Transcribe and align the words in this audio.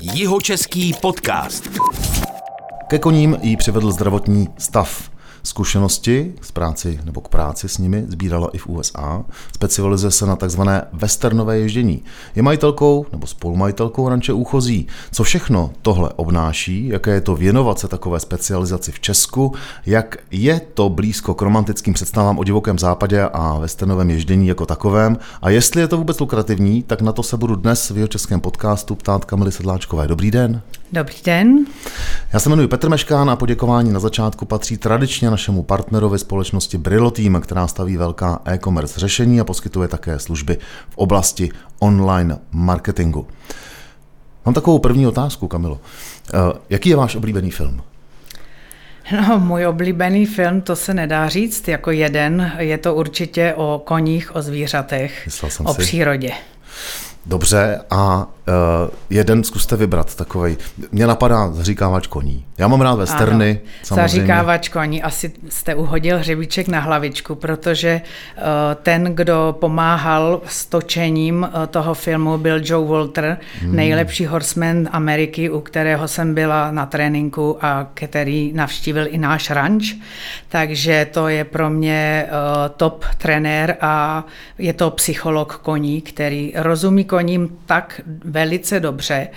Jihočeský 0.00 0.94
podcast. 1.02 1.68
Ke 2.88 2.98
koním 2.98 3.36
jí 3.42 3.56
přivedl 3.56 3.92
zdravotní 3.92 4.48
stav. 4.58 5.10
Zkušenosti 5.48 6.34
z 6.40 6.50
práci 6.50 7.00
nebo 7.04 7.20
k 7.20 7.28
práci 7.28 7.68
s 7.68 7.78
nimi 7.78 8.04
sbírala 8.08 8.48
i 8.52 8.58
v 8.58 8.66
USA. 8.66 9.24
Specializuje 9.54 10.10
se 10.10 10.26
na 10.26 10.36
takzvané 10.36 10.84
westernové 10.92 11.58
ježdění. 11.58 12.02
Je 12.36 12.42
majitelkou 12.42 13.06
nebo 13.12 13.26
spolumajitelkou 13.26 14.08
ranče 14.08 14.32
Úchozí. 14.32 14.86
Co 15.12 15.22
všechno 15.24 15.70
tohle 15.82 16.10
obnáší, 16.16 16.88
jaké 16.88 17.10
je 17.10 17.20
to 17.20 17.36
věnovat 17.36 17.78
se 17.78 17.88
takové 17.88 18.20
specializaci 18.20 18.92
v 18.92 19.00
Česku, 19.00 19.54
jak 19.86 20.16
je 20.30 20.60
to 20.74 20.88
blízko 20.88 21.34
k 21.34 21.42
romantickým 21.42 21.94
představám 21.94 22.38
o 22.38 22.44
divokém 22.44 22.78
západě 22.78 23.22
a 23.22 23.58
westernovém 23.58 24.10
ježdění 24.10 24.48
jako 24.48 24.66
takovém 24.66 25.18
a 25.42 25.50
jestli 25.50 25.80
je 25.80 25.88
to 25.88 25.96
vůbec 25.96 26.20
lukrativní, 26.20 26.82
tak 26.82 27.00
na 27.00 27.12
to 27.12 27.22
se 27.22 27.36
budu 27.36 27.56
dnes 27.56 27.90
v 27.90 27.96
jeho 27.96 28.08
českém 28.08 28.40
podcastu 28.40 28.94
ptát 28.94 29.24
Kamily 29.24 29.52
Sedláčkové. 29.52 30.08
Dobrý 30.08 30.30
den. 30.30 30.62
Dobrý 30.92 31.14
den. 31.24 31.66
Já 32.32 32.40
se 32.40 32.48
jmenuji 32.48 32.68
Petr 32.68 32.88
Meškán 32.88 33.30
a 33.30 33.36
poděkování 33.36 33.92
na 33.92 34.00
začátku 34.00 34.44
patří 34.44 34.76
tradičně 34.76 35.30
našemu 35.30 35.62
partnerovi 35.62 36.18
společnosti 36.18 36.78
Brillo 36.78 37.10
Team, 37.10 37.40
která 37.40 37.66
staví 37.66 37.96
velká 37.96 38.40
e-commerce 38.44 39.00
řešení 39.00 39.40
a 39.40 39.44
poskytuje 39.44 39.88
také 39.88 40.18
služby 40.18 40.58
v 40.90 40.98
oblasti 40.98 41.50
online 41.78 42.38
marketingu. 42.52 43.26
Mám 44.46 44.54
takovou 44.54 44.78
první 44.78 45.06
otázku, 45.06 45.48
Kamilo. 45.48 45.80
Eh, 46.34 46.58
jaký 46.70 46.88
je 46.88 46.96
váš 46.96 47.16
oblíbený 47.16 47.50
film? 47.50 47.82
No, 49.12 49.38
můj 49.38 49.66
oblíbený 49.66 50.26
film, 50.26 50.60
to 50.60 50.76
se 50.76 50.94
nedá 50.94 51.28
říct 51.28 51.68
jako 51.68 51.90
jeden. 51.90 52.52
Je 52.58 52.78
to 52.78 52.94
určitě 52.94 53.54
o 53.56 53.82
koních, 53.84 54.36
o 54.36 54.42
zvířatech, 54.42 55.28
o 55.64 55.74
si. 55.74 55.82
přírodě. 55.82 56.32
Dobře, 57.26 57.80
a 57.90 58.26
uh, 58.48 58.90
jeden 59.10 59.44
zkuste 59.44 59.76
vybrat 59.76 60.14
takový. 60.14 60.56
Mě 60.92 61.06
napadá 61.06 61.52
zaříkávač 61.52 62.06
koní. 62.06 62.44
Já 62.58 62.68
mám 62.68 62.80
rád 62.80 62.94
westerny. 62.94 63.60
Ano, 63.90 63.96
zaříkávač 63.96 64.68
koní. 64.68 65.02
Asi 65.02 65.32
jste 65.48 65.74
uhodil 65.74 66.18
hřebíček 66.18 66.68
na 66.68 66.80
hlavičku, 66.80 67.34
protože 67.34 68.00
uh, 68.36 68.42
ten, 68.82 69.04
kdo 69.04 69.56
pomáhal 69.60 70.40
s 70.46 70.66
točením 70.66 71.48
uh, 71.54 71.66
toho 71.66 71.94
filmu, 71.94 72.38
byl 72.38 72.60
Joe 72.64 72.88
Walter, 72.88 73.38
hmm. 73.60 73.76
nejlepší 73.76 74.26
horseman 74.26 74.88
Ameriky, 74.92 75.50
u 75.50 75.60
kterého 75.60 76.08
jsem 76.08 76.34
byla 76.34 76.70
na 76.70 76.86
tréninku 76.86 77.58
a 77.60 77.86
který 77.94 78.52
navštívil 78.52 79.06
i 79.08 79.18
náš 79.18 79.50
ranč. 79.50 79.94
Takže 80.48 81.06
to 81.10 81.28
je 81.28 81.44
pro 81.44 81.70
mě 81.70 82.26
top 82.76 83.04
trenér 83.18 83.76
a 83.80 84.24
je 84.58 84.72
to 84.72 84.90
psycholog 84.90 85.56
koní, 85.62 86.00
který 86.00 86.52
rozumí 86.56 87.04
koním 87.04 87.48
tak 87.66 88.00
velice 88.38 88.80
dobře, 88.80 89.28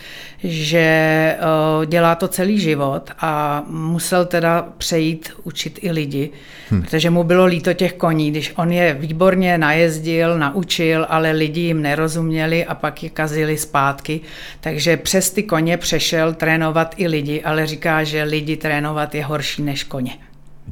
že 0.44 0.78
eh, 0.80 1.86
dělá 1.86 2.16
to 2.16 2.28
celý 2.28 2.60
život 2.60 3.12
a 3.20 3.64
musel 3.68 4.26
teda 4.26 4.68
přejít 4.78 5.30
učit 5.44 5.80
i 5.82 5.92
lidi, 5.92 6.30
hmm. 6.70 6.82
protože 6.82 7.10
mu 7.10 7.24
bylo 7.24 7.46
líto 7.46 7.74
těch 7.74 7.94
koní, 7.94 8.32
když 8.32 8.54
on 8.56 8.72
je 8.72 8.94
výborně 8.94 9.58
najezdil, 9.58 10.40
naučil, 10.40 11.06
ale 11.10 11.32
lidi 11.32 11.62
jim 11.62 11.82
nerozuměli 11.82 12.66
a 12.66 12.76
pak 12.76 13.04
je 13.04 13.10
kazili 13.10 13.58
zpátky, 13.58 14.22
takže 14.62 14.98
přes 14.98 15.32
ty 15.32 15.44
koně 15.44 15.78
přešel 15.78 16.34
trénovat 16.34 16.96
i 16.98 17.08
lidi, 17.08 17.42
ale 17.42 17.68
říká, 17.68 18.04
že 18.04 18.24
lidi 18.24 18.58
trénovat 18.58 19.16
je 19.16 19.26
horší 19.26 19.62
než 19.62 19.84
koně. 19.84 20.14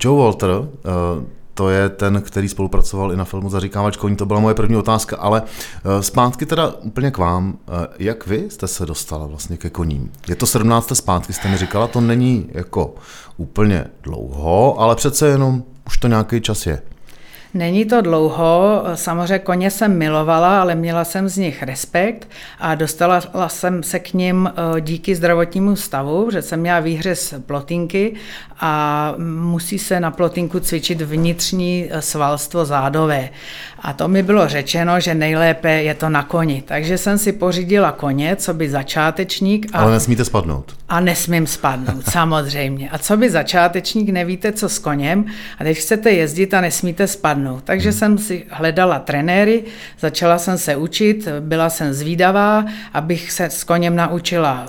Joe 0.04 0.24
Walter, 0.24 0.50
uh 0.50 1.39
to 1.60 1.70
je 1.70 1.90
ten, 1.90 2.22
který 2.22 2.50
spolupracoval 2.50 3.14
i 3.14 3.18
na 3.18 3.26
filmu 3.26 3.50
Zaříkávač 3.50 3.98
koní, 3.98 4.16
to 4.16 4.26
byla 4.26 4.40
moje 4.40 4.56
první 4.56 4.76
otázka, 4.76 5.18
ale 5.18 5.44
eh, 5.44 6.04
zpátky 6.04 6.46
teda 6.46 6.68
úplně 6.82 7.12
k 7.12 7.18
vám. 7.18 7.58
Eh, 7.68 7.88
jak 8.00 8.28
vy 8.28 8.46
jste 8.50 8.68
se 8.68 8.86
dostala 8.86 9.28
vlastně 9.28 9.58
ke 9.58 9.70
koním? 9.70 10.12
Je 10.28 10.36
to 10.36 10.46
17. 10.46 10.96
zpátky, 10.96 11.34
jste 11.34 11.48
mi 11.48 11.58
říkala, 11.58 11.88
to 11.88 12.02
není 12.02 12.50
jako 12.52 12.96
úplně 13.38 13.86
dlouho, 14.04 14.80
ale 14.80 14.96
přece 14.96 15.28
jenom 15.28 15.64
už 15.88 15.98
to 15.98 16.08
nějaký 16.08 16.42
čas 16.42 16.66
je. 16.66 16.82
Není 17.54 17.86
to 17.86 18.02
dlouho, 18.02 18.83
samozřejmě 18.95 19.39
koně 19.39 19.71
jsem 19.71 19.98
milovala, 19.98 20.61
ale 20.61 20.76
měla 20.76 21.04
jsem 21.04 21.30
z 21.30 21.37
nich 21.37 21.64
respekt 21.64 22.27
a 22.60 22.76
dostala 22.76 23.21
jsem 23.48 23.83
se 23.83 23.99
k 23.99 24.14
ním 24.14 24.49
eh, 24.77 24.82
díky 24.82 25.15
zdravotnímu 25.15 25.76
stavu, 25.76 26.32
že 26.32 26.42
jsem 26.42 26.59
měla 26.59 26.80
výhřez 26.80 27.33
plotinky 27.45 28.14
a 28.59 29.14
musí 29.39 29.80
se 29.80 29.99
na 29.99 30.11
plotinku 30.11 30.59
cvičit 30.59 31.02
vnitřní 31.02 31.88
eh, 31.89 32.02
svalstvo 32.02 32.65
zádové. 32.65 33.30
A 33.80 33.93
to 33.93 34.08
mi 34.08 34.23
bylo 34.23 34.48
řečeno, 34.48 34.99
že 34.99 35.15
nejlépe 35.15 35.71
je 35.71 35.93
to 35.93 36.09
na 36.09 36.23
koni. 36.23 36.64
Takže 36.67 36.98
jsem 36.98 37.17
si 37.17 37.32
pořídila 37.32 37.92
koně, 37.92 38.36
co 38.36 38.54
by 38.54 38.70
začátečník. 38.70 39.67
A... 39.73 39.80
Ale 39.80 39.92
nesmíte 39.92 40.26
spadnout. 40.26 40.76
A 40.89 40.99
nesmím 40.99 41.48
spadnout, 41.48 42.05
samozřejmě. 42.11 42.89
A 42.89 42.98
co 42.98 43.17
by 43.17 43.30
začátečník, 43.30 44.09
nevíte, 44.09 44.52
co 44.52 44.70
s 44.70 44.80
koněm, 44.80 45.26
a 45.59 45.64
teď 45.64 45.77
chcete 45.77 46.11
jezdit 46.11 46.54
a 46.54 46.61
nesmíte 46.61 47.08
spadnout. 47.08 47.39
Takže 47.64 47.89
hmm. 47.89 48.00
jsem 48.00 48.17
si 48.17 48.45
hledala 48.50 49.00
trenéry, 49.00 49.64
začala 50.00 50.38
jsem 50.38 50.58
se 50.58 50.76
učit, 50.76 51.27
byla 51.39 51.70
jsem 51.70 51.94
zvídavá, 51.94 52.66
abych 52.94 53.32
se 53.32 53.45
s 53.45 53.64
koněm 53.64 53.95
naučila 53.95 54.66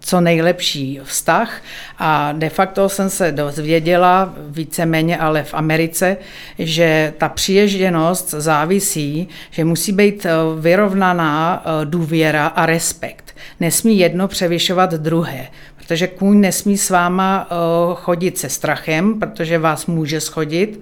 co 0.00 0.20
nejlepší 0.20 1.00
vztah. 1.04 1.62
A 1.98 2.32
de 2.32 2.48
facto 2.48 2.88
jsem 2.88 3.10
se 3.10 3.32
dozvěděla, 3.32 4.34
víceméně 4.48 5.18
ale 5.18 5.42
v 5.42 5.54
Americe, 5.54 6.16
že 6.58 7.12
ta 7.18 7.28
přiježděnost 7.28 8.30
závisí, 8.30 9.28
že 9.50 9.64
musí 9.64 9.92
být 9.92 10.26
vyrovnaná 10.60 11.64
důvěra 11.84 12.46
a 12.46 12.66
respekt. 12.66 13.36
Nesmí 13.60 13.98
jedno 13.98 14.28
převyšovat 14.28 14.94
druhé, 14.94 15.46
protože 15.76 16.06
kůň 16.06 16.40
nesmí 16.40 16.78
s 16.78 16.90
váma 16.90 17.48
chodit 17.94 18.38
se 18.38 18.48
strachem, 18.48 19.18
protože 19.18 19.58
vás 19.58 19.86
může 19.86 20.20
schodit, 20.20 20.80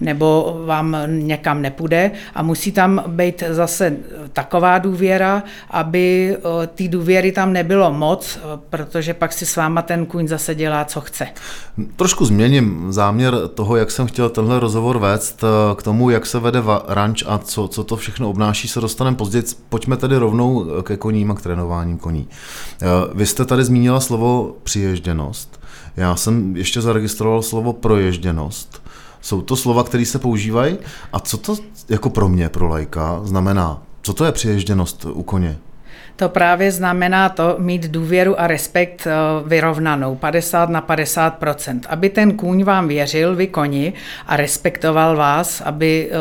nebo 0.00 0.60
vám 0.66 0.96
někam 1.06 1.62
nepůjde 1.62 2.10
a 2.34 2.42
musí 2.42 2.72
tam 2.72 3.04
být 3.06 3.42
zase 3.50 3.96
taková 4.32 4.78
důvěra, 4.78 5.42
aby 5.70 6.36
ty 6.74 6.88
důvěry 6.88 7.32
tam 7.32 7.52
nebylo 7.52 7.92
moc, 7.92 8.38
protože 8.70 9.14
pak 9.14 9.32
si 9.32 9.46
s 9.46 9.56
váma 9.56 9.82
ten 9.82 10.06
kůň 10.06 10.28
zase 10.28 10.54
dělá, 10.54 10.84
co 10.84 11.00
chce. 11.00 11.26
Trošku 11.96 12.24
změním 12.24 12.86
záměr 12.92 13.34
toho, 13.54 13.76
jak 13.76 13.90
jsem 13.90 14.06
chtěl 14.06 14.28
tenhle 14.28 14.60
rozhovor 14.60 14.98
vést, 14.98 15.44
k 15.76 15.82
tomu, 15.82 16.10
jak 16.10 16.26
se 16.26 16.40
vede 16.40 16.62
ranč 16.88 17.24
a 17.26 17.38
co, 17.38 17.68
co 17.68 17.84
to 17.84 17.96
všechno 17.96 18.30
obnáší, 18.30 18.68
se 18.68 18.80
dostaneme 18.80 19.16
později. 19.16 19.44
Pojďme 19.68 19.96
tedy 19.96 20.16
rovnou 20.16 20.66
ke 20.82 20.96
koním 20.96 21.30
a 21.30 21.34
k 21.34 21.42
trénováním 21.42 21.98
koní. 21.98 22.28
Vy 23.14 23.26
jste 23.26 23.44
tady 23.44 23.64
zmínila 23.64 24.00
slovo 24.00 24.56
přiježděnost. 24.62 25.60
Já 25.96 26.16
jsem 26.16 26.56
ještě 26.56 26.80
zaregistroval 26.80 27.42
slovo 27.42 27.72
proježděnost. 27.72 28.82
Jsou 29.26 29.42
to 29.42 29.56
slova, 29.56 29.84
které 29.84 30.04
se 30.04 30.18
používají 30.18 30.78
a 31.12 31.20
co 31.20 31.36
to 31.36 31.56
jako 31.88 32.10
pro 32.10 32.28
mě, 32.28 32.48
pro 32.48 32.68
lajka, 32.68 33.20
znamená? 33.24 33.82
Co 34.02 34.12
to 34.14 34.24
je 34.24 34.32
přiježděnost 34.32 35.06
u 35.12 35.22
koně? 35.22 35.58
To 36.16 36.28
právě 36.28 36.72
znamená 36.72 37.28
to 37.28 37.56
mít 37.58 37.86
důvěru 37.90 38.40
a 38.40 38.46
respekt 38.46 39.06
eh, 39.06 39.12
vyrovnanou, 39.46 40.14
50 40.14 40.70
na 40.70 40.82
50% 40.82 41.80
aby 41.88 42.10
ten 42.10 42.32
kůň 42.32 42.64
vám 42.64 42.88
věřil, 42.88 43.36
vy 43.36 43.46
koni, 43.46 43.92
a 44.26 44.36
respektoval 44.36 45.16
vás, 45.16 45.60
aby 45.60 46.10
eh, 46.10 46.16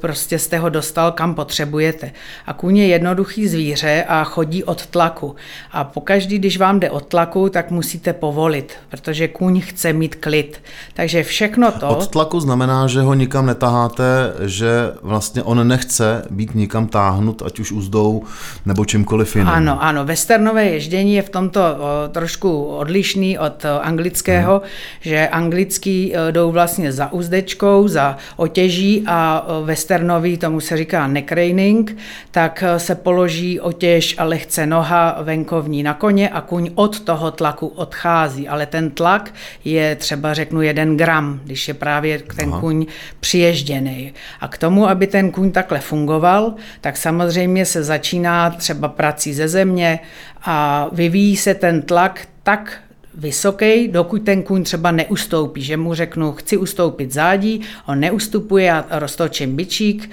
prostě 0.00 0.38
jste 0.38 0.58
ho 0.58 0.68
dostal 0.68 1.12
kam 1.12 1.34
potřebujete. 1.34 2.12
A 2.46 2.52
kůň 2.52 2.76
je 2.76 2.86
jednoduchý 2.86 3.48
zvíře 3.48 4.04
a 4.08 4.24
chodí 4.24 4.64
od 4.64 4.86
tlaku. 4.86 5.36
A 5.72 5.84
pokaždý, 5.84 6.38
když 6.38 6.58
vám 6.58 6.80
jde 6.80 6.90
od 6.90 7.06
tlaku, 7.06 7.48
tak 7.48 7.70
musíte 7.70 8.12
povolit, 8.12 8.72
protože 8.88 9.28
kůň 9.28 9.60
chce 9.60 9.92
mít 9.92 10.14
klid. 10.14 10.62
Takže 10.94 11.22
všechno 11.22 11.72
to... 11.72 11.88
Od 11.88 12.08
tlaku 12.08 12.40
znamená, 12.40 12.86
že 12.86 13.00
ho 13.00 13.14
nikam 13.14 13.46
netaháte, 13.46 14.32
že 14.40 14.92
vlastně 15.02 15.42
on 15.42 15.68
nechce 15.68 16.24
být 16.30 16.54
nikam 16.54 16.86
táhnut, 16.86 17.42
ať 17.42 17.60
už 17.60 17.72
úzdou 17.72 18.22
nebo 18.66 18.84
čímkoliv 18.84 19.27
Delfinem. 19.34 19.48
Ano, 19.48 19.82
ano. 19.82 20.04
Westernové 20.04 20.64
ježdění 20.64 21.14
je 21.14 21.22
v 21.22 21.30
tomto 21.30 21.60
o, 21.60 22.08
trošku 22.08 22.64
odlišný 22.64 23.38
od 23.38 23.64
o, 23.64 23.84
anglického, 23.84 24.52
hmm. 24.52 24.68
že 25.00 25.28
anglický 25.28 26.12
o, 26.12 26.30
jdou 26.30 26.50
vlastně 26.50 26.92
za 26.92 27.12
uzdečkou, 27.12 27.88
za 27.88 28.16
otěží 28.36 29.04
a 29.06 29.44
o, 29.46 29.64
westernový, 29.64 30.36
tomu 30.38 30.60
se 30.60 30.76
říká 30.76 31.06
neckraining, 31.06 31.96
tak 32.30 32.64
o, 32.76 32.78
se 32.78 32.94
položí 32.94 33.60
otěž 33.60 34.14
a 34.18 34.24
lehce 34.24 34.66
noha 34.66 35.18
venkovní 35.22 35.82
na 35.82 35.94
koně 35.94 36.28
a 36.28 36.40
kuň 36.40 36.70
od 36.74 37.00
toho 37.00 37.30
tlaku 37.30 37.66
odchází, 37.66 38.48
ale 38.48 38.66
ten 38.66 38.90
tlak 38.90 39.34
je 39.64 39.96
třeba 39.96 40.34
řeknu 40.34 40.62
jeden 40.62 40.96
gram, 40.96 41.40
když 41.44 41.68
je 41.68 41.74
právě 41.74 42.18
ten 42.36 42.48
Aha. 42.48 42.60
kuň 42.60 42.86
přiježděný. 43.20 44.12
A 44.40 44.48
k 44.48 44.58
tomu, 44.58 44.88
aby 44.88 45.06
ten 45.06 45.30
kuň 45.30 45.50
takhle 45.50 45.80
fungoval, 45.80 46.54
tak 46.80 46.96
samozřejmě 46.96 47.64
se 47.64 47.82
začíná 47.82 48.50
třeba 48.50 48.88
pracovat 48.88 49.17
prací 49.18 49.34
ze 49.34 49.48
země 49.48 49.98
a 50.42 50.88
vyvíjí 50.92 51.36
se 51.36 51.54
ten 51.54 51.82
tlak 51.82 52.28
tak 52.42 52.80
vysoký, 53.14 53.88
dokud 53.88 54.22
ten 54.22 54.42
kůň 54.42 54.62
třeba 54.62 54.90
neustoupí, 54.90 55.62
že 55.62 55.76
mu 55.76 55.94
řeknu, 55.94 56.32
chci 56.32 56.56
ustoupit 56.56 57.12
zádí, 57.12 57.60
on 57.86 58.00
neustupuje, 58.00 58.72
a 58.72 58.98
roztočím 58.98 59.56
bičík, 59.56 60.10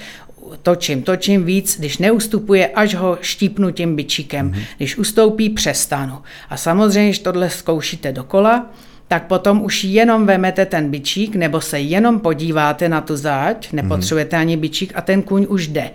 točím, 0.62 1.04
točím 1.04 1.44
víc, 1.44 1.80
když 1.80 1.98
neustupuje, 1.98 2.68
až 2.68 2.96
ho 2.96 3.18
štípnu 3.22 3.72
tím 3.72 3.96
bičíkem. 3.96 4.52
Mm-hmm. 4.52 4.64
Když 4.78 4.98
ustoupí, 4.98 5.50
přestanu. 5.50 6.18
A 6.50 6.58
samozřejmě, 6.58 7.10
když 7.10 7.20
tohle 7.20 7.50
zkoušíte 7.50 8.12
dokola, 8.12 8.66
tak 9.08 9.28
potom 9.28 9.62
už 9.62 9.84
jenom 9.84 10.26
vemete 10.26 10.66
ten 10.66 10.90
bičík 10.90 11.36
nebo 11.36 11.62
se 11.62 11.80
jenom 11.80 12.20
podíváte 12.20 12.90
na 12.90 13.02
tu 13.02 13.18
záď, 13.18 13.72
nepotřebujete 13.72 14.36
mm-hmm. 14.36 14.42
ani 14.42 14.58
bičík 14.58 14.92
a 14.96 15.02
ten 15.02 15.22
kůň 15.22 15.46
už 15.50 15.68
jde. 15.68 15.90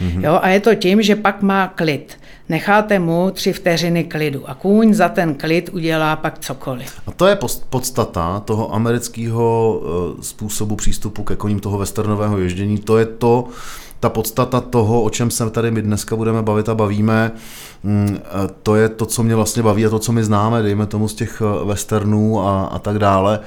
Mm-hmm. 0.00 0.24
Jo, 0.24 0.38
a 0.42 0.48
je 0.48 0.60
to 0.60 0.74
tím, 0.74 1.02
že 1.02 1.16
pak 1.16 1.42
má 1.42 1.68
klid. 1.68 2.18
Necháte 2.48 2.98
mu 2.98 3.30
tři 3.30 3.52
vteřiny 3.52 4.04
klidu 4.04 4.50
a 4.50 4.54
kůň 4.54 4.94
za 4.94 5.08
ten 5.08 5.34
klid 5.34 5.70
udělá 5.72 6.16
pak 6.16 6.38
cokoliv. 6.38 7.00
A 7.06 7.10
to 7.10 7.26
je 7.26 7.38
podstata 7.70 8.40
toho 8.40 8.74
amerického 8.74 9.80
eh, 9.82 10.22
způsobu 10.22 10.76
přístupu 10.76 11.24
ke 11.24 11.36
koním 11.36 11.60
toho 11.60 11.78
westernového 11.78 12.38
ježdění. 12.38 12.78
To 12.78 12.98
je 12.98 13.06
to, 13.06 13.48
ta 14.00 14.08
podstata 14.08 14.60
toho, 14.60 15.02
o 15.02 15.10
čem 15.10 15.30
se 15.30 15.50
tady 15.50 15.70
my 15.70 15.82
dneska 15.82 16.16
budeme 16.16 16.42
bavit 16.42 16.68
a 16.68 16.74
bavíme, 16.74 17.32
mm, 17.82 18.18
eh, 18.18 18.28
to 18.62 18.76
je 18.76 18.88
to, 18.88 19.06
co 19.06 19.22
mě 19.22 19.34
vlastně 19.34 19.62
baví 19.62 19.86
a 19.86 19.90
to, 19.90 19.98
co 19.98 20.12
my 20.12 20.24
známe, 20.24 20.62
dejme 20.62 20.86
tomu 20.86 21.08
z 21.08 21.14
těch 21.14 21.42
eh, 21.42 21.64
westernů 21.64 22.40
a, 22.40 22.64
a 22.64 22.78
tak 22.78 22.98
dále, 22.98 23.40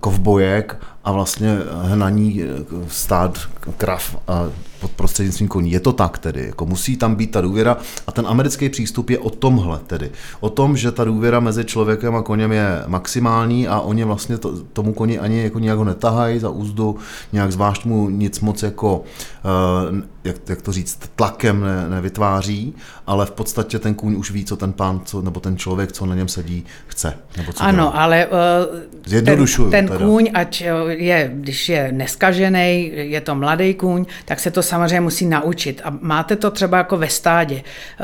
kovbojek 0.00 0.76
a 1.04 1.12
vlastně 1.12 1.58
hnaní 1.82 2.40
stát 2.88 3.38
krav 3.76 4.16
a 4.28 4.48
prostřednictvím 4.88 5.48
koní. 5.48 5.70
Je 5.70 5.80
to 5.80 5.92
tak 5.92 6.18
tedy, 6.18 6.46
jako 6.46 6.66
musí 6.66 6.96
tam 6.96 7.14
být 7.14 7.30
ta 7.30 7.40
důvěra 7.40 7.76
a 8.06 8.12
ten 8.12 8.26
americký 8.26 8.68
přístup 8.68 9.10
je 9.10 9.18
o 9.18 9.30
tomhle 9.30 9.78
tedy. 9.86 10.10
O 10.40 10.50
tom, 10.50 10.76
že 10.76 10.92
ta 10.92 11.04
důvěra 11.04 11.40
mezi 11.40 11.64
člověkem 11.64 12.16
a 12.16 12.22
koněm 12.22 12.52
je 12.52 12.82
maximální 12.86 13.68
a 13.68 13.80
oni 13.80 14.04
vlastně 14.04 14.38
to, 14.38 14.62
tomu 14.72 14.92
koni 14.92 15.18
ani 15.18 15.42
jako 15.42 15.58
nějak 15.58 15.78
ho 15.78 15.84
netahají 15.84 16.38
za 16.38 16.50
úzdu, 16.50 16.96
nějak 17.32 17.52
zvlášť 17.52 17.84
mu 17.84 18.08
nic 18.08 18.40
moc 18.40 18.62
jako, 18.62 18.96
uh, 19.00 20.00
jak, 20.24 20.36
jak 20.48 20.62
to 20.62 20.72
říct, 20.72 21.10
tlakem 21.16 21.60
ne, 21.60 21.88
nevytváří, 21.88 22.74
ale 23.06 23.26
v 23.26 23.30
podstatě 23.30 23.78
ten 23.78 23.94
kůň 23.94 24.14
už 24.14 24.30
ví, 24.30 24.44
co 24.44 24.56
ten 24.56 24.72
pán, 24.72 25.00
co, 25.04 25.22
nebo 25.22 25.40
ten 25.40 25.56
člověk, 25.56 25.92
co 25.92 26.06
na 26.06 26.14
něm 26.14 26.28
sedí, 26.28 26.64
chce. 26.86 27.14
Nebo 27.36 27.52
co 27.52 27.64
ano, 27.64 27.76
dělá. 27.76 27.90
ale 27.90 28.26
uh, 28.26 29.22
ten, 29.24 29.70
ten 29.70 29.88
kůň, 29.88 30.30
ať 30.34 30.62
je, 30.88 31.30
když 31.34 31.68
je 31.68 31.92
neskažený, 31.92 32.92
je 32.94 33.20
to 33.20 33.34
mladý 33.34 33.74
kůň, 33.74 34.06
tak 34.24 34.40
se 34.40 34.50
to 34.50 34.62
samozřejmě 34.62 35.00
musí 35.00 35.26
naučit. 35.26 35.80
A 35.84 35.98
máte 36.00 36.36
to 36.36 36.50
třeba 36.50 36.78
jako 36.78 36.96
ve 36.96 37.08
stádě. 37.08 37.62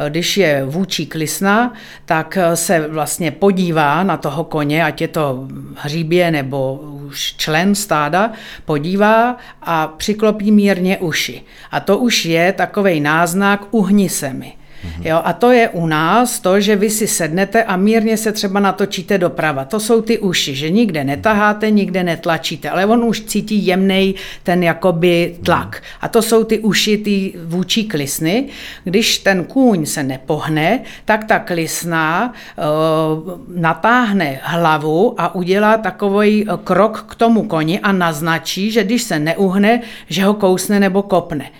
Když 0.09 0.37
je 0.37 0.65
vůči 0.65 1.07
klisna, 1.07 1.73
tak 2.05 2.39
se 2.55 2.89
vlastně 2.89 3.31
podívá 3.31 4.03
na 4.03 4.17
toho 4.17 4.45
koně, 4.45 4.85
ať 4.85 5.01
je 5.01 5.09
to 5.09 5.49
hříbě 5.77 6.31
nebo 6.31 6.75
už 7.07 7.35
člen 7.37 7.75
stáda, 7.75 8.33
podívá 8.65 9.37
a 9.63 9.87
přiklopí 9.87 10.53
mírně 10.53 10.99
uši. 10.99 11.43
A 11.71 11.81
to 11.81 11.99
už 11.99 12.10
je 12.25 12.53
takový 12.53 13.01
náznak 13.01 13.67
uhni 13.71 14.09
se 14.09 14.33
mi. 14.33 14.53
Mm-hmm. 14.81 15.07
Jo, 15.07 15.21
a 15.25 15.33
to 15.33 15.51
je 15.51 15.69
u 15.69 15.87
nás 15.87 16.41
to, 16.41 16.61
že 16.61 16.77
vy 16.77 16.91
si 16.91 17.07
sednete 17.07 17.65
a 17.65 17.77
mírně 17.77 18.17
se 18.17 18.33
třeba 18.33 18.61
natočíte 18.61 19.19
doprava. 19.19 19.65
To 19.65 19.81
jsou 19.81 20.01
ty 20.01 20.19
uši, 20.19 20.55
že 20.55 20.71
nikde 20.71 21.05
netaháte, 21.05 21.71
nikde 21.71 22.05
netlačíte, 22.05 22.71
ale 22.71 22.87
on 22.87 23.05
už 23.05 23.21
cítí 23.21 23.67
jemný 23.67 24.15
ten 24.43 24.63
jakoby 24.63 25.37
tlak. 25.45 25.83
A 26.01 26.09
to 26.09 26.23
jsou 26.23 26.45
ty 26.45 26.59
uši, 26.59 26.99
ty 26.99 27.35
vůči 27.45 27.85
klisny. 27.85 28.49
Když 28.85 29.19
ten 29.19 29.45
kůň 29.45 29.87
se 29.87 30.03
nepohne, 30.03 30.81
tak 31.05 31.25
ta 31.25 31.39
klisna 31.39 32.33
uh, 32.57 33.61
natáhne 33.61 34.41
hlavu 34.43 35.15
a 35.19 35.35
udělá 35.35 35.77
takový 35.77 36.47
eh, 36.49 36.53
krok 36.65 37.05
k 37.09 37.15
tomu 37.15 37.43
koni 37.43 37.81
a 37.81 37.93
naznačí, 37.93 38.71
že 38.71 38.85
když 38.85 39.03
se 39.03 39.19
neuhne, 39.19 39.81
že 40.09 40.25
ho 40.25 40.35
kousne 40.35 40.81
nebo 40.81 41.03
kopne. 41.03 41.51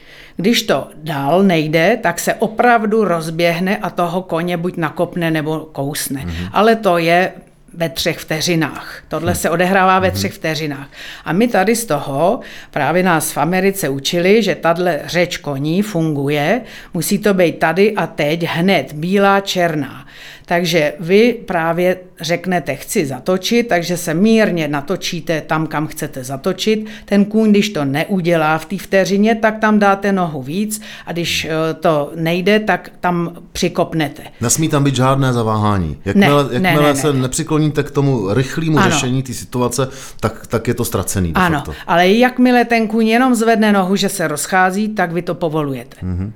Když 0.41 0.63
to 0.63 0.89
dál 0.97 1.43
nejde, 1.43 1.99
tak 2.03 2.21
se 2.21 2.35
opravdu 2.35 3.05
rozběhne 3.05 3.77
a 3.77 3.91
toho 3.91 4.23
koně 4.23 4.57
buď 4.57 4.77
nakopne 4.77 5.31
nebo 5.31 5.69
kousne. 5.73 6.21
Mm-hmm. 6.21 6.49
Ale 6.53 6.77
to 6.77 6.99
je 6.99 7.33
ve 7.75 7.89
třech 7.89 8.19
vteřinách. 8.19 9.03
Tohle 9.09 9.35
se 9.35 9.51
odehrává 9.51 9.99
ve 9.99 10.09
mhm. 10.09 10.17
třech 10.17 10.33
vteřinách. 10.33 10.89
A 11.25 11.33
my 11.33 11.49
tady 11.49 11.77
z 11.77 11.85
toho 11.85 12.41
právě 12.71 13.03
nás 13.03 13.33
v 13.33 13.39
Americe 13.39 13.89
učili, 13.89 14.43
že 14.43 14.55
tahle 14.55 15.01
řeč 15.05 15.37
koní 15.37 15.83
funguje, 15.83 16.61
musí 16.95 17.19
to 17.19 17.35
být 17.35 17.59
tady 17.59 17.95
a 17.95 18.07
teď 18.07 18.43
hned, 18.43 18.93
bílá, 18.93 19.41
černá. 19.41 20.07
Takže 20.51 20.93
vy 21.01 21.33
právě 21.47 21.97
řeknete, 22.21 22.75
chci 22.75 23.07
zatočit, 23.07 23.69
takže 23.69 23.97
se 23.97 24.15
mírně 24.15 24.69
natočíte 24.69 25.41
tam, 25.41 25.67
kam 25.67 25.87
chcete 25.87 26.25
zatočit. 26.25 26.87
Ten 27.05 27.25
kůň, 27.25 27.51
když 27.51 27.69
to 27.69 27.85
neudělá 27.85 28.59
v 28.59 28.65
té 28.65 28.79
vteřině, 28.79 29.35
tak 29.35 29.59
tam 29.59 29.79
dáte 29.79 30.13
nohu 30.13 30.43
víc 30.43 30.83
a 31.07 31.13
když 31.13 31.45
eh, 31.45 31.75
to 31.75 32.13
nejde, 32.15 32.61
tak 32.61 32.91
tam 33.01 33.33
přikopnete. 33.53 34.23
Nesmí 34.41 34.69
tam 34.69 34.85
být 34.85 34.97
žádné 34.97 35.33
zaváhání. 35.33 35.97
Jakmile, 36.05 36.45
ne, 36.45 36.49
jakmile 36.53 36.83
ne, 36.83 36.95
ne, 36.95 36.97
se 36.97 37.13
ne. 37.13 37.21
nepřikloníte 37.21 37.83
k 37.83 37.91
tomu 37.91 38.35
rychlému 38.35 38.79
řešení 38.81 39.23
té 39.23 39.35
situace, 39.35 39.89
tak, 40.21 40.47
tak 40.47 40.69
je 40.69 40.75
to 40.75 40.85
ztracený. 40.85 41.33
Ano, 41.35 41.59
facto. 41.59 41.73
ale 41.87 42.09
jakmile 42.09 42.65
ten 42.65 42.89
kůň 42.89 43.07
jenom 43.07 43.35
zvedne 43.35 43.73
nohu, 43.73 43.97
že 43.97 44.09
se 44.09 44.29
rozchází, 44.29 44.89
tak 44.89 45.13
vy 45.13 45.23
to 45.23 45.35
povolujete. 45.35 45.97
Mm-hmm. 46.03 46.33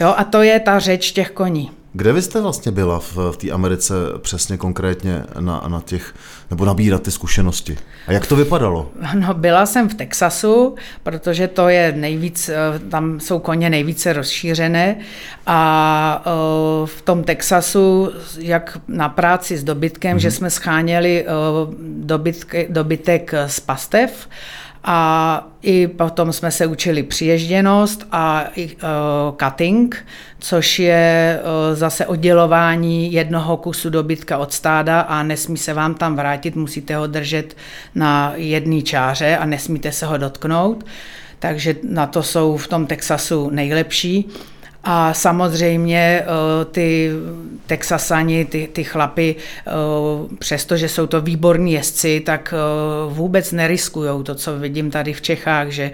Jo, 0.00 0.14
a 0.16 0.24
to 0.24 0.42
je 0.42 0.60
ta 0.60 0.78
řeč 0.78 1.12
těch 1.12 1.30
koní. 1.30 1.70
Kde 1.96 2.12
vy 2.12 2.22
jste 2.22 2.40
vlastně 2.40 2.72
byla 2.72 2.98
v, 2.98 3.16
v 3.16 3.36
té 3.36 3.50
Americe 3.50 3.94
přesně 4.18 4.56
konkrétně 4.56 5.22
na, 5.40 5.64
na 5.68 5.80
těch, 5.80 6.14
nebo 6.50 6.64
nabírat 6.64 7.02
ty 7.02 7.10
zkušenosti? 7.10 7.78
A 8.06 8.12
jak 8.12 8.26
to 8.26 8.36
vypadalo? 8.36 8.90
No, 9.14 9.34
byla 9.34 9.66
jsem 9.66 9.88
v 9.88 9.94
Texasu, 9.94 10.74
protože 11.02 11.48
to 11.48 11.68
je 11.68 11.92
nejvíc, 11.92 12.48
eh, 12.48 12.78
tam 12.90 13.20
jsou 13.20 13.38
koně 13.38 13.70
nejvíce 13.70 14.12
rozšířené 14.12 14.96
a 15.46 16.22
eh, 16.26 16.86
v 16.86 17.02
tom 17.02 17.24
Texasu, 17.24 18.12
jak 18.38 18.78
na 18.88 19.08
práci 19.08 19.56
s 19.56 19.64
dobytkem, 19.64 20.16
mm-hmm. 20.16 20.20
že 20.20 20.30
jsme 20.30 20.50
scháněli 20.50 21.24
eh, 21.26 21.30
dobytky, 22.00 22.66
dobytek 22.70 23.34
z 23.46 23.60
pastev 23.60 24.28
a 24.86 25.48
i 25.62 25.86
potom 25.86 26.32
jsme 26.32 26.50
se 26.50 26.66
učili 26.66 27.02
přiježděnost 27.02 28.06
a 28.12 28.44
uh, 28.56 28.68
cutting, 29.44 30.06
což 30.38 30.78
je 30.78 31.40
uh, 31.40 31.76
zase 31.76 32.06
oddělování 32.06 33.12
jednoho 33.12 33.56
kusu 33.56 33.90
dobytka 33.90 34.38
od 34.38 34.52
stáda 34.52 35.00
a 35.00 35.22
nesmí 35.22 35.56
se 35.56 35.74
vám 35.74 35.94
tam 35.94 36.16
vrátit, 36.16 36.56
musíte 36.56 36.96
ho 36.96 37.06
držet 37.06 37.56
na 37.94 38.32
jedné 38.36 38.82
čáře 38.82 39.36
a 39.36 39.46
nesmíte 39.46 39.92
se 39.92 40.06
ho 40.06 40.16
dotknout. 40.16 40.84
Takže 41.38 41.76
na 41.82 42.06
to 42.06 42.22
jsou 42.22 42.56
v 42.56 42.68
tom 42.68 42.86
Texasu 42.86 43.50
nejlepší. 43.50 44.28
A 44.88 45.14
samozřejmě 45.14 45.98
eh, 45.98 46.64
ty 46.64 47.10
Texasani, 47.66 48.44
ty, 48.44 48.68
ty 48.72 48.84
chlapy, 48.84 49.36
eh, 49.66 49.70
přestože 50.38 50.88
jsou 50.88 51.06
to 51.06 51.20
výborní 51.20 51.72
jezdci, 51.72 52.20
tak 52.20 52.54
eh, 52.56 53.12
vůbec 53.14 53.52
neriskují 53.52 54.24
to, 54.24 54.34
co 54.34 54.58
vidím 54.58 54.90
tady 54.90 55.12
v 55.12 55.20
Čechách, 55.20 55.68
že 55.68 55.90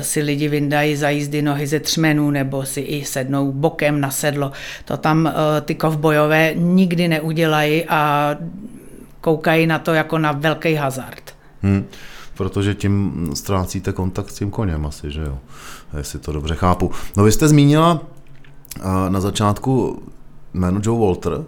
si 0.00 0.22
lidi 0.22 0.48
vyndají 0.48 0.96
za 0.96 1.08
jízdy 1.08 1.42
nohy 1.42 1.66
ze 1.66 1.80
třmenů 1.80 2.30
nebo 2.30 2.64
si 2.64 2.80
i 2.80 3.04
sednou 3.04 3.52
bokem 3.52 4.00
na 4.00 4.10
sedlo. 4.10 4.52
To 4.84 4.96
tam 4.96 5.32
ty 5.64 5.74
kovbojové 5.74 6.52
nikdy 6.54 7.08
neudělají 7.08 7.84
a 7.84 8.34
koukají 9.20 9.66
na 9.66 9.78
to 9.78 9.94
jako 9.94 10.18
na 10.18 10.32
velký 10.32 10.74
hazard. 10.74 11.22
Hmm 11.62 11.84
protože 12.34 12.74
tím 12.74 13.30
ztrácíte 13.34 13.92
kontakt 13.92 14.30
s 14.30 14.34
tím 14.34 14.50
koněm 14.50 14.86
asi, 14.86 15.10
že 15.10 15.20
jo, 15.20 15.38
jestli 15.96 16.18
to 16.18 16.32
dobře 16.32 16.54
chápu. 16.54 16.90
No 17.16 17.24
vy 17.24 17.32
jste 17.32 17.48
zmínila 17.48 18.00
na 19.08 19.20
začátku 19.20 20.02
jméno 20.54 20.80
Joe 20.82 21.00
Walter, 21.00 21.44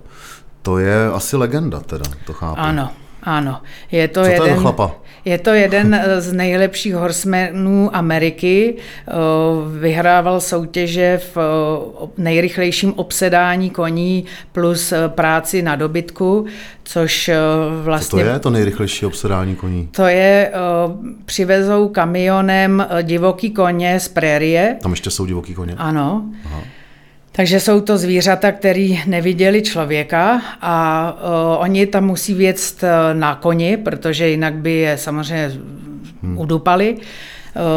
to 0.63 0.79
je 0.79 1.07
asi 1.07 1.37
legenda 1.37 1.81
teda, 1.81 2.05
to 2.27 2.33
chápu. 2.33 2.61
Ano, 2.61 2.91
ano. 3.23 3.61
Je 3.93 4.09
to, 4.09 4.21
Co 4.21 4.27
jeden, 4.27 4.39
to 4.39 4.47
je, 4.47 4.57
chlapa? 4.57 4.91
je 5.25 5.39
to 5.39 5.51
jeden 5.51 6.01
z 6.19 6.33
nejlepších 6.33 6.95
horsemenů 6.95 7.97
Ameriky. 7.97 8.77
Vyhrával 9.81 10.41
soutěže 10.41 11.21
v 11.35 11.39
nejrychlejším 12.19 12.93
obsedání 12.93 13.71
koní 13.71 14.25
plus 14.53 14.93
práci 15.09 15.63
na 15.63 15.77
dobytku, 15.77 16.47
což 16.85 17.31
vlastně... 17.83 18.11
Co 18.11 18.27
to 18.27 18.33
je 18.33 18.39
to 18.39 18.51
nejrychlejší 18.51 19.07
obsedání 19.07 19.57
koní? 19.57 19.87
To 19.87 20.07
je, 20.07 20.53
přivezou 21.25 21.89
kamionem 21.89 22.87
divoký 23.03 23.51
koně 23.51 24.01
z 24.01 24.09
prérie. 24.09 24.77
Tam 24.83 24.91
ještě 24.91 25.11
jsou 25.11 25.27
divoký 25.27 25.55
koně? 25.55 25.75
Ano. 25.79 26.25
Aha. 26.47 26.61
Takže 27.41 27.61
jsou 27.61 27.81
to 27.81 27.99
zvířata, 27.99 28.53
které 28.53 28.89
neviděli 29.07 29.63
člověka 29.63 30.43
a 30.61 31.13
uh, 31.13 31.63
oni 31.63 31.87
tam 31.87 32.07
musí 32.07 32.35
věct 32.35 32.85
na 33.13 33.35
koni, 33.35 33.77
protože 33.77 34.29
jinak 34.29 34.55
by 34.55 34.73
je 34.73 34.99
samozřejmě 34.99 35.53
hmm. 36.23 36.39
udupali. 36.39 36.97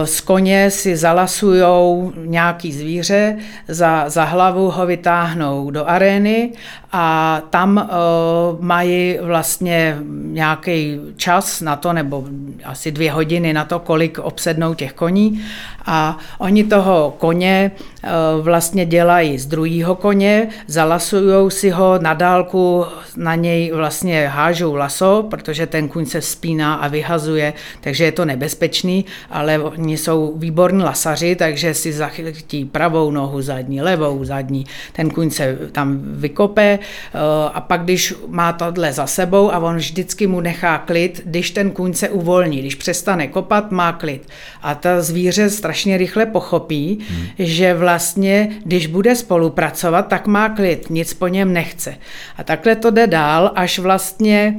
Z 0.03 0.21
koně 0.21 0.71
si 0.71 0.97
zalasujou 0.97 2.13
nějaký 2.15 2.73
zvíře, 2.73 3.37
za, 3.67 4.09
za 4.09 4.23
hlavu 4.23 4.71
ho 4.71 4.85
vytáhnou 4.85 5.71
do 5.71 5.89
arény 5.89 6.51
a 6.95 7.41
tam 7.49 7.77
uh, 7.77 8.61
mají 8.65 9.17
vlastně 9.21 9.97
nějaký 10.11 10.99
čas 11.17 11.61
na 11.61 11.75
to, 11.75 11.93
nebo 11.93 12.23
asi 12.65 12.91
dvě 12.91 13.11
hodiny 13.11 13.53
na 13.53 13.65
to, 13.65 13.79
kolik 13.79 14.19
obsednou 14.19 14.73
těch 14.73 14.93
koní. 14.93 15.41
A 15.85 16.17
oni 16.37 16.63
toho 16.63 17.13
koně 17.17 17.71
uh, 18.03 18.09
vlastně 18.45 18.85
dělají 18.85 19.37
z 19.37 19.45
druhého 19.45 19.95
koně, 19.95 20.47
zalasují 20.67 21.51
si 21.51 21.69
ho 21.69 21.99
na 21.99 22.13
dálku, 22.13 22.85
na 23.17 23.35
něj 23.35 23.71
vlastně 23.71 24.27
hážou 24.27 24.75
laso, 24.75 25.25
protože 25.29 25.67
ten 25.67 25.87
kuň 25.87 26.05
se 26.05 26.21
spíná 26.21 26.75
a 26.75 26.87
vyhazuje, 26.87 27.53
takže 27.81 28.03
je 28.03 28.11
to 28.11 28.25
nebezpečný, 28.25 29.05
ale 29.29 29.62
oni 29.63 29.97
jsou 29.97 30.33
výborní 30.37 30.83
lasaři, 30.83 31.35
takže 31.35 31.73
si 31.73 31.93
zachytí 31.93 32.65
pravou 32.65 33.11
nohu 33.11 33.41
zadní, 33.41 33.81
levou 33.81 34.23
zadní, 34.25 34.65
ten 34.93 35.09
kuň 35.09 35.29
se 35.29 35.57
tam 35.71 35.99
vykope 36.03 36.79
eh, 36.79 37.19
a 37.53 37.61
pak, 37.61 37.83
když 37.83 38.13
má 38.27 38.53
tohle 38.53 38.93
za 38.93 39.07
sebou 39.07 39.53
a 39.53 39.59
on 39.59 39.75
vždycky 39.75 40.27
mu 40.27 40.41
nechá 40.41 40.77
klid, 40.77 41.21
když 41.25 41.51
ten 41.51 41.71
kuň 41.71 41.93
se 41.93 42.09
uvolní, 42.09 42.59
když 42.59 42.75
přestane 42.75 43.27
kopat, 43.27 43.71
má 43.71 43.91
klid. 43.93 44.27
A 44.61 44.75
ta 44.75 45.01
zvíře 45.01 45.49
strašně 45.49 45.97
rychle 45.97 46.25
pochopí, 46.25 46.99
hmm. 47.09 47.27
že 47.39 47.73
vlastně, 47.73 48.49
když 48.65 48.87
bude 48.87 49.15
spolupracovat, 49.15 50.07
tak 50.07 50.27
má 50.27 50.49
klid, 50.49 50.89
nic 50.89 51.13
po 51.13 51.27
něm 51.27 51.53
nechce. 51.53 51.95
A 52.37 52.43
takhle 52.43 52.75
to 52.75 52.91
jde 52.91 53.07
dál, 53.07 53.51
až 53.55 53.79
vlastně 53.79 54.55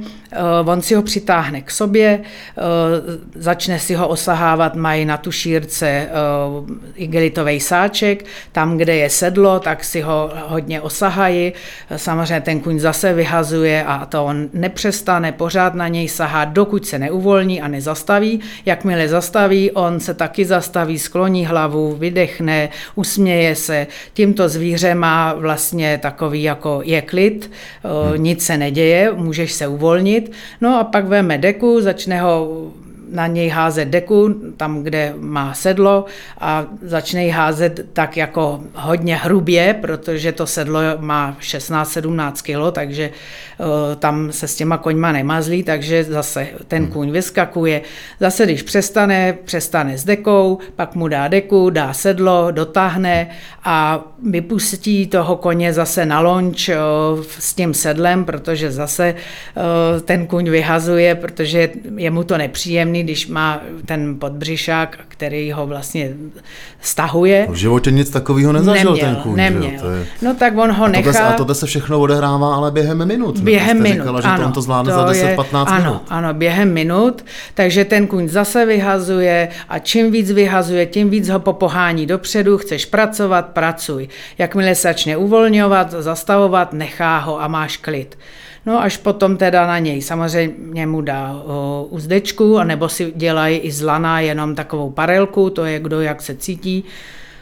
uh, 0.61 0.69
on 0.69 0.81
si 0.81 0.95
ho 0.95 1.01
přitáhne 1.01 1.61
k 1.61 1.71
sobě, 1.71 2.19
uh, 2.19 2.63
začne 3.35 3.79
si 3.79 3.93
ho 3.93 4.07
osahávat, 4.07 4.75
mají 4.95 5.05
na 5.05 5.17
tu 5.17 5.31
šírce 5.31 6.07
uh, 6.07 6.69
igelitový 6.95 7.59
sáček, 7.59 8.25
tam, 8.51 8.77
kde 8.77 8.95
je 8.95 9.09
sedlo, 9.09 9.59
tak 9.59 9.83
si 9.83 10.01
ho 10.01 10.31
hodně 10.47 10.81
osahají. 10.81 11.53
Samozřejmě 11.95 12.41
ten 12.41 12.59
kuň 12.59 12.79
zase 12.79 13.13
vyhazuje 13.13 13.83
a 13.83 14.05
to 14.05 14.25
on 14.25 14.49
nepřestane 14.53 15.31
pořád 15.31 15.75
na 15.75 15.87
něj 15.87 16.07
sahat, 16.07 16.49
dokud 16.49 16.87
se 16.87 16.99
neuvolní 16.99 17.61
a 17.61 17.67
nezastaví. 17.67 18.39
Jakmile 18.65 19.07
zastaví, 19.07 19.71
on 19.71 19.99
se 19.99 20.13
taky 20.13 20.45
zastaví, 20.45 20.99
skloní 20.99 21.45
hlavu, 21.45 21.95
vydechne, 21.95 22.69
usměje 22.95 23.55
se. 23.55 23.87
Tímto 24.13 24.49
zvíře 24.49 24.95
má 24.95 25.33
vlastně 25.33 25.99
takový 26.01 26.43
jako 26.43 26.81
je 26.83 27.01
klid, 27.01 27.51
hmm. 27.83 28.23
nic 28.23 28.45
se 28.45 28.57
neděje, 28.57 29.11
můžeš 29.11 29.51
se 29.51 29.67
uvolnit. 29.67 30.31
No 30.61 30.79
a 30.79 30.83
pak 30.83 31.05
veme 31.05 31.37
deku, 31.37 31.81
začne 31.81 32.21
ho 32.21 32.71
na 33.11 33.27
něj 33.27 33.49
házet 33.49 33.85
deku, 33.85 34.35
tam, 34.57 34.83
kde 34.83 35.13
má 35.17 35.53
sedlo 35.53 36.05
a 36.39 36.65
začne 36.81 37.25
ji 37.25 37.31
házet 37.31 37.85
tak 37.93 38.17
jako 38.17 38.63
hodně 38.73 39.15
hrubě, 39.15 39.75
protože 39.81 40.31
to 40.31 40.47
sedlo 40.47 40.79
má 40.99 41.37
16-17 41.41 42.31
kg, 42.69 42.75
takže 42.75 43.11
tam 43.99 44.31
se 44.31 44.47
s 44.47 44.55
těma 44.55 44.77
koňma 44.77 45.11
nemazlí, 45.11 45.63
takže 45.63 46.03
zase 46.03 46.47
ten 46.67 46.83
hmm. 46.83 46.91
kůň 46.91 47.11
vyskakuje. 47.11 47.81
Zase, 48.19 48.45
když 48.45 48.61
přestane, 48.61 49.37
přestane 49.45 49.97
s 49.97 50.03
dekou, 50.03 50.57
pak 50.75 50.95
mu 50.95 51.07
dá 51.07 51.27
deku, 51.27 51.69
dá 51.69 51.93
sedlo, 51.93 52.47
dotáhne 52.51 53.27
a 53.63 54.03
vypustí 54.29 55.07
toho 55.07 55.35
koně 55.35 55.73
zase 55.73 56.05
na 56.05 56.19
lonč 56.19 56.69
uh, 56.69 56.75
s 57.39 57.53
tím 57.53 57.73
sedlem, 57.73 58.25
protože 58.25 58.71
zase 58.71 59.15
uh, 59.15 60.01
ten 60.01 60.27
kůň 60.27 60.49
vyhazuje, 60.49 61.15
protože 61.15 61.69
je 61.95 62.11
mu 62.11 62.23
to 62.23 62.37
nepříjemný, 62.37 63.03
když 63.03 63.27
má 63.27 63.61
ten 63.85 64.19
podbřišák, 64.19 64.97
který 65.07 65.51
ho 65.51 65.67
vlastně 65.67 66.13
stahuje. 66.81 67.47
V 67.49 67.55
životě 67.55 67.91
nic 67.91 68.09
takového 68.09 68.53
nezažil 68.53 68.91
neměl, 68.91 69.07
ten 69.07 69.15
kůň. 69.15 69.35
Neměl. 69.35 69.71
To 69.81 69.91
je... 69.91 70.05
No 70.21 70.35
tak 70.35 70.57
on 70.57 70.71
ho 70.71 70.85
a 70.85 70.87
nechá... 70.87 71.27
A 71.27 71.33
tohle 71.33 71.55
se 71.55 71.65
všechno 71.65 71.99
odehrává 71.99 72.55
ale 72.55 72.71
během 72.71 73.07
minut. 73.07 73.44
Během 73.45 73.81
minut, 73.81 73.97
říkala, 73.97 74.21
že 74.21 74.27
ano. 74.27 74.51
to 74.51 74.61
zvládne 74.61 74.93
to 74.93 74.99
za 74.99 75.05
10-15 75.05 75.65
ano, 75.67 75.83
minut. 75.83 76.01
Ano, 76.09 76.33
během 76.33 76.73
minut. 76.73 77.25
Takže 77.53 77.85
ten 77.85 78.07
kůň 78.07 78.27
zase 78.27 78.65
vyhazuje 78.65 79.49
a 79.69 79.79
čím 79.79 80.11
víc 80.11 80.31
vyhazuje, 80.31 80.85
tím 80.85 81.09
víc 81.09 81.29
ho 81.29 81.39
popohání 81.39 82.05
dopředu. 82.05 82.57
Chceš 82.57 82.85
pracovat, 82.85 83.45
pracuj. 83.45 84.07
Jakmile 84.37 84.75
se 84.75 84.87
začne 84.87 85.17
uvolňovat, 85.17 85.91
zastavovat, 85.91 86.73
nechá 86.73 87.17
ho 87.17 87.41
a 87.41 87.47
máš 87.47 87.77
klid. 87.77 88.17
No 88.65 88.81
až 88.81 88.97
potom 88.97 89.37
teda 89.37 89.67
na 89.67 89.79
něj 89.79 90.01
samozřejmě 90.01 90.87
mu 90.87 91.01
dá 91.01 91.41
o, 91.45 91.87
uzdečku, 91.89 92.57
anebo 92.57 92.89
si 92.89 93.13
dělají 93.15 93.57
i 93.57 93.71
z 93.71 93.81
lana 93.81 94.19
jenom 94.19 94.55
takovou 94.55 94.89
parelku, 94.89 95.49
to 95.49 95.65
je 95.65 95.79
kdo 95.79 96.01
jak 96.01 96.21
se 96.21 96.35
cítí 96.35 96.83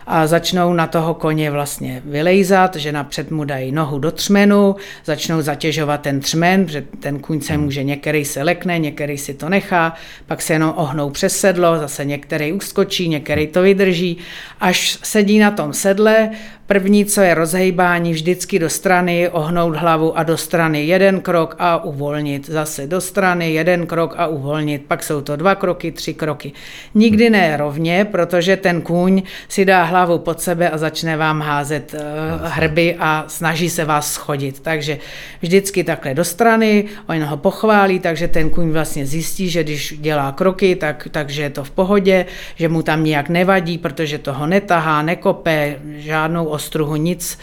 a 0.08 0.28
začnou 0.28 0.74
na 0.74 0.88
toho 0.88 1.14
koně 1.14 1.52
vlastně 1.52 2.02
vylejzat, 2.06 2.76
že 2.76 2.92
napřed 2.92 3.32
mu 3.32 3.44
dají 3.44 3.72
nohu 3.72 4.00
do 4.00 4.12
třmenu, 4.12 4.76
začnou 5.06 5.42
zatěžovat 5.42 6.02
ten 6.02 6.20
třmen, 6.20 6.68
že 6.68 6.84
ten 7.00 7.20
kuň 7.20 7.42
se 7.42 7.58
může, 7.58 7.84
některý 7.84 8.26
se 8.26 8.44
lekne, 8.44 8.80
některý 8.80 9.18
si 9.18 9.34
to 9.34 9.50
nechá, 9.50 9.94
pak 10.26 10.42
se 10.42 10.54
jenom 10.54 10.74
ohnou 10.76 11.10
přes 11.10 11.40
sedlo, 11.40 11.80
zase 11.80 12.06
některý 12.06 12.54
uskočí, 12.54 13.10
některý 13.10 13.48
to 13.48 13.62
vydrží, 13.62 14.18
až 14.60 15.00
sedí 15.04 15.40
na 15.40 15.52
tom 15.52 15.74
sedle, 15.74 16.30
První, 16.68 17.06
co 17.06 17.22
je 17.22 17.34
rozhejbání, 17.34 18.12
vždycky 18.12 18.60
do 18.60 18.70
strany, 18.70 19.30
ohnout 19.30 19.76
hlavu 19.76 20.18
a 20.18 20.24
do 20.24 20.38
strany 20.38 20.86
jeden 20.86 21.22
krok 21.22 21.56
a 21.60 21.84
uvolnit. 21.84 22.50
Zase 22.50 22.88
do 22.88 23.02
strany 23.02 23.54
jeden 23.54 23.86
krok 23.86 24.16
a 24.18 24.28
uvolnit. 24.28 24.86
Pak 24.88 25.04
jsou 25.04 25.22
to 25.22 25.36
dva 25.36 25.56
kroky, 25.56 25.92
tři 25.92 26.14
kroky. 26.14 26.52
Nikdy 26.96 27.30
ne 27.30 27.58
rovně, 27.58 28.06
protože 28.12 28.58
ten 28.58 28.82
kůň 28.82 29.22
si 29.50 29.66
dá 29.66 29.84
hlavu 29.84 30.18
pod 30.18 30.42
sebe 30.42 30.70
a 30.70 30.78
začne 30.78 31.18
vám 31.18 31.42
házet 31.42 31.94
uh, 31.94 32.48
hrby 32.48 32.96
a 33.00 33.26
snaží 33.28 33.70
se 33.70 33.86
vás 33.86 34.14
schodit. 34.14 34.60
Takže 34.60 34.98
vždycky 35.42 35.84
takhle 35.84 36.14
do 36.14 36.24
strany, 36.24 36.86
on 37.08 37.24
ho 37.24 37.38
pochválí, 37.38 38.00
takže 38.00 38.28
ten 38.28 38.50
kůň 38.50 38.70
vlastně 38.70 39.06
zjistí, 39.06 39.50
že 39.50 39.64
když 39.64 39.96
dělá 40.00 40.32
kroky, 40.32 40.76
tak, 40.76 41.08
takže 41.12 41.42
je 41.42 41.50
to 41.50 41.64
v 41.64 41.72
pohodě, 41.72 42.26
že 42.56 42.70
mu 42.70 42.82
tam 42.82 43.04
nijak 43.04 43.30
nevadí, 43.30 43.78
protože 43.78 44.18
toho 44.18 44.48
netahá, 44.48 45.02
nekope, 45.02 45.76
žádnou 45.96 46.53
ostruhu 46.54 46.96
nic. 46.96 47.38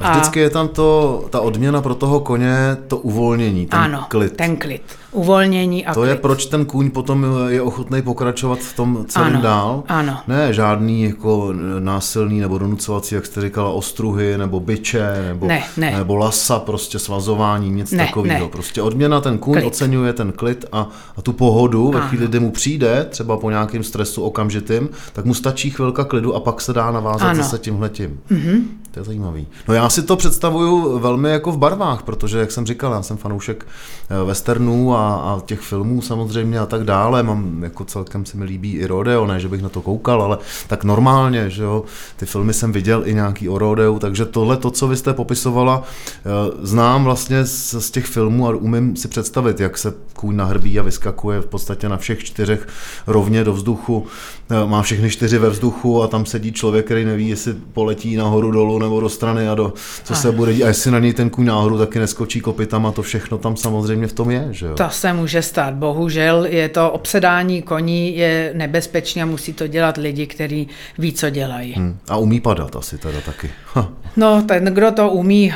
A 0.00 0.10
vždycky 0.12 0.40
je 0.40 0.50
tam 0.50 0.68
to, 0.68 1.24
ta 1.30 1.40
odměna 1.40 1.82
pro 1.82 1.94
toho 1.94 2.20
koně, 2.20 2.76
to 2.88 2.96
uvolnění, 2.96 3.66
ten 3.66 3.78
ano, 3.80 4.04
klid. 4.08 4.36
ten 4.36 4.56
klid. 4.56 4.82
Uvolnění 5.12 5.86
a 5.86 5.94
To 5.94 6.00
klid. 6.00 6.08
je 6.10 6.16
proč 6.16 6.46
ten 6.46 6.64
kůň 6.64 6.90
potom 6.90 7.26
je 7.48 7.62
ochotný 7.62 8.02
pokračovat 8.02 8.58
v 8.58 8.76
tom 8.76 9.04
celém 9.08 9.32
ano, 9.32 9.42
dál. 9.42 9.82
Ano. 9.88 10.18
Ne 10.28 10.52
žádný 10.52 11.02
jako 11.02 11.54
násilný 11.78 12.40
nebo 12.40 12.58
donucovací, 12.58 13.14
jak 13.14 13.26
jste 13.26 13.40
říkala, 13.40 13.70
ostruhy, 13.70 14.38
nebo 14.38 14.60
byče, 14.60 15.24
nebo, 15.28 15.46
ne, 15.46 15.62
ne. 15.76 15.90
nebo 15.98 16.16
lasa, 16.16 16.58
prostě 16.58 16.98
svazování, 16.98 17.70
nic 17.70 17.92
ne, 17.92 18.06
takového. 18.06 18.44
Ne. 18.44 18.48
Prostě 18.50 18.82
odměna, 18.82 19.20
ten 19.20 19.38
kůň 19.38 19.54
klid. 19.54 19.64
oceňuje 19.66 20.12
ten 20.12 20.32
klid 20.32 20.64
a, 20.72 20.88
a 21.16 21.22
tu 21.22 21.32
pohodu. 21.32 21.88
Ano. 21.88 22.00
Ve 22.00 22.08
chvíli, 22.08 22.26
kdy 22.26 22.40
mu 22.40 22.50
přijde, 22.50 23.06
třeba 23.10 23.36
po 23.36 23.50
nějakém 23.50 23.82
stresu 23.82 24.22
okamžitým, 24.22 24.88
tak 25.12 25.24
mu 25.24 25.34
stačí 25.34 25.70
chvilka 25.70 26.04
klidu 26.04 26.34
a 26.34 26.40
pak 26.40 26.60
se 26.60 26.72
dá 26.72 26.90
navázat 26.90 27.28
ano. 27.28 27.42
zase 27.42 27.58
tímhletím. 27.58 28.20
Mm-hmm. 28.30 28.62
To 28.90 29.00
je 29.00 29.04
zajímavý. 29.04 29.46
No 29.68 29.74
já 29.74 29.88
si 29.88 30.02
to 30.02 30.16
představuju 30.16 30.98
velmi 30.98 31.30
jako 31.30 31.52
v 31.52 31.58
barvách, 31.58 32.02
protože, 32.02 32.38
jak 32.38 32.50
jsem 32.50 32.66
říkal, 32.66 32.92
já 32.92 33.02
jsem 33.02 33.16
fanoušek 33.16 33.66
eh, 34.10 34.24
westernů 34.24 34.96
a, 34.96 35.14
a 35.14 35.40
těch 35.40 35.60
filmů 35.60 36.02
samozřejmě 36.02 36.58
a 36.58 36.66
tak 36.66 36.84
dále. 36.84 37.22
Mám 37.22 37.62
jako 37.62 37.84
celkem 37.84 38.26
se 38.26 38.36
mi 38.36 38.44
líbí 38.44 38.72
i 38.72 38.86
rodeo, 38.86 39.26
ne, 39.26 39.40
že 39.40 39.48
bych 39.48 39.62
na 39.62 39.68
to 39.68 39.82
koukal, 39.82 40.22
ale 40.22 40.38
tak 40.66 40.84
normálně, 40.84 41.50
že 41.50 41.62
jo. 41.62 41.84
Ty 42.16 42.26
filmy 42.26 42.52
jsem 42.52 42.72
viděl 42.72 43.02
i 43.06 43.14
nějaký 43.14 43.48
o 43.48 43.58
rodeu, 43.58 43.98
takže 43.98 44.24
tohle, 44.24 44.56
to, 44.56 44.70
co 44.70 44.88
vy 44.88 44.96
jste 44.96 45.12
popisovala, 45.12 45.82
eh, 45.82 46.30
znám 46.62 47.04
vlastně 47.04 47.44
z, 47.44 47.74
z 47.78 47.90
těch 47.90 48.06
filmů 48.06 48.48
a 48.48 48.56
umím 48.56 48.96
si 48.96 49.08
představit, 49.08 49.60
jak 49.60 49.78
se 49.78 49.94
kůň 50.12 50.36
nahrbí 50.36 50.78
a 50.78 50.82
vyskakuje 50.82 51.40
v 51.40 51.46
podstatě 51.46 51.88
na 51.88 51.96
všech 51.96 52.24
čtyřech 52.24 52.68
rovně 53.06 53.44
do 53.44 53.52
vzduchu. 53.52 54.06
Eh, 54.50 54.66
má 54.66 54.82
všechny 54.82 55.10
čtyři 55.10 55.38
ve 55.38 55.50
vzduchu 55.50 56.02
a 56.02 56.06
tam 56.06 56.26
sedí 56.26 56.52
člověk, 56.52 56.84
který 56.84 57.04
neví, 57.04 57.28
jestli 57.28 57.54
poletí 57.72 58.16
nahoru 58.16 58.50
dolů 58.50 58.79
nebo 58.80 59.00
do 59.00 59.08
strany 59.08 59.48
a 59.48 59.54
do, 59.54 59.72
co 60.04 60.14
se 60.14 60.32
bude 60.32 60.52
dít. 60.52 60.64
A 60.64 60.68
jestli 60.68 60.90
na 60.90 60.98
něj 60.98 61.12
ten 61.12 61.30
kůň 61.30 61.46
náhodou 61.46 61.78
taky 61.78 61.98
neskočí 61.98 62.40
kopytama, 62.40 62.92
to 62.92 63.02
všechno 63.02 63.38
tam 63.38 63.56
samozřejmě 63.56 64.06
v 64.06 64.12
tom 64.12 64.30
je, 64.30 64.48
že 64.50 64.66
jo? 64.66 64.74
To 64.74 64.90
se 64.90 65.12
může 65.12 65.42
stát. 65.42 65.74
Bohužel 65.74 66.44
je 66.44 66.68
to 66.68 66.90
obsedání 66.90 67.62
koní 67.62 68.16
je 68.16 68.50
nebezpečné 68.54 69.22
a 69.22 69.26
musí 69.26 69.52
to 69.52 69.66
dělat 69.66 69.96
lidi, 69.96 70.26
kteří 70.26 70.68
ví, 70.98 71.12
co 71.12 71.30
dělají. 71.30 71.72
Hmm. 71.72 71.98
A 72.08 72.16
umí 72.16 72.40
padat 72.40 72.76
asi 72.76 72.98
teda 72.98 73.20
taky. 73.20 73.50
Ha. 73.74 73.92
No, 74.16 74.42
ten, 74.42 74.64
kdo 74.64 74.90
to 74.90 75.10
umí 75.10 75.54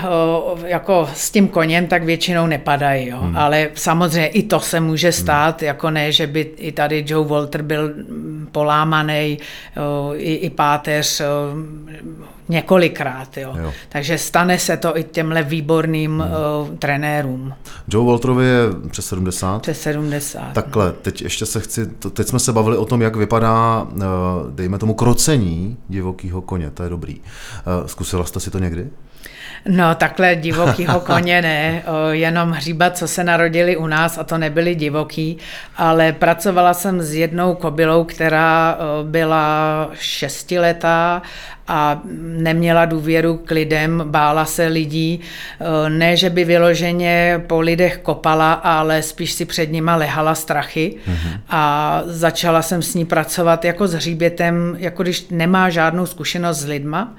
jako 0.64 1.08
s 1.14 1.30
tím 1.30 1.48
koněm, 1.48 1.86
tak 1.86 2.04
většinou 2.04 2.46
nepadají. 2.46 3.08
Jo. 3.08 3.18
Hmm. 3.20 3.36
Ale 3.36 3.68
samozřejmě 3.74 4.26
i 4.26 4.42
to 4.42 4.60
se 4.60 4.80
může 4.80 5.12
stát, 5.12 5.60
hmm. 5.60 5.66
jako 5.66 5.90
ne, 5.90 6.12
že 6.12 6.26
by 6.26 6.40
i 6.40 6.72
tady 6.72 7.04
Joe 7.08 7.28
Walter 7.28 7.62
byl 7.62 7.90
polámaný, 8.52 9.38
i, 10.14 10.34
i 10.34 10.50
páteř 10.50 11.22
několikrát. 12.48 13.36
Jo. 13.36 13.54
Jo. 13.62 13.72
Takže 13.88 14.18
stane 14.18 14.58
se 14.58 14.76
to 14.76 14.98
i 14.98 15.04
těmhle 15.04 15.42
výborným 15.42 16.20
hmm. 16.20 16.30
uh, 16.70 16.76
trenérům. 16.76 17.54
Joe 17.88 18.06
Walterovi 18.06 18.46
je 18.46 18.60
přes 18.90 19.06
70. 19.06 19.62
Přes 19.62 19.80
70. 19.80 20.52
Takhle, 20.52 20.92
teď 20.92 21.22
ještě 21.22 21.46
se 21.46 21.60
chci, 21.60 21.86
teď 21.86 22.28
jsme 22.28 22.38
se 22.38 22.52
bavili 22.52 22.76
o 22.76 22.84
tom, 22.84 23.02
jak 23.02 23.16
vypadá, 23.16 23.82
uh, 23.82 24.00
dejme 24.50 24.78
tomu, 24.78 24.94
krocení 24.94 25.76
divokého 25.88 26.42
koně, 26.42 26.70
to 26.70 26.82
je 26.82 26.88
dobrý. 26.88 27.16
Uh, 27.20 27.86
zkusila 27.86 28.24
jste 28.24 28.40
si 28.40 28.50
to 28.50 28.58
někdy? 28.58 28.90
No 29.68 29.94
takhle 29.94 30.36
divokýho 30.36 31.00
koně 31.06 31.42
ne, 31.42 31.82
jenom 32.10 32.50
hříbat, 32.50 32.96
co 32.96 33.08
se 33.08 33.24
narodili 33.24 33.76
u 33.76 33.86
nás 33.86 34.18
a 34.18 34.24
to 34.24 34.38
nebyli 34.38 34.74
divoký, 34.74 35.38
ale 35.76 36.12
pracovala 36.12 36.74
jsem 36.74 37.02
s 37.02 37.14
jednou 37.14 37.54
kobylou, 37.54 38.04
která 38.04 38.78
byla 39.02 39.90
šestiletá 39.94 41.22
a 41.68 42.00
neměla 42.20 42.84
důvěru 42.84 43.36
k 43.36 43.50
lidem, 43.50 44.02
bála 44.06 44.44
se 44.44 44.66
lidí. 44.66 45.20
Ne, 45.88 46.16
že 46.16 46.30
by 46.30 46.44
vyloženě 46.44 47.42
po 47.46 47.60
lidech 47.60 47.98
kopala, 47.98 48.52
ale 48.52 49.02
spíš 49.02 49.32
si 49.32 49.44
před 49.44 49.72
nima 49.72 49.96
lehala 49.96 50.34
strachy 50.34 50.96
mm-hmm. 51.08 51.40
a 51.50 52.02
začala 52.04 52.62
jsem 52.62 52.82
s 52.82 52.94
ní 52.94 53.04
pracovat 53.04 53.64
jako 53.64 53.88
s 53.88 53.94
hříbětem, 53.94 54.76
jako 54.78 55.02
když 55.02 55.26
nemá 55.30 55.70
žádnou 55.70 56.06
zkušenost 56.06 56.58
s 56.58 56.66
lidma 56.66 57.14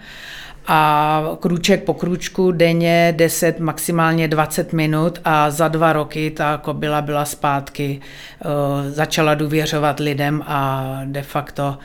a 0.68 1.22
krůček 1.40 1.84
po 1.84 1.94
krůčku 1.94 2.52
denně 2.52 3.14
10, 3.18 3.60
maximálně 3.60 4.28
20 4.28 4.74
minut 4.74 5.20
a 5.26 5.52
za 5.52 5.68
dva 5.68 5.94
roky 5.94 6.32
ta 6.32 6.58
kobila 6.58 7.02
byla 7.02 7.26
zpátky, 7.26 8.02
eh, 8.02 8.92
začala 8.92 9.36
důvěřovat 9.36 10.00
lidem 10.00 10.44
a 10.48 10.92
de 11.06 11.22
facto 11.22 11.78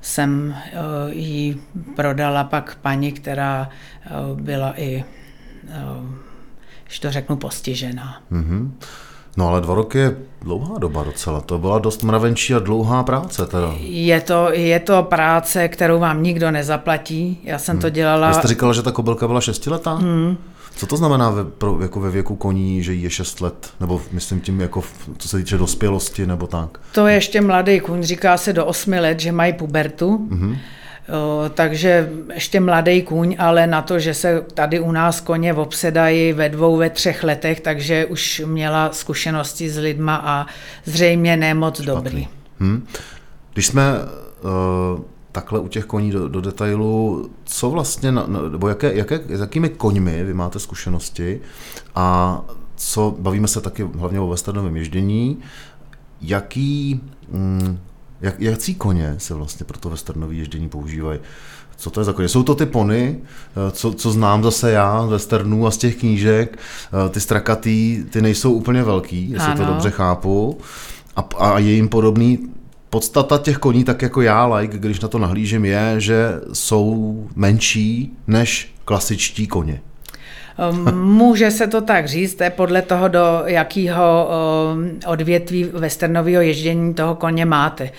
jsem 0.00 0.54
eh, 0.56 0.72
ji 1.10 1.56
prodala 1.96 2.44
pak 2.44 2.78
paní, 2.82 3.12
která 3.12 3.68
eh, 4.04 4.10
byla 4.34 4.80
i, 4.80 5.04
když 6.84 6.98
to 6.98 7.10
řeknu, 7.10 7.36
postižená. 7.36 8.22
Mm-hmm. 8.32 8.70
No 9.36 9.48
ale 9.48 9.60
dva 9.60 9.74
roky 9.74 9.98
je 9.98 10.16
dlouhá 10.42 10.78
doba 10.78 11.04
docela. 11.04 11.40
To 11.40 11.58
byla 11.58 11.78
dost 11.78 12.02
mravenčí 12.02 12.54
a 12.54 12.58
dlouhá 12.58 13.02
práce 13.02 13.46
teda. 13.46 13.74
Je 13.80 14.20
to, 14.20 14.48
je 14.52 14.80
to 14.80 15.02
práce, 15.02 15.68
kterou 15.68 15.98
vám 15.98 16.22
nikdo 16.22 16.50
nezaplatí. 16.50 17.40
Já 17.44 17.58
jsem 17.58 17.74
hmm. 17.74 17.82
to 17.82 17.90
dělala... 17.90 18.28
Vy 18.28 18.34
jste 18.34 18.48
říkala, 18.48 18.72
že 18.72 18.82
ta 18.82 18.92
kobylka 18.92 19.26
byla 19.26 19.40
šestiletá? 19.40 19.94
Hmm. 19.94 20.36
Co 20.76 20.86
to 20.86 20.96
znamená 20.96 21.30
ve, 21.30 21.44
pro, 21.44 21.78
jako 21.82 22.00
ve 22.00 22.10
věku 22.10 22.36
koní, 22.36 22.82
že 22.82 22.92
jí 22.92 23.02
je 23.02 23.10
6 23.10 23.40
let? 23.40 23.70
Nebo 23.80 24.00
myslím 24.12 24.40
tím, 24.40 24.60
jako 24.60 24.82
co 25.18 25.28
se 25.28 25.36
týče 25.36 25.58
dospělosti 25.58 26.26
nebo 26.26 26.46
tak? 26.46 26.80
To 26.92 27.06
je 27.06 27.14
ještě 27.14 27.40
mladý 27.40 27.80
kuň, 27.80 28.02
říká 28.02 28.36
se 28.36 28.52
do 28.52 28.66
8 28.66 28.92
let, 28.92 29.20
že 29.20 29.32
mají 29.32 29.52
pubertu. 29.52 30.28
Hmm 30.30 30.56
takže 31.54 32.10
ještě 32.34 32.60
mladý 32.60 33.02
kůň, 33.02 33.36
ale 33.38 33.66
na 33.66 33.82
to, 33.82 33.98
že 33.98 34.14
se 34.14 34.44
tady 34.54 34.80
u 34.80 34.92
nás 34.92 35.20
koně 35.20 35.54
obsedají 35.54 36.32
ve 36.32 36.48
dvou, 36.48 36.76
ve 36.76 36.90
třech 36.90 37.24
letech, 37.24 37.60
takže 37.60 38.06
už 38.06 38.42
měla 38.46 38.92
zkušenosti 38.92 39.70
s 39.70 39.78
lidma 39.78 40.16
a 40.24 40.46
zřejmě 40.84 41.36
nemoc 41.36 41.82
Špatný. 41.82 41.94
dobrý. 41.94 42.28
Hmm. 42.58 42.86
Když 43.52 43.66
jsme 43.66 43.82
uh, 43.94 45.00
takhle 45.32 45.60
u 45.60 45.68
těch 45.68 45.84
koní 45.84 46.10
do, 46.10 46.28
do 46.28 46.40
detailu, 46.40 47.30
co 47.44 47.70
vlastně, 47.70 48.12
nebo 48.50 48.68
jaké, 48.68 48.94
jaké, 48.94 49.20
s 49.28 49.40
jakými 49.40 49.68
koňmi 49.68 50.24
vy 50.24 50.34
máte 50.34 50.58
zkušenosti 50.58 51.40
a 51.94 52.40
co, 52.76 53.16
bavíme 53.18 53.48
se 53.48 53.60
taky 53.60 53.88
hlavně 53.98 54.20
o 54.20 54.28
westernovém 54.28 54.76
ježdění, 54.76 55.38
jaký, 56.20 57.00
mm, 57.28 57.78
jak, 58.20 58.40
jaký 58.40 58.74
koně 58.74 59.14
se 59.18 59.34
vlastně 59.34 59.66
pro 59.66 59.78
to 59.78 59.90
westernové 59.90 60.34
ježdění 60.34 60.68
používají? 60.68 61.20
Co 61.76 61.90
to 61.90 62.00
je 62.00 62.04
za 62.04 62.12
koně? 62.12 62.28
Jsou 62.28 62.42
to 62.42 62.54
ty 62.54 62.66
pony, 62.66 63.18
eh, 63.20 63.70
co, 63.70 63.92
co 63.92 64.10
znám 64.10 64.42
zase 64.42 64.70
já 64.70 65.06
z 65.06 65.10
westernů 65.10 65.66
a 65.66 65.70
z 65.70 65.76
těch 65.76 65.96
knížek. 65.96 66.58
Eh, 67.06 67.08
ty 67.08 67.20
strakatý, 67.20 68.04
ty 68.10 68.22
nejsou 68.22 68.52
úplně 68.52 68.82
velký, 68.82 69.30
jestli 69.30 69.48
ano. 69.48 69.64
to 69.64 69.72
dobře 69.72 69.90
chápu. 69.90 70.58
A, 71.16 71.28
a 71.38 71.58
je 71.58 71.72
jim 71.72 71.88
podobný. 71.88 72.38
Podstata 72.90 73.38
těch 73.38 73.58
koní, 73.58 73.84
tak 73.84 74.02
jako 74.02 74.22
já, 74.22 74.46
like, 74.46 74.78
když 74.78 75.00
na 75.00 75.08
to 75.08 75.18
nahlížím, 75.18 75.64
je, 75.64 75.94
že 75.98 76.40
jsou 76.52 77.28
menší 77.36 78.16
než 78.26 78.74
klasičtí 78.84 79.46
koně. 79.46 79.80
Ehm, 80.58 80.98
může 81.04 81.50
se 81.50 81.66
to 81.66 81.80
tak 81.80 82.08
říct, 82.08 82.34
to 82.34 82.44
je 82.44 82.50
podle 82.50 82.82
toho, 82.82 83.08
do 83.08 83.42
jakého 83.46 84.30
ehm, 84.72 84.98
odvětví 85.06 85.64
westernového 85.64 86.42
ježdění 86.42 86.94
toho 86.94 87.14
koně 87.14 87.44
máte. 87.44 87.84
Ehm, 87.84 87.92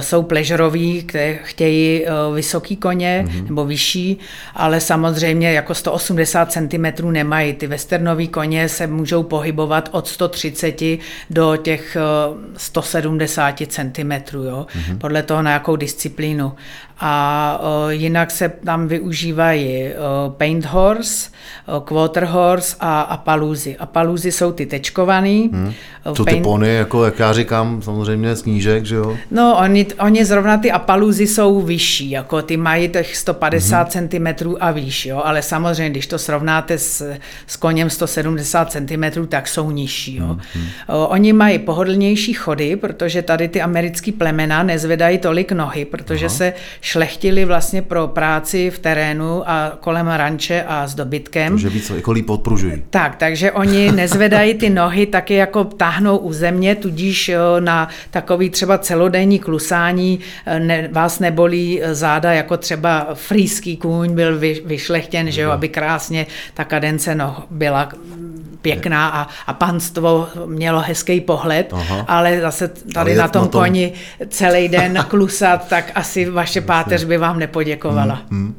jsou 0.00 0.22
pležeroví, 0.22 1.02
které 1.02 1.34
chtějí 1.34 2.04
vysoký 2.34 2.76
koně 2.76 3.24
mm-hmm. 3.26 3.44
nebo 3.44 3.64
vyšší, 3.64 4.18
ale 4.54 4.80
samozřejmě 4.80 5.52
jako 5.52 5.74
180 5.74 6.52
cm 6.52 7.12
nemají. 7.12 7.52
Ty 7.52 7.66
westernové 7.66 8.26
koně 8.26 8.68
se 8.68 8.86
můžou 8.86 9.22
pohybovat 9.22 9.88
od 9.92 10.08
130 10.08 10.82
do 11.30 11.56
těch 11.56 11.96
170 12.56 13.62
cm, 13.68 14.12
jo? 14.32 14.66
Mm-hmm. 14.70 14.98
podle 14.98 15.22
toho 15.22 15.42
na 15.42 15.50
jakou 15.50 15.76
disciplínu. 15.76 16.52
A 17.00 17.60
jinak 17.88 18.30
se 18.30 18.48
tam 18.48 18.88
využívají 18.88 19.90
paint 20.36 20.64
horse, 20.64 21.30
quarter 21.80 22.24
horse 22.24 22.76
a 22.80 23.00
apaluzy. 23.00 23.76
Apaluzy 23.76 24.32
jsou 24.32 24.52
ty 24.52 24.66
tečkovaný. 24.66 25.50
Hmm. 25.52 25.72
To 26.16 26.24
ty 26.24 26.40
pony, 26.40 26.74
jako 26.74 27.04
jak 27.04 27.18
já 27.18 27.32
říkám, 27.32 27.82
samozřejmě 27.82 28.36
z 28.36 28.42
knížek, 28.42 28.84
že 28.84 28.94
jo? 28.94 29.16
No, 29.30 29.56
oni, 29.60 29.86
oni 30.00 30.24
zrovna 30.24 30.58
ty 30.58 30.70
apaluzy 30.70 31.26
jsou 31.26 31.60
vyšší, 31.60 32.10
jako 32.10 32.42
ty 32.42 32.56
mají 32.56 32.88
těch 32.88 33.16
150 33.16 33.94
hmm. 33.94 34.08
cm 34.08 34.54
a 34.60 34.70
výš, 34.70 35.06
jo? 35.06 35.22
ale 35.24 35.42
samozřejmě, 35.42 35.90
když 35.90 36.06
to 36.06 36.18
srovnáte 36.18 36.78
s, 36.78 37.16
s 37.46 37.56
koněm 37.56 37.90
170 37.90 38.72
cm, 38.72 39.26
tak 39.28 39.48
jsou 39.48 39.70
nižší. 39.70 40.16
Jo? 40.16 40.24
Hmm. 40.26 40.40
hmm. 40.54 40.66
Oni 40.88 41.32
mají 41.32 41.58
pohodlnější 41.58 42.32
chody, 42.32 42.76
protože 42.76 43.22
tady 43.22 43.48
ty 43.48 43.62
americký 43.62 44.12
plemena 44.12 44.62
nezvedají 44.62 45.18
tolik 45.18 45.52
nohy, 45.52 45.84
protože 45.84 46.26
Aha. 46.26 46.34
se 46.34 46.52
šlechtili 46.80 47.44
vlastně 47.44 47.82
pro 47.82 48.08
práci 48.08 48.70
v 48.70 48.78
terénu 48.78 49.50
a 49.50 49.72
kolem 49.80 50.08
ranče 50.08 50.64
a 50.68 50.86
s 50.86 50.94
dobytkem. 50.94 51.52
Takže 51.52 51.67
víc 51.68 51.90
jako 51.90 52.12
líp 52.12 52.30
odpružují. 52.30 52.82
Tak, 52.90 53.16
takže 53.16 53.52
oni 53.52 53.92
nezvedají 53.92 54.54
ty 54.54 54.70
nohy 54.70 55.06
taky 55.06 55.34
jako 55.34 55.64
táhnou 55.64 56.16
u 56.16 56.32
země, 56.32 56.74
tudíž 56.74 57.30
na 57.60 57.88
takový 58.10 58.50
třeba 58.50 58.78
celodenní 58.78 59.38
klusání 59.38 60.20
e, 60.46 60.60
ne, 60.60 60.88
vás 60.92 61.18
nebolí 61.18 61.80
záda, 61.92 62.32
jako 62.32 62.56
třeba 62.56 63.08
frýský 63.14 63.76
kůň 63.76 64.14
byl 64.14 64.38
vy, 64.38 64.62
vyšlechtěn, 64.64 65.30
že 65.30 65.42
jo, 65.42 65.50
aby 65.50 65.68
krásně 65.68 66.26
ta 66.54 66.64
kadence 66.64 67.14
no, 67.14 67.44
byla 67.50 67.88
pěkná 68.62 69.08
a, 69.08 69.28
a 69.46 69.52
panstvo 69.52 70.28
mělo 70.46 70.80
hezký 70.80 71.20
pohled, 71.20 71.72
Aha. 71.72 72.04
ale 72.08 72.40
zase 72.40 72.68
tady 72.68 73.10
ale 73.10 73.14
na 73.14 73.28
tom, 73.28 73.42
na 73.42 73.48
tom 73.48 73.60
koni 73.60 73.92
celý 74.28 74.68
den 74.68 75.04
klusat, 75.08 75.68
tak 75.68 75.92
asi 75.94 76.30
vaše 76.30 76.60
páteř 76.60 77.04
by 77.04 77.18
vám 77.18 77.38
nepoděkovala. 77.38 78.22
Hmm, 78.30 78.44
hmm. 78.44 78.54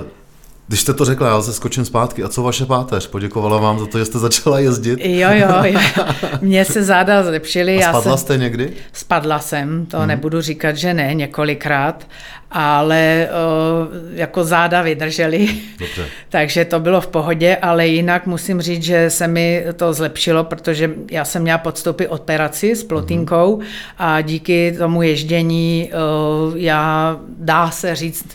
Uh, 0.00 0.21
když 0.66 0.80
jste 0.80 0.94
to 0.94 1.04
řekla, 1.04 1.28
já 1.28 1.42
se 1.42 1.52
skočím 1.52 1.84
zpátky. 1.84 2.22
A 2.22 2.28
co 2.28 2.42
vaše 2.42 2.66
páteř? 2.66 3.06
Poděkovala 3.06 3.58
vám 3.58 3.78
za 3.78 3.86
to, 3.86 3.98
že 3.98 4.04
jste 4.04 4.18
začala 4.18 4.58
jezdit? 4.58 4.98
Jo, 5.02 5.28
jo, 5.32 5.48
jo. 5.64 5.80
Mně 6.40 6.64
se 6.64 6.84
záda 6.84 7.22
zlepšily. 7.22 7.84
A 7.84 7.88
spadla 7.88 8.10
já 8.10 8.16
jsem, 8.16 8.18
jste 8.18 8.38
někdy? 8.38 8.72
Spadla 8.92 9.38
jsem, 9.38 9.86
to 9.86 9.98
hmm. 9.98 10.08
nebudu 10.08 10.40
říkat, 10.40 10.76
že 10.76 10.94
ne, 10.94 11.14
několikrát, 11.14 12.06
ale 12.50 13.28
o, 13.30 13.88
jako 14.14 14.44
záda 14.44 14.82
vydržely. 14.82 15.48
Dobře. 15.78 16.06
Takže 16.28 16.64
to 16.64 16.80
bylo 16.80 17.00
v 17.00 17.06
pohodě, 17.06 17.56
ale 17.56 17.86
jinak 17.86 18.26
musím 18.26 18.60
říct, 18.60 18.82
že 18.82 19.10
se 19.10 19.28
mi 19.28 19.64
to 19.76 19.92
zlepšilo, 19.92 20.44
protože 20.44 20.90
já 21.10 21.24
jsem 21.24 21.42
měla 21.42 21.58
podstoupit 21.58 22.08
operaci 22.08 22.76
s 22.76 22.84
plotinkou 22.84 23.56
hmm. 23.56 23.66
a 23.98 24.20
díky 24.20 24.74
tomu 24.78 25.02
ježdění 25.02 25.90
o, 25.92 26.52
já, 26.56 27.16
dá 27.38 27.70
se 27.70 27.94
říct, 27.94 28.26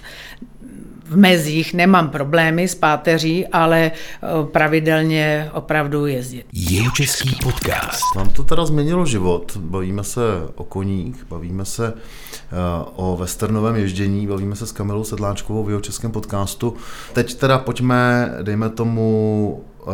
v 1.10 1.18
mezích 1.18 1.74
nemám 1.74 2.10
problémy 2.10 2.68
s 2.68 2.76
páteří, 2.76 3.48
ale 3.48 3.92
eh, 3.92 4.28
pravidelně 4.52 5.50
opravdu 5.54 6.06
jezdit. 6.06 6.46
Jihočeský 6.54 7.38
podcast. 7.44 8.16
Vám 8.16 8.30
to 8.30 8.44
teda 8.44 8.66
změnilo 8.66 9.06
život. 9.06 9.58
Bavíme 9.58 10.04
se 10.04 10.22
o 10.56 10.64
koních, 10.64 11.26
bavíme 11.30 11.66
se 11.66 11.94
eh, 11.94 12.56
o 12.96 13.18
westernovém 13.18 13.76
ježdění, 13.76 14.28
bavíme 14.28 14.56
se 14.56 14.68
s 14.68 14.72
Kamilou 14.72 15.04
Sedláčkovou 15.04 15.64
v 15.64 15.70
Jihočeském 15.70 16.12
podcastu. 16.12 16.76
Teď 17.14 17.36
teda 17.36 17.58
pojďme, 17.58 18.34
dejme 18.42 18.70
tomu, 18.70 19.64
eh, 19.82 19.92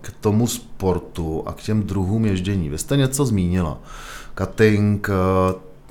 k 0.00 0.12
tomu 0.20 0.46
sportu 0.46 1.42
a 1.46 1.52
k 1.52 1.62
těm 1.62 1.82
druhům 1.82 2.24
ježdění. 2.24 2.68
Vy 2.68 2.78
jste 2.78 2.96
něco 2.96 3.26
zmínila. 3.26 3.78
Cutting, 4.38 5.08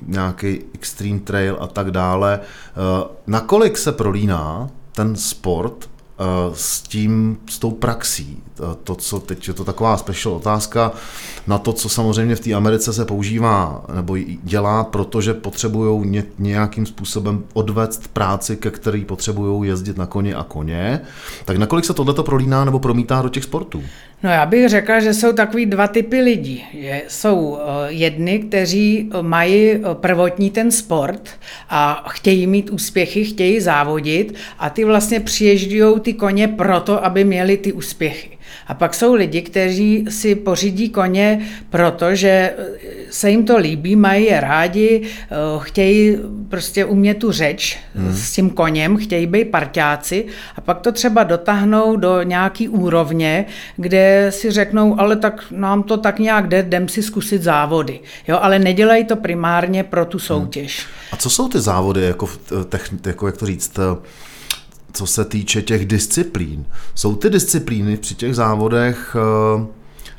nějaký 0.06 0.62
extreme 0.74 1.20
trail 1.20 1.58
a 1.60 1.68
tak 1.68 1.92
dále. 1.92 2.40
Eh, 2.40 3.08
nakolik 3.28 3.78
se 3.78 3.92
prolíná 3.92 4.70
ten 4.92 5.16
sport 5.16 5.90
eh, 5.90 6.24
s 6.54 6.82
tím, 6.82 7.38
s 7.50 7.60
tou 7.60 7.72
praxí? 7.72 8.44
To, 8.84 8.96
co 8.96 9.20
teď 9.20 9.48
je 9.48 9.54
to 9.54 9.63
taková 9.63 9.98
special 9.98 10.36
otázka, 10.36 10.91
na 11.48 11.58
to, 11.58 11.74
co 11.74 11.89
samozřejmě 11.89 12.36
v 12.36 12.39
té 12.39 12.54
Americe 12.54 12.93
se 12.93 13.06
používá 13.06 13.86
nebo 13.96 14.17
dělá, 14.43 14.84
protože 14.84 15.34
potřebují 15.34 16.24
nějakým 16.39 16.86
způsobem 16.86 17.43
odvést 17.54 18.08
práci, 18.08 18.58
ke 18.58 18.72
který 18.72 19.06
potřebují 19.06 19.70
jezdit 19.70 19.98
na 19.98 20.06
koně 20.06 20.36
a 20.36 20.43
koně, 20.43 21.02
tak 21.46 21.58
nakolik 21.58 21.86
se 21.86 21.93
tohleto 21.93 22.24
prolíná 22.24 22.65
nebo 22.65 22.80
promítá 22.80 23.22
do 23.22 23.30
těch 23.30 23.43
sportů? 23.43 23.84
No 24.24 24.30
já 24.30 24.46
bych 24.46 24.70
řekla, 24.70 25.00
že 25.00 25.13
jsou 25.13 25.34
takový 25.34 25.65
dva 25.65 25.88
typy 25.88 26.22
lidí. 26.22 26.63
Že 26.74 27.02
jsou 27.08 27.58
eh, 27.60 27.91
jedny, 27.91 28.39
kteří 28.39 29.10
mají 29.22 29.72
eh, 29.72 29.82
prvotní 29.93 30.52
ten 30.52 30.72
sport 30.72 31.30
a 31.70 32.06
chtějí 32.10 32.48
mít 32.48 32.70
úspěchy, 32.70 33.26
chtějí 33.26 33.60
závodit 33.62 34.36
a 34.60 34.70
ty 34.70 34.86
vlastně 34.86 35.20
přiježdějí 35.20 36.00
ty 36.02 36.13
koně 36.13 36.48
proto, 36.48 37.06
aby 37.06 37.24
měli 37.24 37.58
ty 37.58 37.74
úspěchy. 37.74 38.38
A 38.67 38.73
pak 38.73 38.93
jsou 38.93 39.13
lidi, 39.13 39.41
kteří 39.41 40.06
si 40.10 40.36
pořídí 40.36 40.89
koně, 40.89 41.47
protože 41.69 42.53
se 43.10 43.30
jim 43.30 43.45
to 43.45 43.58
líbí, 43.58 43.95
mají 43.95 44.25
je 44.25 44.39
rádi, 44.39 45.01
eh, 45.03 45.36
chtějí 45.60 46.17
prostě 46.49 46.86
umět 46.86 47.13
tu 47.13 47.32
řeč 47.32 47.77
hmm. 47.95 48.13
s 48.13 48.32
tím 48.32 48.49
koněm, 48.49 48.97
chtějí 48.97 49.27
být 49.27 49.45
parťáci 49.45 50.25
a 50.56 50.62
pak 50.62 50.80
to 50.80 50.91
třeba 50.91 51.23
dotáhnou 51.23 51.95
do 51.95 52.23
nějaký 52.23 52.69
úrovně, 52.69 53.45
kde 53.75 54.27
si 54.30 54.51
řeknou, 54.51 54.99
ale 54.99 55.15
tak 55.15 55.43
nám 55.51 55.84
to 55.84 55.97
tak 55.97 56.19
nějak 56.19 56.47
jde, 56.47 56.60
jdem 56.60 56.88
si 56.88 57.03
zkusit 57.03 57.43
závody. 57.43 57.99
Jo, 58.27 58.39
ale 58.41 58.60
nedělají 58.60 59.06
to 59.06 59.15
primárně 59.15 59.84
pro 59.84 60.06
tu 60.06 60.19
soutěž. 60.19 60.80
Hmm. 60.80 60.93
A 61.12 61.17
co 61.17 61.30
jsou 61.30 61.47
ty 61.47 61.60
závody, 61.60 62.01
jako, 62.01 62.30
jako 63.06 63.25
jak 63.27 63.38
to 63.38 63.45
říct, 63.45 63.80
co 64.93 65.08
se 65.08 65.26
týče 65.26 65.62
těch 65.62 65.86
disciplín. 65.86 66.65
Jsou 66.95 67.15
ty 67.15 67.30
disciplíny 67.30 67.97
při 67.97 68.15
těch 68.15 68.36
závodech 68.36 69.15
eh, 69.15 69.65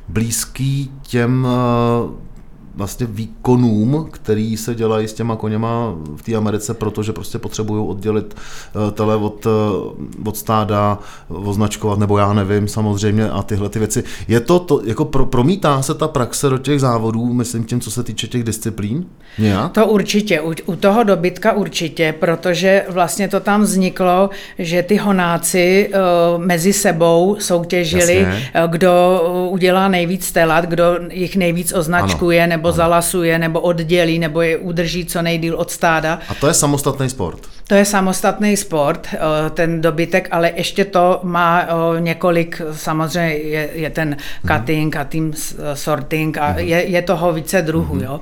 blízký 0.08 0.92
těm 1.02 1.46
eh, 1.46 2.27
vlastně 2.74 3.06
výkonům, 3.06 4.08
který 4.10 4.56
se 4.56 4.74
dělají 4.74 5.08
s 5.08 5.12
těma 5.12 5.36
koněma 5.36 5.94
v 6.16 6.22
té 6.22 6.34
Americe, 6.34 6.74
protože 6.74 7.12
prostě 7.12 7.38
potřebují 7.38 7.88
oddělit 7.88 8.36
eh, 8.36 8.90
tele 8.90 9.16
od, 9.16 9.46
od 10.24 10.36
stáda, 10.36 10.98
označkovat, 11.28 11.98
nebo 11.98 12.18
já 12.18 12.32
nevím, 12.32 12.68
samozřejmě, 12.68 13.30
a 13.30 13.42
tyhle 13.42 13.68
ty 13.68 13.78
věci. 13.78 14.04
Je 14.28 14.40
to, 14.40 14.58
to 14.58 14.80
jako 14.84 15.04
pro, 15.04 15.26
promítá 15.26 15.82
se 15.82 15.94
ta 15.94 16.08
praxe 16.08 16.48
do 16.48 16.58
těch 16.58 16.80
závodů, 16.80 17.32
myslím 17.32 17.64
tím, 17.64 17.80
co 17.80 17.90
se 17.90 18.02
týče 18.02 18.26
těch 18.26 18.44
disciplín? 18.44 19.06
Nějak? 19.38 19.72
To 19.72 19.86
určitě, 19.86 20.40
u, 20.40 20.52
u 20.66 20.76
toho 20.76 21.04
dobytka 21.04 21.52
určitě, 21.52 22.14
protože 22.20 22.84
vlastně 22.88 23.28
to 23.28 23.40
tam 23.40 23.62
vzniklo, 23.62 24.30
že 24.58 24.82
ty 24.82 24.96
honáci 24.96 25.90
uh, 26.36 26.44
mezi 26.44 26.72
sebou 26.72 27.36
soutěžili, 27.40 28.14
Jasně. 28.14 28.50
kdo 28.66 29.22
udělá 29.50 29.88
nejvíc 29.88 30.32
telat, 30.32 30.64
kdo 30.64 30.98
jich 31.10 31.36
nejvíc 31.36 31.72
označkuje, 31.72 32.42
ano. 32.42 32.50
nebo 32.50 32.67
nebo 32.68 32.76
zalasuje, 32.76 33.38
nebo 33.38 33.60
oddělí, 33.60 34.18
nebo 34.18 34.42
je 34.42 34.56
udrží 34.56 35.06
co 35.06 35.22
nejdíl 35.22 35.56
od 35.56 35.70
stáda. 35.70 36.18
A 36.28 36.34
to 36.34 36.46
je 36.46 36.54
samostatný 36.54 37.10
sport? 37.10 37.38
To 37.68 37.74
je 37.74 37.84
samostatný 37.84 38.56
sport, 38.56 39.08
eh, 39.12 39.18
ten 39.50 39.80
dobytek, 39.80 40.28
ale 40.30 40.52
ještě 40.56 40.84
to 40.84 41.20
má 41.22 41.62
eh, 41.62 42.00
několik, 42.00 42.62
samozřejmě 42.72 43.34
je, 43.34 43.68
je 43.72 43.90
ten 43.90 44.16
cutting 44.52 44.96
a 44.96 45.04
team 45.04 45.32
sorting 45.74 46.38
a 46.38 46.54
je, 46.58 46.88
je 46.88 47.02
toho 47.02 47.32
více 47.32 47.62
druhů. 47.62 47.96
Mm-hmm. 47.96 48.04
Jo. 48.04 48.20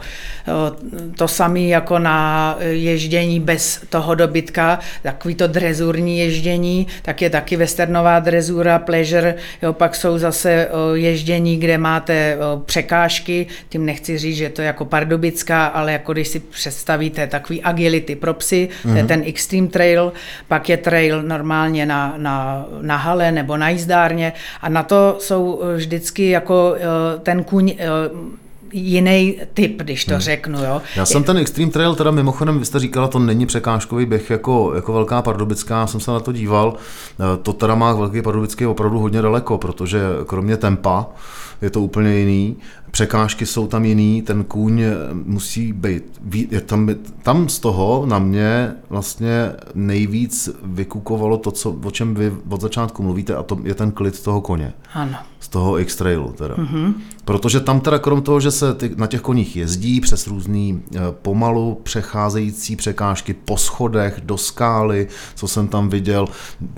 Eh, 0.48 1.16
to 1.16 1.28
samé 1.28 1.60
jako 1.60 1.98
na 1.98 2.56
ježdění 2.60 3.40
bez 3.40 3.80
toho 3.88 4.14
dobytka, 4.14 4.78
takový 5.02 5.34
to 5.34 5.46
drezurní 5.46 6.18
ježdění, 6.18 6.86
tak 7.02 7.22
je 7.22 7.30
taky 7.30 7.56
westernová 7.56 8.20
drezura, 8.20 8.78
pleasure, 8.78 9.34
jo, 9.62 9.72
pak 9.72 9.94
jsou 9.94 10.18
zase 10.18 10.68
ježdění, 10.94 11.56
kde 11.56 11.78
máte 11.78 12.36
překážky, 12.64 13.46
tím 13.68 13.86
nechci 13.86 14.18
říct, 14.18 14.36
že 14.36 14.48
to 14.48 14.62
je 14.62 14.66
jako 14.66 14.84
pardubická, 14.84 15.66
ale 15.66 15.92
jako 15.92 16.12
když 16.12 16.28
si 16.28 16.40
představíte 16.40 17.26
takový 17.26 17.62
agility 17.62 18.16
pro 18.16 18.34
psy, 18.34 18.68
to 18.82 18.88
je 18.88 18.94
mhm. 18.94 19.06
ten 19.06 19.22
extreme 19.36 19.68
trail, 19.68 20.12
pak 20.48 20.68
je 20.68 20.76
trail 20.76 21.22
normálně 21.22 21.86
na, 21.86 22.14
na, 22.16 22.64
na 22.80 22.96
hale 22.96 23.32
nebo 23.32 23.56
na 23.56 23.68
jízdárně 23.68 24.32
a 24.60 24.68
na 24.68 24.82
to 24.82 25.16
jsou 25.20 25.62
vždycky 25.76 26.30
jako 26.30 26.74
eh, 26.76 27.18
ten 27.20 27.44
kuň 27.44 27.76
eh, 27.78 27.84
jiný 28.72 29.40
typ, 29.54 29.82
když 29.82 30.04
to 30.04 30.12
hmm. 30.12 30.20
řeknu. 30.20 30.58
Jo. 30.64 30.82
Já 30.96 31.06
jsem 31.06 31.24
ten 31.24 31.36
Extreme 31.36 31.70
Trail, 31.70 31.94
teda 31.94 32.10
mimochodem, 32.10 32.58
vy 32.58 32.64
jste 32.64 32.78
říkala, 32.78 33.08
to 33.08 33.18
není 33.18 33.46
překážkový 33.46 34.06
běh 34.06 34.30
jako, 34.30 34.72
jako 34.74 34.92
velká 34.92 35.22
pardubická, 35.22 35.80
já 35.80 35.86
jsem 35.86 36.00
se 36.00 36.10
na 36.10 36.20
to 36.20 36.32
díval, 36.32 36.74
eh, 36.74 37.36
to 37.42 37.52
teda 37.52 37.74
má 37.74 37.92
velký 37.92 38.22
pardubický 38.22 38.66
opravdu 38.66 38.98
hodně 38.98 39.22
daleko, 39.22 39.58
protože 39.58 40.00
kromě 40.26 40.56
tempa 40.56 41.06
je 41.62 41.70
to 41.70 41.80
úplně 41.80 42.14
jiný 42.14 42.56
překážky 42.90 43.46
jsou 43.46 43.66
tam 43.66 43.84
jiný, 43.84 44.22
ten 44.22 44.44
kůň 44.44 44.82
musí 45.24 45.72
být, 45.72 46.20
je 46.50 46.60
tam, 46.60 46.90
tam 47.22 47.48
z 47.48 47.58
toho 47.58 48.04
na 48.06 48.18
mě 48.18 48.74
vlastně 48.88 49.52
nejvíc 49.74 50.50
vykukovalo 50.64 51.38
to, 51.38 51.50
co, 51.50 51.76
o 51.84 51.90
čem 51.90 52.14
vy 52.14 52.32
od 52.48 52.60
začátku 52.60 53.02
mluvíte, 53.02 53.34
a 53.34 53.42
to 53.42 53.58
je 53.62 53.74
ten 53.74 53.90
klid 53.90 54.22
toho 54.22 54.40
koně. 54.40 54.72
Ano. 54.94 55.16
Z 55.40 55.48
toho 55.48 55.78
X-trailu 55.78 56.32
teda. 56.32 56.54
Mm-hmm. 56.54 56.94
Protože 57.24 57.60
tam 57.60 57.80
teda 57.80 57.98
krom 57.98 58.22
toho, 58.22 58.40
že 58.40 58.50
se 58.50 58.74
ty, 58.74 58.90
na 58.96 59.06
těch 59.06 59.20
koních 59.20 59.56
jezdí 59.56 60.00
přes 60.00 60.26
různý 60.26 60.82
e, 60.94 60.98
pomalu 61.22 61.80
přecházející 61.82 62.76
překážky 62.76 63.34
po 63.34 63.56
schodech, 63.56 64.20
do 64.24 64.36
skály, 64.36 65.08
co 65.34 65.48
jsem 65.48 65.68
tam 65.68 65.88
viděl, 65.88 66.26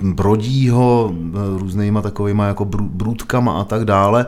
brodí 0.01 0.69
ho 0.69 1.13
e, 1.13 1.59
různýma 1.59 2.01
takovýma 2.01 2.47
jako 2.47 2.65
brůdkama 2.65 3.61
a 3.61 3.63
tak 3.63 3.85
dále, 3.85 4.25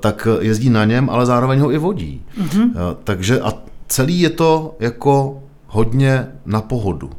tak 0.00 0.28
jezdí 0.40 0.70
na 0.70 0.84
něm, 0.94 1.10
ale 1.10 1.26
zároveň 1.26 1.58
ho 1.60 1.72
i 1.72 1.78
vodí. 1.78 2.22
Mm-hmm. 2.38 2.70
Takže 3.04 3.40
a 3.40 3.52
celý 3.88 4.20
je 4.20 4.30
to 4.30 4.76
jako 4.80 5.42
hodně 5.66 6.26
na 6.46 6.60
pohodu. 6.62 7.10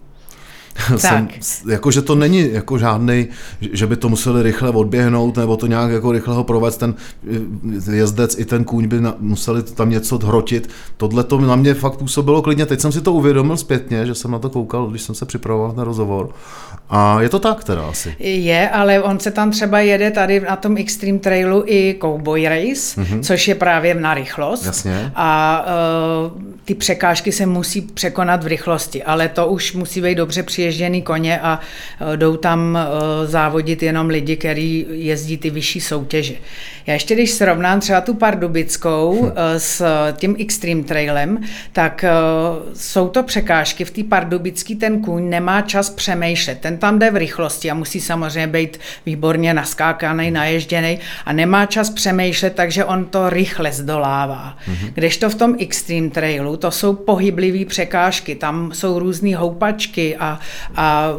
Jsem, 0.98 1.28
jako, 1.70 1.92
že 1.92 2.02
to 2.02 2.16
není 2.16 2.54
jako 2.54 2.78
žádný, 2.78 3.28
že 3.72 3.88
by 3.88 3.96
to 3.96 4.10
museli 4.10 4.44
rychle 4.44 4.70
odběhnout 4.70 5.38
nebo 5.38 5.58
to 5.58 5.68
nějak 5.68 5.92
jako 5.92 6.12
rychle 6.12 6.36
ho 6.36 6.44
provést, 6.44 6.78
ten 6.78 6.96
eh, 7.92 7.96
jezdec 7.96 8.40
i 8.40 8.46
ten 8.46 8.64
kůň 8.64 8.88
by 8.88 9.02
na, 9.02 9.16
museli 9.20 9.64
tam 9.64 9.90
něco 9.90 10.18
hrotit. 10.18 10.70
Tohle 10.98 11.24
to 11.24 11.42
na 11.42 11.56
mě 11.56 11.74
fakt 11.74 11.98
působilo 11.98 12.42
klidně. 12.42 12.66
Teď 12.66 12.80
jsem 12.80 12.92
si 12.92 13.02
to 13.02 13.14
uvědomil 13.14 13.58
zpětně, 13.58 14.06
že 14.06 14.16
jsem 14.16 14.32
na 14.32 14.40
to 14.40 14.50
koukal, 14.50 14.88
když 14.88 15.02
jsem 15.02 15.16
se 15.16 15.26
připravoval 15.26 15.74
na 15.78 15.84
rozhovor. 15.84 16.30
A 16.90 17.22
je 17.22 17.30
to 17.30 17.40
tak 17.40 17.64
teda 17.64 17.86
asi. 17.86 18.16
Je, 18.20 18.70
ale 18.70 19.02
on 19.02 19.20
se 19.20 19.32
tam 19.32 19.52
třeba 19.52 19.80
jede 19.80 20.12
tady 20.12 20.40
na 20.40 20.56
tom 20.56 20.78
Extreme 20.78 21.20
Trailu 21.20 21.64
i 21.66 21.98
Cowboy 22.02 22.50
Race, 22.50 23.02
mm-hmm. 23.02 23.20
což 23.22 23.48
je 23.48 23.56
právě 23.56 23.96
na 23.96 24.14
rychlost. 24.14 24.66
Jasně. 24.66 25.12
A 25.16 25.66
uh, 26.26 26.42
ty 26.66 26.76
překážky 26.76 27.32
se 27.32 27.46
musí 27.46 27.82
překonat 27.82 28.44
v 28.44 28.48
rychlosti, 28.48 29.04
ale 29.04 29.30
to 29.30 29.48
už 29.48 29.74
musí 29.74 30.02
být 30.02 30.16
dobře 30.16 30.44
přiježděný 30.66 31.02
koně 31.02 31.40
a 31.40 31.60
uh, 32.02 32.16
jdou 32.16 32.38
tam 32.38 32.78
uh, 32.78 33.28
závodit 33.30 33.84
jenom 33.84 34.08
lidi, 34.08 34.36
kteří 34.36 34.86
jezdí 34.90 35.38
ty 35.38 35.50
vyšší 35.50 35.82
soutěže. 35.82 36.34
Já 36.88 36.94
ještě 36.94 37.14
když 37.16 37.32
srovnám 37.32 37.80
třeba 37.80 38.02
tu 38.02 38.14
Pardubickou 38.14 39.26
hm. 39.26 39.32
s 39.58 39.86
tím 40.14 40.36
Extreme 40.40 40.84
Trailem, 40.84 41.38
tak 41.74 42.06
jsou 42.74 43.08
to 43.08 43.24
překážky. 43.24 43.86
V 43.86 43.92
té 43.92 44.04
Pardubický 44.04 44.76
ten 44.76 45.02
kůň 45.02 45.30
nemá 45.30 45.62
čas 45.62 45.90
přemýšlet. 45.90 46.60
Ten 46.60 46.78
tam 46.78 47.00
jde 47.00 47.12
v 47.12 47.16
rychlosti 47.16 47.72
a 47.72 47.74
musí 47.74 48.02
samozřejmě 48.02 48.48
být 48.48 48.80
výborně 49.06 49.54
naskákaný, 49.54 50.32
naježděný 50.32 51.00
a 51.26 51.34
nemá 51.34 51.66
čas 51.66 51.90
přemýšlet, 51.90 52.54
takže 52.56 52.86
on 52.86 53.06
to 53.06 53.30
rychle 53.30 53.72
zdolává. 53.72 54.58
Mm-hmm. 54.68 54.92
Kdežto 54.94 55.30
v 55.30 55.36
tom 55.36 55.56
Extreme 55.60 56.10
Trailu 56.10 56.58
to 56.58 56.72
jsou 56.72 56.94
pohyblivé 56.94 57.66
překážky, 57.66 58.36
tam 58.36 58.72
jsou 58.74 59.00
různé 59.00 59.36
houpačky 59.36 60.16
a, 60.16 60.40
a 60.76 61.10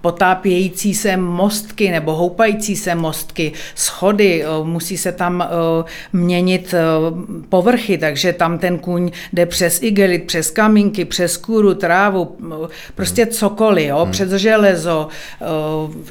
potápějící 0.00 0.94
se 0.94 1.16
mostky 1.16 1.90
nebo 1.90 2.14
houpající 2.14 2.76
se 2.76 2.94
mostky, 2.94 3.52
schody, 3.74 4.44
musí 4.62 4.96
se 4.96 5.12
tam 5.12 5.48
měnit 6.12 6.74
povrchy, 7.48 7.98
takže 7.98 8.32
tam 8.32 8.58
ten 8.58 8.78
kůň 8.78 9.10
jde 9.32 9.46
přes 9.46 9.82
igelit, 9.82 10.24
přes 10.26 10.50
kamínky, 10.50 11.04
přes 11.04 11.36
kůru, 11.36 11.74
trávu, 11.74 12.36
prostě 12.94 13.26
cokoliv, 13.26 13.88
jo, 13.88 14.02
hmm. 14.02 14.12
přes 14.12 14.30
železo, 14.30 15.08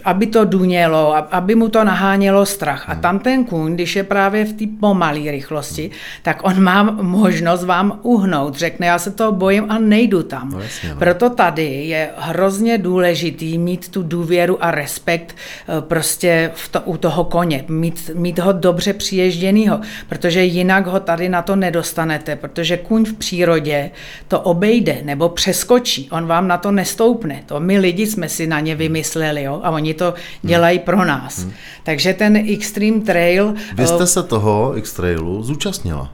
aby 0.03 0.27
to 0.27 0.45
dunělo, 0.45 1.15
aby 1.31 1.55
mu 1.55 1.69
to 1.69 1.83
nahánělo 1.83 2.45
strach. 2.45 2.89
A 2.89 2.93
hmm. 2.93 3.01
tam 3.01 3.19
ten 3.19 3.45
kůň, 3.45 3.73
když 3.73 3.95
je 3.95 4.03
právě 4.03 4.45
v 4.45 4.53
té 4.53 4.65
pomalé 4.79 5.31
rychlosti, 5.31 5.91
tak 6.21 6.39
on 6.43 6.63
má 6.63 6.83
možnost 7.01 7.63
vám 7.63 7.99
uhnout. 8.01 8.55
Řekne, 8.55 8.87
já 8.87 8.99
se 8.99 9.11
toho 9.11 9.31
bojím 9.31 9.65
a 9.69 9.79
nejdu 9.79 10.23
tam. 10.23 10.51
No, 10.51 10.59
jasně, 10.59 10.89
no. 10.89 10.95
Proto 10.95 11.29
tady 11.29 11.65
je 11.65 12.09
hrozně 12.17 12.64
hrozně 12.65 12.83
důležitý 12.83 13.57
mít 13.57 13.89
tu 13.89 14.03
důvěru 14.03 14.63
a 14.63 14.71
respekt 14.71 15.35
eh, 15.35 15.81
prostě 15.81 16.51
v 16.55 16.69
to, 16.69 16.81
u 16.81 16.97
toho 16.97 17.23
koně, 17.23 17.65
mít, 17.67 18.09
mít 18.13 18.39
ho 18.39 18.53
dobře 18.53 18.93
přiježděnýho, 18.93 19.79
protože 20.09 20.43
jinak 20.43 20.87
ho 20.87 20.99
tady 20.99 21.29
na 21.29 21.41
to 21.41 21.55
nedostanete, 21.55 22.35
protože 22.35 22.77
kůň 22.77 23.05
v 23.05 23.13
přírodě 23.13 23.91
to 24.27 24.39
obejde 24.41 25.01
nebo 25.03 25.29
přeskočí, 25.29 26.09
on 26.11 26.25
vám 26.25 26.47
na 26.47 26.57
to 26.57 26.71
nestoupne. 26.71 27.43
To 27.45 27.59
my 27.59 27.79
lidi 27.79 28.07
jsme 28.07 28.29
si 28.29 28.47
na 28.47 28.59
ně 28.59 28.75
vymysleli 28.75 29.43
jo? 29.43 29.61
a 29.63 29.69
oni 29.69 29.93
to 29.93 30.13
dělají 30.41 30.79
pro 30.79 31.05
nás. 31.05 31.39
Hmm. 31.39 31.53
Takže 31.83 32.13
ten 32.13 32.35
Extreme 32.35 33.01
Trail... 33.01 33.53
Vy 33.75 33.87
jste 33.87 34.07
se 34.07 34.23
toho 34.23 34.77
X-Trailu 34.77 35.43
zúčastnila. 35.43 36.09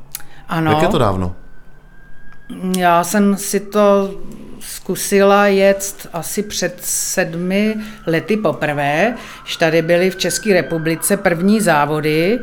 Ano. 0.50 0.72
Jak 0.72 0.82
je 0.82 0.88
to 0.88 0.98
dávno? 0.98 1.36
Já 2.78 3.04
jsem 3.04 3.38
si 3.38 3.60
to 3.60 4.12
zkusila 4.82 5.48
jet 5.48 6.08
asi 6.14 6.44
před 6.44 6.76
sedmi 6.82 7.76
lety 8.08 8.38
poprvé, 8.38 9.16
když 9.44 9.58
tady 9.58 9.82
byly 9.82 10.10
v 10.10 10.16
České 10.16 10.54
republice 10.54 11.18
první 11.18 11.62
závody. 11.62 12.40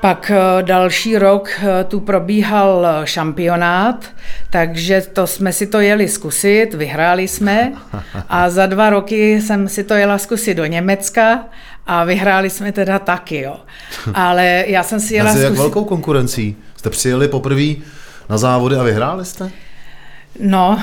Pak 0.00 0.32
eh, 0.34 0.62
další 0.62 1.18
rok 1.18 1.50
eh, 1.62 1.84
tu 1.84 2.00
probíhal 2.00 2.86
šampionát, 3.04 4.04
takže 4.50 5.02
to 5.12 5.26
jsme 5.26 5.52
si 5.52 5.66
to 5.66 5.80
jeli 5.80 6.08
zkusit, 6.08 6.74
vyhráli 6.74 7.28
jsme 7.28 7.72
a 8.28 8.50
za 8.50 8.66
dva 8.66 8.90
roky 8.90 9.40
jsem 9.40 9.68
si 9.68 9.84
to 9.84 9.94
jela 9.94 10.18
zkusit 10.18 10.54
do 10.54 10.66
Německa 10.66 11.44
a 11.86 12.04
vyhráli 12.04 12.50
jsme 12.50 12.72
teda 12.72 12.98
taky, 12.98 13.40
jo. 13.40 13.56
Ale 14.14 14.64
já 14.66 14.82
jsem 14.82 15.00
si 15.00 15.14
jela 15.20 15.32
Mezi 15.32 15.44
jak 15.44 15.52
zkusit... 15.52 15.62
velkou 15.62 15.84
konkurencí? 15.84 16.56
Jste 16.76 16.90
přijeli 16.90 17.28
poprvé 17.28 17.74
na 18.28 18.38
závody 18.38 18.76
a 18.76 18.82
vyhráli 18.82 19.24
jste? 19.24 19.50
No, 20.38 20.78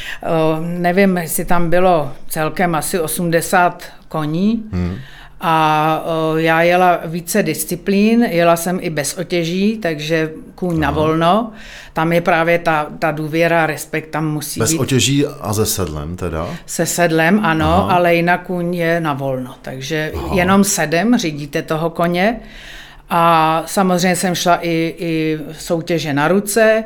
nevím, 0.60 1.16
jestli 1.16 1.44
tam 1.44 1.70
bylo 1.70 2.12
celkem 2.28 2.74
asi 2.74 3.00
80 3.00 3.82
koní. 4.08 4.62
Hmm. 4.72 4.96
A 5.40 6.02
já 6.36 6.62
jela 6.62 7.00
více 7.04 7.42
disciplín, 7.42 8.22
jela 8.24 8.56
jsem 8.56 8.78
i 8.82 8.90
bez 8.90 9.18
otěží, 9.18 9.78
takže 9.78 10.30
kůň 10.54 10.80
na 10.80 10.90
volno. 10.90 11.52
Tam 11.92 12.12
je 12.12 12.20
právě 12.20 12.58
ta, 12.58 12.86
ta 12.98 13.10
důvěra, 13.10 13.66
respekt 13.66 14.10
tam 14.10 14.32
musí 14.32 14.60
Bez 14.60 14.72
být. 14.72 14.78
otěží 14.78 15.26
a 15.40 15.52
ze 15.52 15.66
sedlem 15.66 16.16
teda? 16.16 16.48
Se 16.66 16.86
sedlem, 16.86 17.40
ano, 17.44 17.66
Aha. 17.66 17.94
ale 17.94 18.14
jinak 18.14 18.42
kůň 18.46 18.74
je 18.74 19.00
na 19.00 19.12
volno. 19.14 19.54
Takže 19.62 20.12
jenom 20.34 20.64
sedem 20.64 21.18
řídíte 21.18 21.62
toho 21.62 21.90
koně. 21.90 22.40
A 23.10 23.62
samozřejmě 23.66 24.16
jsem 24.16 24.34
šla 24.34 24.58
i, 24.62 24.94
i 24.98 25.38
soutěže 25.52 26.12
na 26.12 26.28
ruce, 26.28 26.84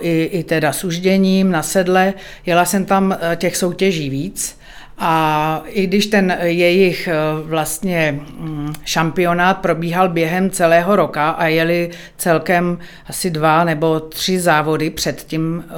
i, 0.00 0.24
i 0.32 0.44
teda 0.44 0.72
s 0.72 0.84
užděním 0.84 1.50
na 1.50 1.62
sedle. 1.62 2.14
Jela 2.46 2.64
jsem 2.64 2.84
tam 2.84 3.16
eh, 3.20 3.36
těch 3.36 3.56
soutěží 3.56 4.10
víc. 4.10 4.58
A 4.98 5.62
i 5.66 5.86
když 5.86 6.06
ten 6.06 6.38
jejich 6.42 7.08
eh, 7.08 7.14
vlastně 7.42 8.20
mm, 8.38 8.72
šampionát 8.84 9.58
probíhal 9.58 10.08
během 10.08 10.50
celého 10.50 10.96
roka 10.96 11.30
a 11.30 11.46
jeli 11.46 11.90
celkem 12.16 12.78
asi 13.08 13.30
dva 13.30 13.64
nebo 13.64 14.00
tři 14.00 14.40
závody 14.40 14.90
před 14.90 15.22
tím 15.22 15.64
eh, 15.68 15.74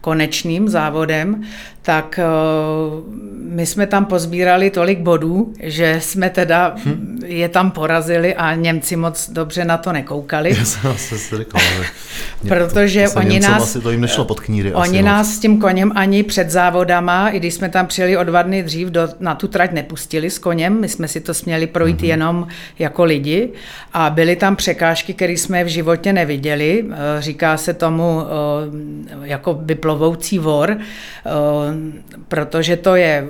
konečným 0.00 0.68
závodem, 0.68 1.44
tak 1.84 2.18
eh, 2.18 2.24
my 3.48 3.66
jsme 3.66 3.86
tam 3.86 4.04
pozbírali 4.04 4.70
tolik 4.70 4.98
bodů, 4.98 5.52
že 5.62 5.96
jsme 6.00 6.30
teda 6.30 6.74
hm. 6.84 7.20
je 7.26 7.48
tam 7.48 7.70
porazili 7.70 8.34
a 8.34 8.54
Němci 8.54 8.96
moc 8.96 9.30
dobře 9.30 9.64
na 9.64 9.76
to 9.76 9.92
nekoukali. 9.92 10.54
Já 10.58 10.64
jsem 10.64 10.90
asi 10.90 11.18
si 11.18 11.38
říkal, 11.38 11.60
Protože 12.48 13.06
to, 13.14 13.18
oni 13.18 13.28
Němcem 13.28 13.52
nás- 13.52 13.62
Asi 13.62 13.80
to 13.80 13.90
jim 13.90 14.00
nešlo 14.00 14.24
pod 14.24 14.40
kníry. 14.40 14.72
asi 14.72 14.88
Oni 14.88 14.98
moc. 14.98 15.06
nás 15.06 15.34
s 15.34 15.38
tím 15.38 15.60
koněm 15.60 15.92
ani 15.94 16.22
před 16.22 16.50
závodama, 16.50 17.28
i 17.28 17.38
když 17.38 17.54
jsme 17.54 17.68
tam 17.68 17.86
přijeli 17.86 18.16
o 18.16 18.24
dva 18.24 18.42
dny 18.42 18.62
dřív, 18.62 18.88
do, 18.88 19.08
na 19.20 19.34
tu 19.34 19.48
trať 19.48 19.72
nepustili 19.72 20.30
s 20.30 20.38
koněm, 20.38 20.80
my 20.80 20.88
jsme 20.88 21.08
si 21.08 21.20
to 21.20 21.34
směli 21.34 21.66
projít 21.66 22.00
mm-hmm. 22.00 22.04
jenom 22.06 22.46
jako 22.78 23.04
lidi 23.04 23.50
a 23.92 24.10
byly 24.10 24.36
tam 24.36 24.56
překážky, 24.56 25.14
které 25.14 25.32
jsme 25.32 25.64
v 25.64 25.68
životě 25.68 26.12
neviděli. 26.12 26.84
Eh, 26.90 26.96
Říká 27.22 27.56
se 27.56 27.74
tomu 27.74 28.20
eh, 28.22 29.28
jako 29.28 29.58
vyplovoucí 29.62 30.38
vor, 30.38 30.70
eh, 30.70 31.73
protože 32.28 32.76
to 32.76 32.96
je 32.96 33.26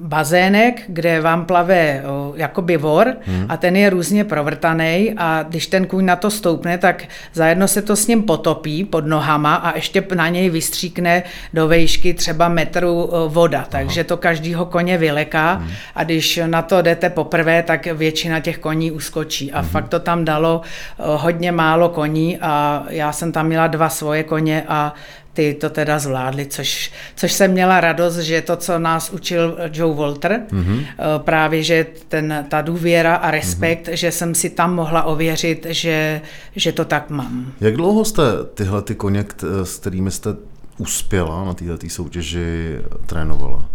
bazének, 0.00 0.82
kde 0.88 1.20
vám 1.20 1.44
plave 1.44 2.02
o, 2.06 2.32
jakoby 2.36 2.76
vor 2.76 3.16
hmm. 3.26 3.46
a 3.48 3.56
ten 3.56 3.76
je 3.76 3.90
různě 3.90 4.24
provrtaný 4.24 5.14
a 5.16 5.44
když 5.48 5.66
ten 5.66 5.86
kůň 5.86 6.04
na 6.04 6.16
to 6.16 6.30
stoupne, 6.30 6.78
tak 6.78 7.04
zajedno 7.32 7.68
se 7.68 7.82
to 7.82 7.96
s 7.96 8.06
ním 8.06 8.22
potopí 8.22 8.84
pod 8.84 9.06
nohama 9.06 9.54
a 9.54 9.76
ještě 9.76 10.04
na 10.14 10.28
něj 10.28 10.50
vystříkne 10.50 11.22
do 11.54 11.68
vejšky 11.68 12.14
třeba 12.14 12.48
metru 12.48 13.02
o, 13.02 13.28
voda, 13.28 13.66
takže 13.68 14.04
to 14.04 14.16
každýho 14.16 14.66
koně 14.66 14.98
vyleká 14.98 15.52
hmm. 15.54 15.70
a 15.94 16.04
když 16.04 16.40
na 16.46 16.62
to 16.62 16.82
jdete 16.82 17.10
poprvé, 17.10 17.62
tak 17.62 17.86
většina 17.86 18.40
těch 18.40 18.58
koní 18.58 18.90
uskočí 18.90 19.52
a 19.52 19.60
hmm. 19.60 19.68
fakt 19.68 19.88
to 19.88 20.00
tam 20.00 20.24
dalo 20.24 20.60
hodně 20.98 21.52
málo 21.52 21.88
koní 21.88 22.38
a 22.38 22.84
já 22.88 23.12
jsem 23.12 23.32
tam 23.32 23.46
měla 23.46 23.66
dva 23.66 23.88
svoje 23.88 24.22
koně 24.22 24.64
a 24.68 24.94
ty 25.32 25.54
to 25.54 25.70
teda 25.70 25.98
zvládli, 25.98 26.46
což, 26.46 26.92
což 27.16 27.32
jsem 27.32 27.50
měla 27.50 27.80
radost, 27.80 28.16
že 28.16 28.42
to, 28.42 28.56
co 28.56 28.78
nás 28.78 29.10
učil 29.10 29.58
Joe 29.72 29.96
Walter, 29.96 30.40
mm-hmm. 30.50 30.84
právě, 31.18 31.62
že 31.62 31.86
ten, 32.08 32.46
ta 32.48 32.62
důvěra 32.62 33.14
a 33.14 33.30
respekt, 33.30 33.88
mm-hmm. 33.88 33.92
že 33.92 34.12
jsem 34.12 34.34
si 34.34 34.50
tam 34.50 34.74
mohla 34.74 35.02
ověřit, 35.02 35.66
že, 35.70 36.20
že 36.56 36.72
to 36.72 36.84
tak 36.84 37.10
mám. 37.10 37.52
Jak 37.60 37.76
dlouho 37.76 38.04
jste 38.04 38.22
tyhle 38.54 38.82
ty 38.82 38.94
koně, 38.94 39.24
s 39.62 39.78
kterými 39.78 40.10
jste 40.10 40.30
uspěla 40.78 41.44
na 41.44 41.54
této 41.54 41.88
soutěži, 41.88 42.78
trénovala? 43.06 43.68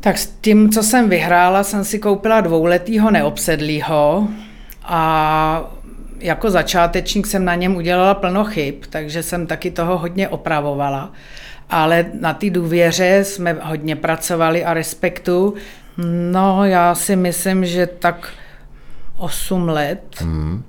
Tak 0.00 0.18
s 0.18 0.26
tím, 0.40 0.70
co 0.70 0.82
jsem 0.82 1.08
vyhrála, 1.08 1.64
jsem 1.64 1.84
si 1.84 1.98
koupila 1.98 2.40
dvouletýho 2.40 3.10
neobsedlýho 3.10 4.28
a 4.82 5.72
jako 6.24 6.50
začátečník 6.50 7.26
jsem 7.26 7.44
na 7.44 7.54
něm 7.54 7.76
udělala 7.76 8.14
plno 8.14 8.44
chyb, 8.44 8.74
takže 8.90 9.22
jsem 9.22 9.46
taky 9.46 9.70
toho 9.70 9.98
hodně 9.98 10.28
opravovala. 10.28 11.12
Ale 11.70 12.06
na 12.20 12.34
té 12.34 12.50
důvěře 12.50 13.24
jsme 13.24 13.58
hodně 13.62 13.96
pracovali 13.96 14.64
a 14.64 14.74
respektu. 14.74 15.54
No, 16.30 16.64
já 16.64 16.94
si 16.94 17.16
myslím, 17.16 17.64
že 17.64 17.86
tak 17.86 18.28
8 19.18 19.68
let. 19.68 20.16
Hmm. 20.18 20.62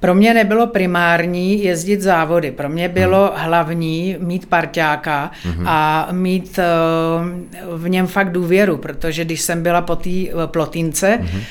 Pro 0.00 0.14
mě 0.14 0.34
nebylo 0.34 0.66
primární 0.66 1.64
jezdit 1.64 2.00
závody, 2.00 2.50
pro 2.50 2.68
mě 2.68 2.88
bylo 2.88 3.32
hmm. 3.34 3.44
hlavní 3.44 4.16
mít 4.18 4.46
parťáka 4.46 5.30
hmm. 5.42 5.68
a 5.68 6.08
mít 6.12 6.58
uh, 6.58 7.78
v 7.78 7.88
něm 7.88 8.06
fakt 8.06 8.32
důvěru, 8.32 8.76
protože 8.76 9.24
když 9.24 9.40
jsem 9.40 9.62
byla 9.62 9.80
po 9.80 9.96
té 9.96 10.10
uh, 10.10 10.46
plotínce, 10.46 11.18
hmm. 11.20 11.40
uh, 11.40 11.44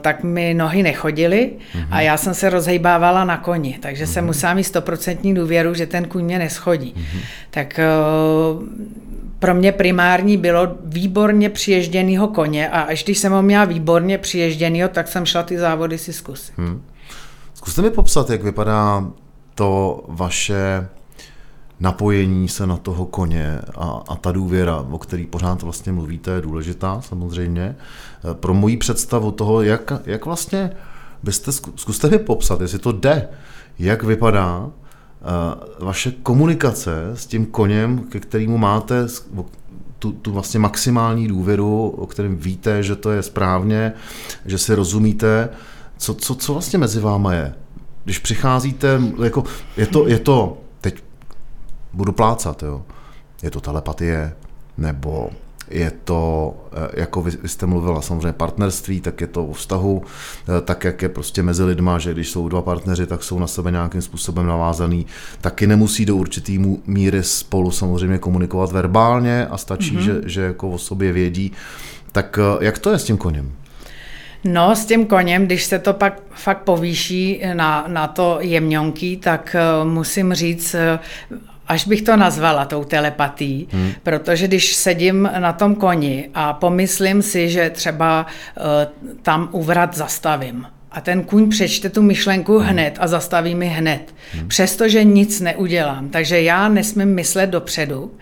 tak 0.00 0.24
mi 0.24 0.54
nohy 0.54 0.82
nechodily 0.82 1.50
hmm. 1.72 1.84
a 1.90 2.00
já 2.00 2.16
jsem 2.16 2.34
se 2.34 2.50
rozhejbávala 2.50 3.24
na 3.24 3.36
koni, 3.36 3.78
takže 3.80 4.04
hmm. 4.04 4.12
jsem 4.12 4.26
musela 4.26 4.54
mít 4.54 4.64
stoprocentní 4.64 5.34
důvěru, 5.34 5.74
že 5.74 5.86
ten 5.86 6.04
kůň 6.04 6.24
mě 6.24 6.38
neschodí. 6.38 6.94
Hmm. 6.96 7.20
Tak 7.50 7.80
uh, 8.54 8.62
pro 9.38 9.54
mě 9.54 9.72
primární 9.72 10.36
bylo 10.36 10.76
výborně 10.84 11.50
přiježděnýho 11.50 12.28
koně 12.28 12.68
a 12.68 12.80
až 12.80 13.04
když 13.04 13.18
jsem 13.18 13.32
ho 13.32 13.42
měla 13.42 13.64
výborně 13.64 14.18
přiježděnýho, 14.18 14.88
tak 14.88 15.08
jsem 15.08 15.26
šla 15.26 15.42
ty 15.42 15.58
závody 15.58 15.98
si 15.98 16.12
zkusit. 16.12 16.54
Hmm. 16.58 16.82
Zkuste 17.60 17.82
mi 17.82 17.90
popsat, 17.90 18.30
jak 18.30 18.42
vypadá 18.42 19.10
to 19.54 20.04
vaše 20.08 20.88
napojení 21.80 22.48
se 22.48 22.66
na 22.66 22.76
toho 22.76 23.06
koně 23.06 23.60
a, 23.76 24.02
a 24.08 24.16
ta 24.16 24.32
důvěra, 24.32 24.86
o 24.90 24.98
který 24.98 25.26
pořád 25.26 25.62
vlastně 25.62 25.92
mluvíte, 25.92 26.30
je 26.30 26.40
důležitá 26.40 27.00
samozřejmě. 27.00 27.76
Pro 28.32 28.54
moji 28.54 28.76
představu 28.76 29.30
toho, 29.30 29.62
jak, 29.62 29.92
jak 30.06 30.26
vlastně 30.26 30.70
byste, 31.22 31.52
zkuste 31.52 32.08
mi 32.08 32.18
popsat, 32.18 32.60
jestli 32.60 32.78
to 32.78 32.92
jde, 32.92 33.28
jak 33.78 34.02
vypadá 34.02 34.58
uh, 34.58 34.70
vaše 35.86 36.10
komunikace 36.10 37.10
s 37.14 37.26
tím 37.26 37.46
koněm, 37.46 37.98
ke 37.98 38.20
kterému 38.20 38.58
máte 38.58 39.06
tu, 39.98 40.12
tu 40.12 40.32
vlastně 40.32 40.60
maximální 40.60 41.28
důvěru, 41.28 41.88
o 41.88 42.06
kterém 42.06 42.36
víte, 42.36 42.82
že 42.82 42.96
to 42.96 43.10
je 43.10 43.22
správně, 43.22 43.92
že 44.46 44.58
si 44.58 44.74
rozumíte, 44.74 45.48
co, 46.00 46.14
co, 46.14 46.34
co 46.34 46.52
vlastně 46.52 46.78
mezi 46.78 47.00
váma 47.00 47.34
je? 47.34 47.54
Když 48.04 48.18
přicházíte, 48.18 49.00
jako, 49.24 49.44
je 49.76 49.86
to, 49.86 50.08
je 50.08 50.18
to, 50.18 50.58
teď 50.80 51.02
budu 51.92 52.12
plácat, 52.12 52.62
jo, 52.62 52.82
je 53.42 53.50
to 53.50 53.60
telepatie, 53.60 54.32
nebo 54.78 55.30
je 55.70 55.92
to, 56.04 56.54
jako 56.94 57.22
vy, 57.22 57.30
vy 57.42 57.48
jste 57.48 57.66
mluvila 57.66 58.02
samozřejmě 58.02 58.32
partnerství, 58.32 59.00
tak 59.00 59.20
je 59.20 59.26
to 59.26 59.46
o 59.46 59.52
vztahu, 59.52 60.02
tak 60.64 60.84
jak 60.84 61.02
je 61.02 61.08
prostě 61.08 61.42
mezi 61.42 61.64
lidma, 61.64 61.98
že 61.98 62.12
když 62.12 62.30
jsou 62.30 62.48
dva 62.48 62.62
partneři, 62.62 63.06
tak 63.06 63.22
jsou 63.22 63.38
na 63.38 63.46
sebe 63.46 63.70
nějakým 63.70 64.02
způsobem 64.02 64.46
navázaný, 64.46 65.06
taky 65.40 65.66
nemusí 65.66 66.06
do 66.06 66.16
určitý 66.16 66.78
míry 66.86 67.22
spolu 67.22 67.70
samozřejmě 67.70 68.18
komunikovat 68.18 68.72
verbálně 68.72 69.46
a 69.46 69.56
stačí, 69.56 69.96
mm-hmm. 69.96 70.00
že, 70.00 70.20
že 70.24 70.40
jako 70.40 70.70
o 70.70 70.78
sobě 70.78 71.12
vědí. 71.12 71.52
Tak 72.12 72.38
jak 72.60 72.78
to 72.78 72.90
je 72.90 72.98
s 72.98 73.04
tím 73.04 73.16
koněm? 73.16 73.52
No, 74.44 74.76
s 74.76 74.84
tím 74.86 75.06
koněm, 75.06 75.46
když 75.46 75.64
se 75.64 75.78
to 75.78 75.92
pak 75.92 76.20
fakt 76.30 76.62
povýší 76.62 77.42
na, 77.52 77.84
na 77.88 78.06
to 78.06 78.38
jemňonky, 78.40 79.16
tak 79.16 79.56
uh, 79.82 79.88
musím 79.88 80.34
říct, 80.34 80.74
uh, 81.30 81.40
až 81.68 81.86
bych 81.86 82.02
to 82.02 82.16
nazvala 82.16 82.64
tou 82.64 82.84
telepatí, 82.84 83.68
hmm. 83.72 83.92
protože 84.02 84.48
když 84.48 84.74
sedím 84.74 85.30
na 85.38 85.52
tom 85.52 85.74
koni 85.74 86.30
a 86.34 86.52
pomyslím 86.52 87.22
si, 87.22 87.48
že 87.48 87.70
třeba 87.70 88.26
uh, 88.26 88.64
tam 89.22 89.48
uvrat 89.52 89.96
zastavím, 89.96 90.66
a 90.92 91.00
ten 91.00 91.22
kůň 91.22 91.50
přečte 91.50 91.90
tu 91.90 92.02
myšlenku 92.02 92.58
hmm. 92.58 92.68
hned 92.68 92.98
a 93.00 93.06
zastaví 93.06 93.54
mi 93.54 93.66
hned. 93.66 94.14
Hmm. 94.32 94.48
Přestože 94.48 95.04
nic 95.04 95.40
neudělám. 95.40 96.08
Takže 96.08 96.42
já 96.42 96.68
nesmím 96.68 97.08
myslet 97.08 97.46
dopředu, 97.46 98.12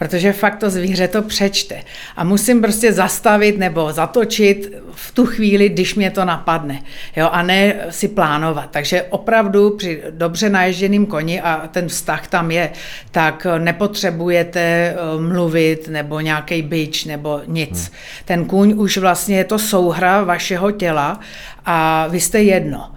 protože 0.00 0.32
fakt 0.32 0.56
to 0.56 0.70
zvíře 0.70 1.08
to 1.08 1.22
přečte. 1.22 1.82
A 2.16 2.24
musím 2.24 2.62
prostě 2.62 2.92
zastavit 2.92 3.58
nebo 3.58 3.92
zatočit 3.92 4.72
v 4.92 5.12
tu 5.12 5.26
chvíli, 5.26 5.68
když 5.68 5.94
mě 5.94 6.10
to 6.10 6.24
napadne. 6.24 6.82
Jo, 7.16 7.28
a 7.32 7.42
ne 7.42 7.74
si 7.90 8.08
plánovat. 8.08 8.70
Takže 8.70 9.02
opravdu 9.02 9.70
při 9.70 10.02
dobře 10.10 10.48
naježděným 10.48 11.06
koni, 11.06 11.40
a 11.40 11.68
ten 11.72 11.88
vztah 11.88 12.26
tam 12.26 12.50
je, 12.50 12.70
tak 13.10 13.46
nepotřebujete 13.58 14.60
eh, 14.60 14.96
mluvit 15.20 15.88
nebo 15.88 16.20
nějaký 16.20 16.62
byč 16.62 17.04
nebo 17.04 17.40
nic. 17.46 17.78
Hmm. 17.78 17.96
Ten 18.24 18.44
kůň 18.44 18.74
už 18.76 18.98
vlastně 18.98 19.36
je 19.36 19.44
to 19.44 19.58
souhra 19.58 20.24
vašeho 20.24 20.70
těla 20.70 21.20
a 21.66 22.06
vy 22.10 22.20
jste 22.20 22.42
jedno 22.42 22.90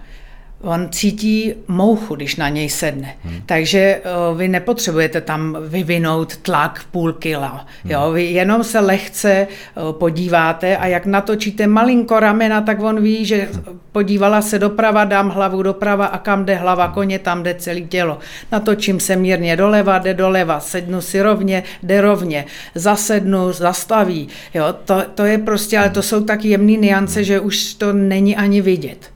on 0.64 0.88
cítí 0.90 1.54
mouchu, 1.68 2.14
když 2.14 2.36
na 2.36 2.48
něj 2.48 2.68
sedne. 2.68 3.14
Hmm. 3.24 3.40
Takže 3.46 4.00
uh, 4.30 4.38
vy 4.38 4.48
nepotřebujete 4.48 5.20
tam 5.20 5.56
vyvinout 5.68 6.36
tlak 6.36 6.84
půl 6.90 7.12
kila. 7.12 7.66
Hmm. 7.82 7.92
Jo? 7.92 8.10
Vy 8.12 8.24
jenom 8.24 8.64
se 8.64 8.80
lehce 8.80 9.46
uh, 9.76 9.92
podíváte 9.92 10.76
a 10.76 10.86
jak 10.86 11.06
natočíte 11.06 11.66
malinko 11.66 12.20
ramena, 12.20 12.60
tak 12.60 12.82
on 12.82 13.02
ví, 13.02 13.24
že 13.24 13.48
hmm. 13.52 13.80
podívala 13.92 14.42
se 14.42 14.58
doprava, 14.58 15.04
dám 15.04 15.30
hlavu 15.30 15.62
doprava 15.62 16.06
a 16.06 16.18
kam 16.18 16.44
jde 16.44 16.54
hlava 16.54 16.84
hmm. 16.84 16.94
koně, 16.94 17.18
tam 17.18 17.42
jde 17.42 17.54
celé 17.54 17.80
tělo. 17.80 18.18
Natočím 18.52 19.00
se 19.00 19.16
mírně 19.16 19.56
doleva, 19.56 19.98
jde 19.98 20.14
doleva, 20.14 20.60
sednu 20.60 21.00
si 21.00 21.22
rovně, 21.22 21.62
jde 21.82 22.00
rovně, 22.00 22.44
zasednu, 22.74 23.52
zastaví. 23.52 24.28
Jo? 24.54 24.64
To, 24.84 25.02
to 25.14 25.24
je 25.24 25.38
prostě, 25.38 25.78
ale 25.78 25.90
to 25.90 26.02
jsou 26.02 26.24
tak 26.24 26.44
jemné 26.44 26.72
niance, 26.72 27.20
hmm. 27.20 27.24
že 27.24 27.40
už 27.40 27.74
to 27.74 27.92
není 27.92 28.36
ani 28.36 28.60
vidět. 28.60 29.13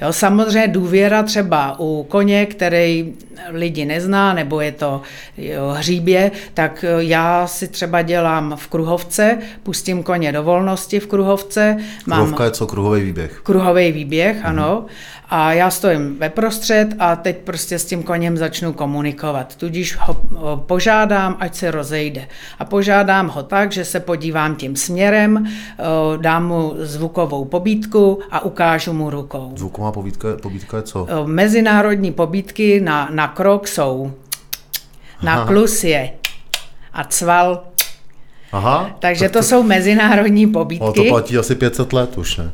Jo, 0.00 0.12
samozřejmě 0.12 0.68
důvěra 0.68 1.22
třeba 1.22 1.76
u 1.80 2.06
koně, 2.08 2.46
který 2.46 3.14
lidi 3.48 3.84
nezná, 3.84 4.32
nebo 4.34 4.60
je 4.60 4.72
to 4.72 5.02
jo, 5.38 5.68
hříbě, 5.76 6.30
tak 6.54 6.84
já 6.98 7.46
si 7.46 7.68
třeba 7.68 8.02
dělám 8.02 8.54
v 8.56 8.66
kruhovce, 8.68 9.38
pustím 9.62 10.02
koně 10.02 10.32
do 10.32 10.42
volnosti 10.42 11.00
v 11.00 11.06
kruhovce. 11.06 11.76
Kruhovka 12.04 12.44
je 12.44 12.50
co? 12.50 12.66
Kruhový 12.66 13.02
výběh? 13.02 13.40
Kruhový 13.42 13.92
výběh, 13.92 14.36
mhm. 14.36 14.46
ano. 14.46 14.86
A 15.30 15.52
já 15.52 15.70
stojím 15.70 16.16
ve 16.18 16.28
prostřed 16.28 16.88
a 16.98 17.16
teď 17.16 17.36
prostě 17.36 17.78
s 17.78 17.84
tím 17.84 18.02
koněm 18.02 18.36
začnu 18.36 18.72
komunikovat. 18.72 19.56
Tudíž 19.56 19.96
ho 20.00 20.14
požádám, 20.56 21.36
ať 21.40 21.54
se 21.54 21.70
rozejde. 21.70 22.28
A 22.58 22.64
požádám 22.64 23.28
ho 23.28 23.42
tak, 23.42 23.72
že 23.72 23.84
se 23.84 24.00
podívám 24.00 24.56
tím 24.56 24.76
směrem, 24.76 25.46
dám 26.16 26.46
mu 26.46 26.74
zvukovou 26.78 27.44
pobídku 27.44 28.20
a 28.30 28.44
ukážu 28.44 28.92
mu 28.92 29.10
rukou. 29.10 29.52
Zvuková 29.56 29.92
pobídka, 29.92 30.28
pobídka 30.42 30.76
je 30.76 30.82
co? 30.82 31.06
Mezinárodní 31.26 32.12
pobídky 32.12 32.80
na, 32.80 33.08
na 33.12 33.28
krok 33.28 33.68
jsou 33.68 34.12
na 35.22 35.32
Aha. 35.32 35.46
klus 35.46 35.84
je 35.84 36.10
a 36.92 37.04
cval 37.04 37.62
Aha, 38.52 38.96
Takže 38.98 39.28
to, 39.28 39.38
to 39.38 39.42
jsou 39.42 39.62
mezinárodní 39.62 40.46
pobídky. 40.46 40.84
Ale 40.84 40.92
to 40.92 41.04
platí 41.04 41.38
asi 41.38 41.54
500 41.54 41.92
let 41.92 42.18
už, 42.18 42.36
ne? 42.36 42.50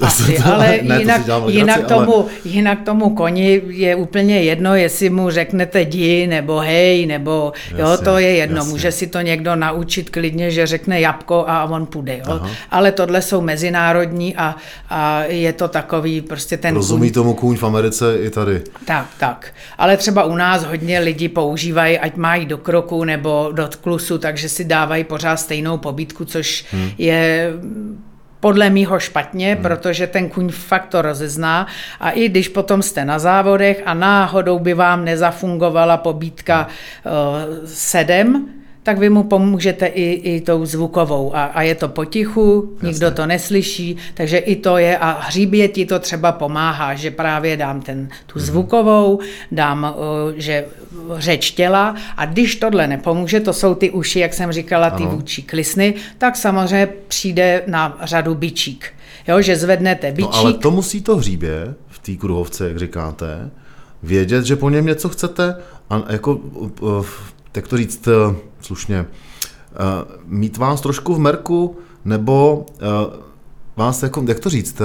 Asi, 0.00 0.38
ale 0.38 0.78
ne, 0.82 0.98
jinak, 0.98 1.26
to 1.26 1.48
jinak, 1.48 1.86
tomu, 1.86 2.16
ale... 2.16 2.24
jinak 2.44 2.82
tomu 2.82 3.10
koni 3.10 3.62
je 3.68 3.96
úplně 3.96 4.42
jedno, 4.42 4.74
jestli 4.74 5.10
mu 5.10 5.30
řeknete 5.30 5.84
di 5.84 6.26
nebo 6.26 6.58
hej, 6.58 7.06
nebo 7.06 7.52
jasně, 7.70 7.82
jo, 7.82 7.96
to 8.04 8.18
je 8.18 8.30
jedno. 8.30 8.56
Jasně. 8.56 8.70
Může 8.70 8.92
si 8.92 9.06
to 9.06 9.20
někdo 9.20 9.56
naučit 9.56 10.10
klidně, 10.10 10.50
že 10.50 10.66
řekne 10.66 11.00
jabko 11.00 11.44
a 11.48 11.64
on 11.64 11.86
půjde. 11.86 12.16
Jo. 12.28 12.40
Ale 12.70 12.92
tohle 12.92 13.22
jsou 13.22 13.40
mezinárodní 13.40 14.36
a, 14.36 14.56
a 14.90 15.22
je 15.24 15.52
to 15.52 15.68
takový 15.68 16.20
prostě 16.20 16.56
ten 16.56 16.74
Rozumí 16.74 17.08
kůň. 17.08 17.14
tomu 17.14 17.34
kůň 17.34 17.56
v 17.56 17.64
Americe 17.64 18.18
i 18.18 18.30
tady. 18.30 18.62
Tak, 18.84 19.06
tak. 19.18 19.52
Ale 19.78 19.96
třeba 19.96 20.24
u 20.24 20.36
nás 20.36 20.64
hodně 20.64 21.00
lidí 21.00 21.28
používají, 21.28 21.98
ať 21.98 22.16
mají 22.16 22.46
do 22.46 22.58
kroku 22.58 23.04
nebo 23.04 23.48
do 23.52 23.68
klusu, 23.80 24.18
takže 24.18 24.48
si 24.48 24.64
dávají 24.64 25.04
pořád 25.04 25.36
stejnou 25.36 25.78
pobítku, 25.78 26.24
což 26.24 26.64
hmm. 26.72 26.90
je 26.98 27.52
podle 28.44 28.70
mýho 28.70 29.00
špatně, 29.00 29.54
hmm. 29.54 29.62
protože 29.62 30.06
ten 30.06 30.28
kuň 30.28 30.48
fakt 30.48 30.86
to 30.86 31.02
rozezná 31.02 31.66
a 32.00 32.10
i 32.10 32.28
když 32.28 32.48
potom 32.48 32.82
jste 32.82 33.04
na 33.04 33.18
závodech 33.18 33.82
a 33.86 33.94
náhodou 33.94 34.58
by 34.58 34.74
vám 34.74 35.04
nezafungovala 35.04 35.96
pobítka 35.96 36.66
uh, 36.66 37.64
sedm, 37.64 38.63
tak 38.84 38.98
vy 38.98 39.10
mu 39.10 39.22
pomůžete 39.22 39.86
i, 39.86 40.12
i 40.12 40.40
tou 40.40 40.66
zvukovou. 40.66 41.36
A, 41.36 41.44
a 41.44 41.62
je 41.62 41.74
to 41.74 41.88
potichu, 41.88 42.70
Jasně. 42.74 42.88
nikdo 42.88 43.10
to 43.10 43.26
neslyší, 43.26 43.96
takže 44.14 44.38
i 44.38 44.56
to 44.56 44.78
je, 44.78 44.98
a 44.98 45.20
hříbě 45.20 45.68
ti 45.68 45.86
to 45.86 45.98
třeba 45.98 46.32
pomáhá, 46.32 46.94
že 46.94 47.10
právě 47.10 47.56
dám 47.56 47.80
ten, 47.80 48.08
tu 48.26 48.38
mhm. 48.38 48.46
zvukovou, 48.46 49.20
dám, 49.52 49.94
že 50.36 50.64
řeč 51.16 51.50
těla 51.50 51.94
a 52.16 52.26
když 52.26 52.56
tohle 52.56 52.86
nepomůže, 52.86 53.40
to 53.40 53.52
jsou 53.52 53.74
ty 53.74 53.90
uši, 53.90 54.18
jak 54.18 54.34
jsem 54.34 54.52
říkala, 54.52 54.90
ty 54.90 55.02
ano. 55.02 55.12
vůči 55.12 55.42
klisny, 55.42 55.94
tak 56.18 56.36
samozřejmě 56.36 56.88
přijde 57.08 57.62
na 57.66 57.98
řadu 58.02 58.34
bičík. 58.34 58.92
Jo, 59.28 59.40
že 59.42 59.56
zvednete 59.56 60.12
bičík. 60.12 60.32
No 60.32 60.38
ale 60.38 60.52
to 60.52 60.70
musí 60.70 61.02
to 61.02 61.16
hříbě 61.16 61.74
v 61.88 61.98
té 61.98 62.12
kruhovce, 62.12 62.68
jak 62.68 62.78
říkáte, 62.78 63.50
vědět, 64.02 64.44
že 64.44 64.56
po 64.56 64.70
něm 64.70 64.86
něco 64.86 65.08
chcete 65.08 65.56
a 65.90 66.02
jako 66.10 66.40
jak 67.56 67.68
to 67.68 67.76
říct 67.76 68.08
eh, 68.08 68.36
slušně, 68.64 68.98
eh, 68.98 69.76
mít 70.26 70.56
vás 70.56 70.80
trošku 70.80 71.14
v 71.14 71.18
merku, 71.18 71.76
nebo 72.04 72.66
eh, 72.80 72.84
vás, 73.76 74.02
jako, 74.02 74.24
jak 74.28 74.40
to 74.40 74.50
říct, 74.50 74.82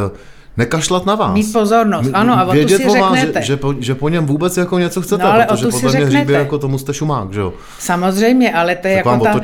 nekašlat 0.57 1.05
na 1.05 1.15
vás. 1.15 1.33
Mít 1.33 1.53
pozornost, 1.53 2.09
ano, 2.13 2.33
a 2.33 2.45
o 2.45 2.51
Vědět 2.51 2.83
tu 2.83 2.89
si 2.89 2.99
vás, 2.99 3.13
řeknete. 3.13 3.41
Že, 3.41 3.45
že, 3.45 3.57
po, 3.57 3.73
že 3.79 3.95
po 3.95 4.09
něm 4.09 4.25
vůbec 4.25 4.57
jako 4.57 4.79
něco 4.79 5.01
chcete, 5.01 5.23
no, 5.23 5.31
ale 5.31 5.45
protože 5.45 5.67
o 5.67 5.71
tu 5.71 5.79
podle 5.79 5.95
mě 5.95 6.05
hříbě 6.05 6.37
jako 6.37 6.57
tomu 6.57 6.77
jste 6.77 6.93
šumák, 6.93 7.33
že 7.33 7.39
jo? 7.39 7.53
Samozřejmě, 7.79 8.53
ale 8.53 8.75
to 8.75 8.87
je, 8.87 8.93
jako, 8.93 9.19
ta, 9.23 9.39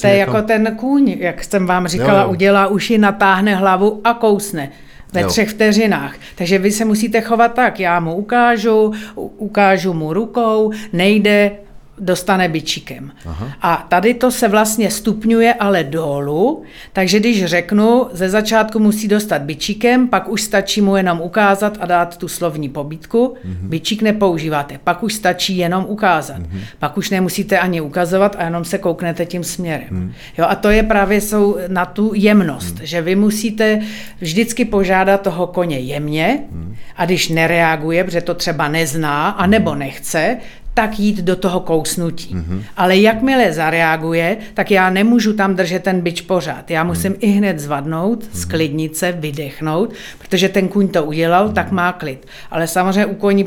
to 0.00 0.06
je 0.06 0.16
jako 0.16 0.42
ten 0.42 0.76
kůň, 0.76 1.08
jak 1.08 1.44
jsem 1.44 1.66
vám 1.66 1.88
říkala, 1.88 2.20
jo, 2.20 2.24
jo. 2.24 2.30
udělá 2.30 2.66
uši, 2.66 2.98
natáhne 2.98 3.54
hlavu 3.54 4.00
a 4.04 4.14
kousne 4.14 4.70
ve 5.12 5.20
jo. 5.20 5.28
třech 5.28 5.50
vteřinách. 5.50 6.14
Takže 6.34 6.58
vy 6.58 6.72
se 6.72 6.84
musíte 6.84 7.20
chovat 7.20 7.54
tak, 7.54 7.80
já 7.80 8.00
mu 8.00 8.14
ukážu, 8.14 8.92
ukážu 9.14 9.92
mu 9.92 10.12
rukou, 10.12 10.72
nejde, 10.92 11.50
dostane 12.00 12.48
bičíkem. 12.48 13.12
Aha. 13.26 13.52
A 13.62 13.86
tady 13.88 14.14
to 14.14 14.30
se 14.30 14.48
vlastně 14.48 14.90
stupňuje 14.90 15.54
ale 15.54 15.84
dolů, 15.84 16.62
takže 16.92 17.20
když 17.20 17.44
řeknu, 17.44 18.06
ze 18.12 18.28
začátku 18.28 18.78
musí 18.78 19.08
dostat 19.08 19.42
bičíkem, 19.42 20.08
pak 20.08 20.28
už 20.28 20.42
stačí 20.42 20.80
mu 20.80 20.96
jenom 20.96 21.20
ukázat 21.20 21.78
a 21.80 21.86
dát 21.86 22.16
tu 22.16 22.28
slovní 22.28 22.68
pobítku. 22.68 23.34
Mm-hmm. 23.44 23.68
Bičík 23.68 24.02
nepoužíváte, 24.02 24.78
pak 24.84 25.02
už 25.02 25.14
stačí 25.14 25.56
jenom 25.56 25.84
ukázat. 25.88 26.38
Mm-hmm. 26.38 26.60
Pak 26.78 26.96
už 26.96 27.10
nemusíte 27.10 27.58
ani 27.58 27.80
ukazovat 27.80 28.36
a 28.38 28.44
jenom 28.44 28.64
se 28.64 28.78
kouknete 28.78 29.26
tím 29.26 29.44
směrem. 29.44 29.88
Mm-hmm. 29.90 30.12
Jo, 30.38 30.46
a 30.48 30.54
to 30.54 30.70
je 30.70 30.82
právě 30.82 31.20
jsou 31.20 31.56
na 31.68 31.86
tu 31.86 32.12
jemnost, 32.14 32.74
mm-hmm. 32.74 32.82
že 32.82 33.02
vy 33.02 33.16
musíte 33.16 33.80
vždycky 34.20 34.64
požádat 34.64 35.20
toho 35.20 35.46
koně 35.46 35.78
jemně 35.78 36.38
mm-hmm. 36.52 36.74
a 36.96 37.04
když 37.04 37.28
nereaguje, 37.28 38.04
protože 38.04 38.20
to 38.20 38.34
třeba 38.34 38.68
nezná 38.68 39.28
a 39.28 39.46
nebo 39.46 39.74
nechce, 39.74 40.36
tak 40.74 40.98
jít 40.98 41.16
do 41.16 41.36
toho 41.36 41.60
kousnutí. 41.60 42.34
Mm-hmm. 42.34 42.62
Ale 42.76 42.96
jakmile 42.96 43.52
zareaguje, 43.52 44.36
tak 44.54 44.70
já 44.70 44.90
nemůžu 44.90 45.32
tam 45.32 45.54
držet 45.54 45.82
ten 45.82 46.00
byč 46.00 46.20
pořád. 46.20 46.70
Já 46.70 46.84
musím 46.84 47.12
mm-hmm. 47.12 47.18
i 47.20 47.26
hned 47.26 47.58
zvadnout, 47.58 48.22
mm-hmm. 48.22 48.40
sklidnit 48.40 48.96
se, 48.96 49.12
vydechnout, 49.12 49.92
protože 50.18 50.48
ten 50.48 50.68
kuň 50.68 50.88
to 50.88 51.04
udělal, 51.04 51.48
mm-hmm. 51.48 51.52
tak 51.52 51.70
má 51.70 51.92
klid. 51.92 52.26
Ale 52.50 52.66
samozřejmě 52.66 53.06
u 53.06 53.14
koní 53.14 53.46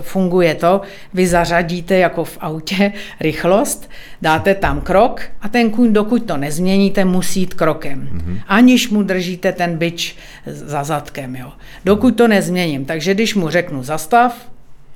funguje 0.00 0.54
to, 0.54 0.80
vy 1.14 1.26
zařadíte 1.26 1.98
jako 1.98 2.24
v 2.24 2.38
autě 2.40 2.92
rychlost, 3.20 3.90
dáte 4.22 4.54
tam 4.54 4.80
krok 4.80 5.20
a 5.40 5.48
ten 5.48 5.70
kuň, 5.70 5.92
dokud 5.92 6.24
to 6.24 6.36
nezměníte, 6.36 7.04
musí 7.04 7.40
jít 7.40 7.54
krokem. 7.54 8.08
Mm-hmm. 8.12 8.40
Aniž 8.46 8.88
mu 8.88 9.02
držíte 9.02 9.52
ten 9.52 9.76
byč 9.76 10.16
za 10.46 10.84
zadkem. 10.84 11.36
Jo. 11.36 11.52
Dokud 11.84 12.16
to 12.16 12.28
nezměním. 12.28 12.84
Takže 12.84 13.14
když 13.14 13.34
mu 13.34 13.48
řeknu 13.48 13.82
zastav, 13.82 14.48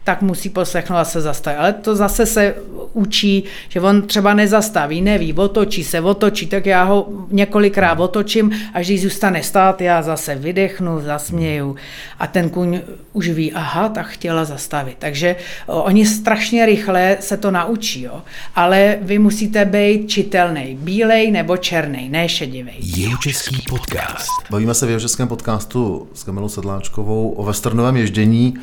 tak 0.04 0.22
musí 0.22 0.48
poslechnout 0.48 0.98
a 0.98 1.04
se 1.04 1.20
zastaví. 1.20 1.56
Ale 1.56 1.72
to 1.72 1.96
zase 1.96 2.26
se 2.26 2.54
učí, 2.92 3.44
že 3.68 3.80
on 3.80 4.02
třeba 4.02 4.34
nezastaví, 4.34 5.00
neví, 5.00 5.32
otočí 5.32 5.84
se, 5.84 6.00
otočí, 6.00 6.46
tak 6.46 6.66
já 6.66 6.82
ho 6.82 7.08
několikrát 7.30 8.00
otočím, 8.00 8.50
až 8.74 8.86
když 8.86 9.02
zůstane 9.02 9.42
stát, 9.42 9.80
já 9.80 10.02
zase 10.02 10.34
vydechnu, 10.34 11.00
zasměju 11.00 11.76
a 12.18 12.26
ten 12.26 12.50
kuň 12.50 12.80
už 13.12 13.28
ví, 13.28 13.52
aha, 13.52 13.88
tak 13.88 14.06
chtěla 14.06 14.44
zastavit. 14.44 14.96
Takže 14.98 15.36
oni 15.66 16.06
strašně 16.06 16.66
rychle 16.66 17.16
se 17.20 17.36
to 17.36 17.50
naučí, 17.50 18.02
jo. 18.02 18.22
ale 18.54 18.98
vy 19.02 19.18
musíte 19.18 19.64
být 19.64 20.10
čitelný, 20.10 20.78
bílej 20.80 21.30
nebo 21.30 21.56
černý, 21.56 22.08
ne 22.08 22.28
šedivý. 22.28 22.72
Jihočeský 22.78 23.62
podcast. 23.68 24.30
Bavíme 24.50 24.74
se 24.74 24.86
v 24.86 24.88
Jihočeském 24.88 25.28
podcastu 25.28 26.08
s 26.14 26.24
Kamilou 26.24 26.48
Sedláčkovou 26.48 27.30
o 27.30 27.44
westernovém 27.44 27.96
ježdění. 27.96 28.54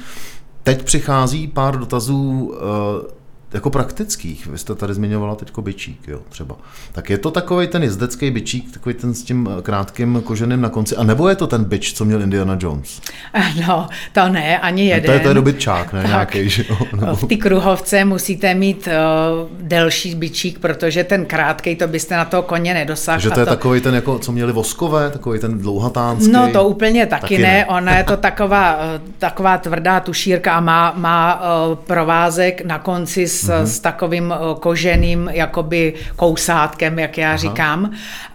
Teď 0.69 0.83
přichází 0.83 1.47
pár 1.47 1.79
dotazů 1.79 2.53
eh, 2.53 3.18
jako 3.53 3.69
praktických, 3.69 4.47
vy 4.47 4.57
jste 4.57 4.75
tady 4.75 4.93
zmiňovala 4.93 5.35
teď 5.35 5.51
byčík, 5.61 6.07
jo, 6.07 6.19
třeba. 6.29 6.55
Tak 6.91 7.09
je 7.09 7.17
to 7.17 7.31
takový 7.31 7.67
ten 7.67 7.83
jezdecký 7.83 8.31
byčík, 8.31 8.73
takový 8.73 8.95
ten 8.95 9.13
s 9.13 9.23
tím 9.23 9.49
krátkým 9.61 10.21
koženým 10.23 10.61
na 10.61 10.69
konci, 10.69 10.95
a 10.95 11.03
nebo 11.03 11.29
je 11.29 11.35
to 11.35 11.47
ten 11.47 11.63
byč, 11.63 11.93
co 11.93 12.05
měl 12.05 12.21
Indiana 12.21 12.57
Jones? 12.59 13.01
No, 13.67 13.87
to 14.13 14.29
ne, 14.29 14.59
ani 14.59 14.87
jeden. 14.87 15.01
No, 15.01 15.07
to 15.07 15.11
je, 15.11 15.19
to 15.19 15.27
je 15.27 15.33
dobytčák, 15.33 15.93
ne? 15.93 16.01
Tak, 16.01 16.09
nějaký, 16.09 16.49
že 16.49 16.65
jo? 16.69 16.77
Nebo... 16.99 17.15
V 17.15 17.25
té 17.25 17.35
kruhovce 17.35 18.05
musíte 18.05 18.53
mít 18.53 18.87
uh, 18.87 19.49
delší 19.61 20.15
byčík, 20.15 20.59
protože 20.59 21.03
ten 21.03 21.25
krátký, 21.25 21.75
to 21.75 21.87
byste 21.87 22.15
na 22.15 22.25
toho 22.25 22.43
koně 22.43 22.73
nedosáhli. 22.73 23.21
Takže 23.21 23.29
to 23.29 23.39
je 23.39 23.45
to... 23.45 23.49
takový 23.49 23.81
ten, 23.81 23.95
jako, 23.95 24.19
co 24.19 24.31
měli 24.31 24.51
voskové, 24.51 25.09
takový 25.09 25.39
ten 25.39 25.59
dlouhatánský? 25.59 26.31
No 26.31 26.51
to 26.51 26.67
úplně 26.67 27.05
taky, 27.05 27.21
taky 27.21 27.37
ne. 27.37 27.43
ne, 27.43 27.65
ona 27.65 27.97
je 27.97 28.03
to 28.03 28.17
taková, 28.27 28.79
eh, 28.81 29.01
taková 29.19 29.57
tvrdá 29.57 29.99
tušírka 29.99 30.53
a 30.53 30.59
má, 30.59 30.93
má 30.97 31.41
uh, 31.41 31.75
provázek 31.75 32.65
na 32.65 32.79
konci 32.79 33.27
s 33.27 33.38
s, 33.39 33.49
mm-hmm. 33.49 33.63
s 33.63 33.79
takovým 33.79 34.33
eh, 34.33 34.59
koženým 34.59 35.29
jakoby 35.33 35.93
kousátkem, 36.15 36.99
jak 36.99 37.17
já 37.17 37.27
Aha. 37.27 37.37
říkám, 37.37 37.91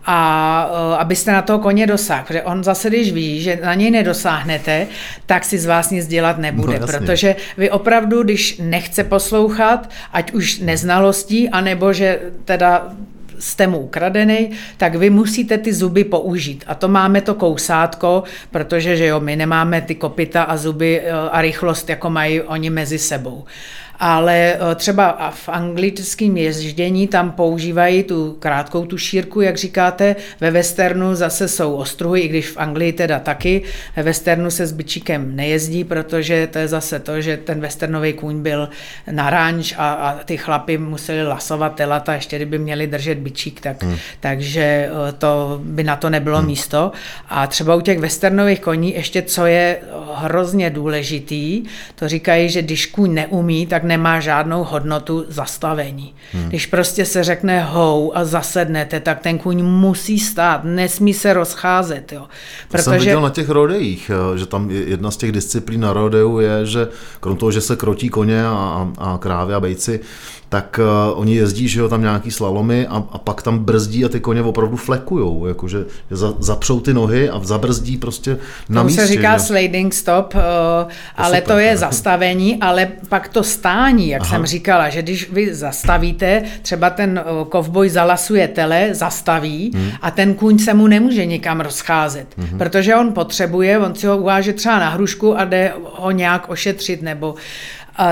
a 0.06 0.70
uh, 0.70 1.00
abyste 1.00 1.32
na 1.32 1.42
toho 1.42 1.58
koně 1.58 1.86
dosáhl, 1.86 2.24
protože 2.26 2.42
on 2.42 2.64
zase, 2.64 2.88
když 2.88 3.12
ví, 3.12 3.42
že 3.42 3.58
na 3.62 3.74
něj 3.74 3.90
nedosáhnete, 3.90 4.86
tak 5.26 5.44
si 5.44 5.58
z 5.58 5.66
vás 5.66 5.90
nic 5.90 6.06
dělat 6.06 6.38
nebude, 6.38 6.78
no, 6.78 6.86
protože 6.86 7.36
vy 7.56 7.70
opravdu, 7.70 8.22
když 8.22 8.60
nechce 8.62 9.04
poslouchat, 9.04 9.90
ať 10.12 10.32
už 10.32 10.58
neznalostí, 10.58 11.48
anebo 11.48 11.92
že 11.92 12.20
teda 12.44 12.88
jste 13.38 13.66
mu 13.66 13.78
ukradený, 13.78 14.50
tak 14.76 14.94
vy 14.94 15.10
musíte 15.10 15.58
ty 15.58 15.72
zuby 15.72 16.04
použít. 16.04 16.64
A 16.66 16.74
to 16.74 16.88
máme 16.88 17.20
to 17.20 17.34
kousátko, 17.34 18.22
protože 18.50 18.96
že 18.96 19.06
jo, 19.06 19.20
my 19.20 19.36
nemáme 19.36 19.80
ty 19.80 19.94
kopita 19.94 20.42
a 20.42 20.56
zuby 20.56 21.00
eh, 21.00 21.12
a 21.12 21.42
rychlost, 21.42 21.88
jako 21.88 22.10
mají 22.10 22.40
oni 22.40 22.70
mezi 22.70 22.98
sebou 22.98 23.44
ale 23.98 24.54
eh, 24.54 24.74
třeba 24.74 25.30
v 25.34 25.48
anglickém 25.48 26.36
ježdění 26.36 27.08
tam 27.08 27.32
používají 27.32 28.02
tu 28.02 28.36
krátkou 28.38 28.86
tu 28.86 28.98
šírku, 28.98 29.40
jak 29.40 29.56
říkáte, 29.56 30.16
ve 30.40 30.50
westernu 30.50 31.14
zase 31.14 31.48
jsou 31.48 31.74
ostruhy, 31.74 32.20
i 32.20 32.28
když 32.28 32.48
v 32.48 32.56
Anglii 32.56 32.92
teda 32.92 33.18
taky. 33.18 33.62
Ve 33.96 34.02
westernu 34.02 34.50
se 34.50 34.66
s 34.66 34.72
byčíkem 34.72 35.36
nejezdí, 35.36 35.84
protože 35.84 36.46
to 36.46 36.58
je 36.58 36.68
zase 36.68 37.00
to, 37.00 37.20
že 37.20 37.36
ten 37.36 37.60
westernový 37.60 38.12
kůň 38.12 38.42
byl 38.42 38.68
na 39.10 39.30
ranč 39.30 39.74
a, 39.78 39.92
a 39.92 40.24
ty 40.24 40.36
chlapy 40.36 40.78
museli 40.78 41.26
lasovat 41.26 41.74
telata, 41.74 42.14
ještě 42.14 42.36
kdyby 42.36 42.58
měli 42.58 42.86
držet 42.86 43.18
byčík, 43.18 43.60
tak, 43.60 43.82
hmm. 43.82 43.96
takže 44.20 44.62
eh, 44.62 45.12
to 45.18 45.60
by 45.64 45.84
na 45.84 45.96
to 45.96 46.10
nebylo 46.10 46.38
hmm. 46.38 46.46
místo. 46.46 46.92
A 47.28 47.46
třeba 47.46 47.74
u 47.74 47.80
těch 47.80 47.98
westernových 47.98 48.60
koní 48.60 48.94
ještě, 48.94 49.22
co 49.22 49.46
je 49.46 49.78
hrozně 50.14 50.70
důležitý, 50.70 51.62
to 51.94 52.08
říkají, 52.08 52.48
že 52.48 52.62
když 52.62 52.86
kůň 52.86 53.14
neumí, 53.14 53.66
tak 53.66 53.84
nemá 53.94 54.20
žádnou 54.20 54.64
hodnotu 54.64 55.24
zastavení. 55.28 56.14
Hmm. 56.32 56.48
Když 56.48 56.66
prostě 56.66 57.04
se 57.04 57.24
řekne 57.24 57.64
hou 57.64 58.12
a 58.16 58.24
zasednete, 58.24 59.00
tak 59.00 59.20
ten 59.20 59.38
kůň 59.38 59.62
musí 59.62 60.18
stát, 60.18 60.64
nesmí 60.64 61.14
se 61.14 61.32
rozcházet. 61.32 62.12
Jo. 62.12 62.26
Protože... 62.68 62.84
To 62.84 62.90
jsem 62.90 62.98
viděl 62.98 63.20
na 63.20 63.30
těch 63.30 63.48
rodejích, 63.48 64.10
eh, 64.10 64.38
že 64.38 64.46
tam 64.46 64.70
jedna 64.70 65.10
z 65.10 65.16
těch 65.16 65.32
disciplín 65.32 65.80
na 65.80 65.92
rodeu 65.92 66.38
je, 66.38 66.66
že 66.66 66.88
krom 67.20 67.36
toho, 67.36 67.52
že 67.52 67.60
se 67.60 67.76
krotí 67.76 68.08
koně 68.08 68.46
a, 68.46 68.88
a 68.98 69.18
krávy 69.18 69.54
a 69.54 69.60
bejci, 69.60 70.00
tak 70.54 70.80
uh, 70.82 71.20
oni 71.20 71.34
jezdí, 71.34 71.68
že 71.68 71.80
jo, 71.80 71.88
tam 71.88 72.02
nějaký 72.02 72.30
slalomy 72.30 72.86
a, 72.86 73.02
a 73.12 73.18
pak 73.18 73.42
tam 73.42 73.58
brzdí 73.58 74.04
a 74.04 74.08
ty 74.08 74.20
koně 74.20 74.42
opravdu 74.42 74.76
flekujou, 74.76 75.46
jakože 75.46 75.84
za, 76.10 76.34
zapřou 76.38 76.80
ty 76.80 76.94
nohy 76.94 77.30
a 77.30 77.40
zabrzdí 77.42 77.96
prostě 77.96 78.38
na 78.68 78.80
Tomu 78.80 78.86
místě. 78.86 79.00
se 79.00 79.06
říká 79.06 79.38
že? 79.38 79.44
sliding 79.44 79.94
stop, 79.94 80.34
uh, 80.34 80.40
ale 81.16 81.36
super, 81.36 81.54
to 81.54 81.58
je 81.58 81.70
ne? 81.70 81.76
zastavení, 81.76 82.60
ale 82.60 82.88
pak 83.08 83.28
to 83.28 83.42
stání, 83.74 84.08
jak 84.08 84.22
Aha. 84.22 84.30
jsem 84.30 84.46
říkala, 84.46 84.88
že 84.88 85.02
když 85.02 85.30
vy 85.30 85.54
zastavíte, 85.54 86.42
třeba 86.62 86.90
ten 86.90 87.24
uh, 87.40 87.48
kovboj 87.48 87.88
zalasuje 87.88 88.48
tele, 88.48 88.88
zastaví 88.94 89.70
hmm. 89.74 89.90
a 90.02 90.10
ten 90.10 90.34
kůň 90.34 90.58
se 90.58 90.74
mu 90.74 90.86
nemůže 90.86 91.26
nikam 91.26 91.60
rozcházet, 91.60 92.26
hmm. 92.38 92.58
protože 92.58 92.96
on 92.96 93.12
potřebuje, 93.12 93.78
on 93.78 93.94
si 93.94 94.06
ho 94.06 94.18
uváže 94.18 94.52
třeba 94.52 94.78
na 94.78 94.88
hrušku 94.88 95.38
a 95.38 95.44
jde 95.44 95.72
ho 95.82 96.10
nějak 96.10 96.50
ošetřit 96.50 97.02
nebo 97.02 97.34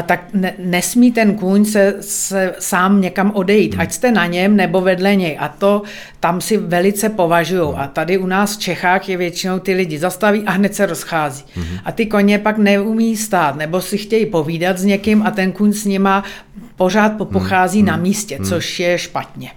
tak 0.03 0.25
ne, 0.33 0.55
nesmí 0.59 1.13
ten 1.13 1.35
kůň 1.35 1.65
se, 1.65 1.95
se 2.01 2.55
sám 2.59 3.01
někam 3.01 3.31
odejít, 3.35 3.73
hmm. 3.73 3.81
ať 3.81 3.93
jste 3.93 4.13
na 4.13 4.27
něm 4.27 4.57
nebo 4.57 4.81
vedle 4.81 5.17
něj. 5.17 5.37
A 5.41 5.49
to 5.49 5.83
tam 6.21 6.41
si 6.41 6.57
velice 6.57 7.09
považují. 7.09 7.69
Hmm. 7.69 7.81
A 7.81 7.87
tady 7.87 8.19
u 8.19 8.27
nás 8.27 8.57
v 8.57 8.61
Čechách 8.61 9.09
je 9.09 9.17
většinou 9.17 9.59
ty 9.59 9.75
lidi 9.75 9.99
zastaví 9.99 10.43
a 10.43 10.51
hned 10.51 10.75
se 10.75 10.87
rozchází. 10.87 11.45
Hmm. 11.55 11.79
A 11.85 11.93
ty 11.93 12.07
koně 12.07 12.39
pak 12.39 12.59
neumí 12.59 13.17
stát, 13.17 13.57
nebo 13.57 13.81
si 13.81 13.99
chtějí 13.99 14.27
povídat 14.27 14.79
s 14.79 14.85
někým 14.85 15.23
a 15.23 15.31
ten 15.31 15.53
kůň 15.53 15.73
s 15.73 15.85
nima 15.85 16.25
pořád 16.77 17.13
popochází 17.13 17.79
hmm. 17.79 17.89
na 17.89 17.97
místě, 17.97 18.39
což 18.45 18.81
je 18.81 18.99
špatně. 18.99 19.51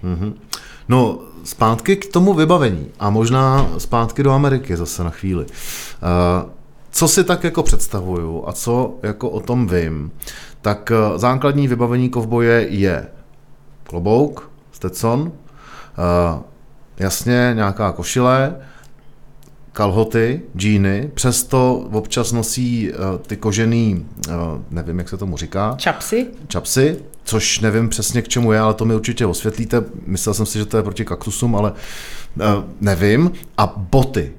No, 0.88 1.18
zpátky 1.44 1.96
k 1.96 2.12
tomu 2.12 2.34
vybavení 2.34 2.86
a 2.98 3.10
možná 3.10 3.68
zpátky 3.78 4.22
do 4.22 4.32
Ameriky 4.32 4.76
zase 4.76 5.04
na 5.04 5.10
chvíli. 5.10 5.44
Uh, 5.44 6.50
co 6.96 7.08
si 7.08 7.24
tak 7.24 7.44
jako 7.44 7.62
představuju 7.62 8.44
a 8.46 8.52
co 8.52 8.94
jako 9.02 9.30
o 9.30 9.40
tom 9.40 9.66
vím, 9.66 10.12
tak 10.60 10.90
eh, 10.90 11.18
základní 11.18 11.68
vybavení 11.68 12.08
kovboje 12.08 12.66
je 12.70 13.06
klobouk, 13.84 14.50
stetson, 14.72 15.32
eh, 15.32 16.42
jasně 16.98 17.52
nějaká 17.54 17.92
košile, 17.92 18.56
kalhoty, 19.72 20.42
džíny, 20.56 21.10
přesto 21.14 21.74
občas 21.92 22.32
nosí 22.32 22.90
uh, 22.92 22.98
ty 23.26 23.36
kožený, 23.36 24.06
uh, 24.28 24.34
nevím, 24.70 24.98
jak 24.98 25.08
se 25.08 25.16
tomu 25.16 25.36
říká. 25.36 25.74
Čapsy. 25.78 26.26
Čapsy, 26.48 26.96
což 27.24 27.60
nevím 27.60 27.88
přesně 27.88 28.22
k 28.22 28.28
čemu 28.28 28.52
je, 28.52 28.60
ale 28.60 28.74
to 28.74 28.84
mi 28.84 28.94
určitě 28.94 29.26
osvětlíte. 29.26 29.84
Myslel 30.06 30.34
jsem 30.34 30.46
si, 30.46 30.58
že 30.58 30.66
to 30.66 30.76
je 30.76 30.82
proti 30.82 31.04
kaktusům, 31.04 31.56
ale 31.56 31.72
uh, 31.72 32.44
nevím. 32.80 33.32
A 33.58 33.66
boty. 33.76 34.32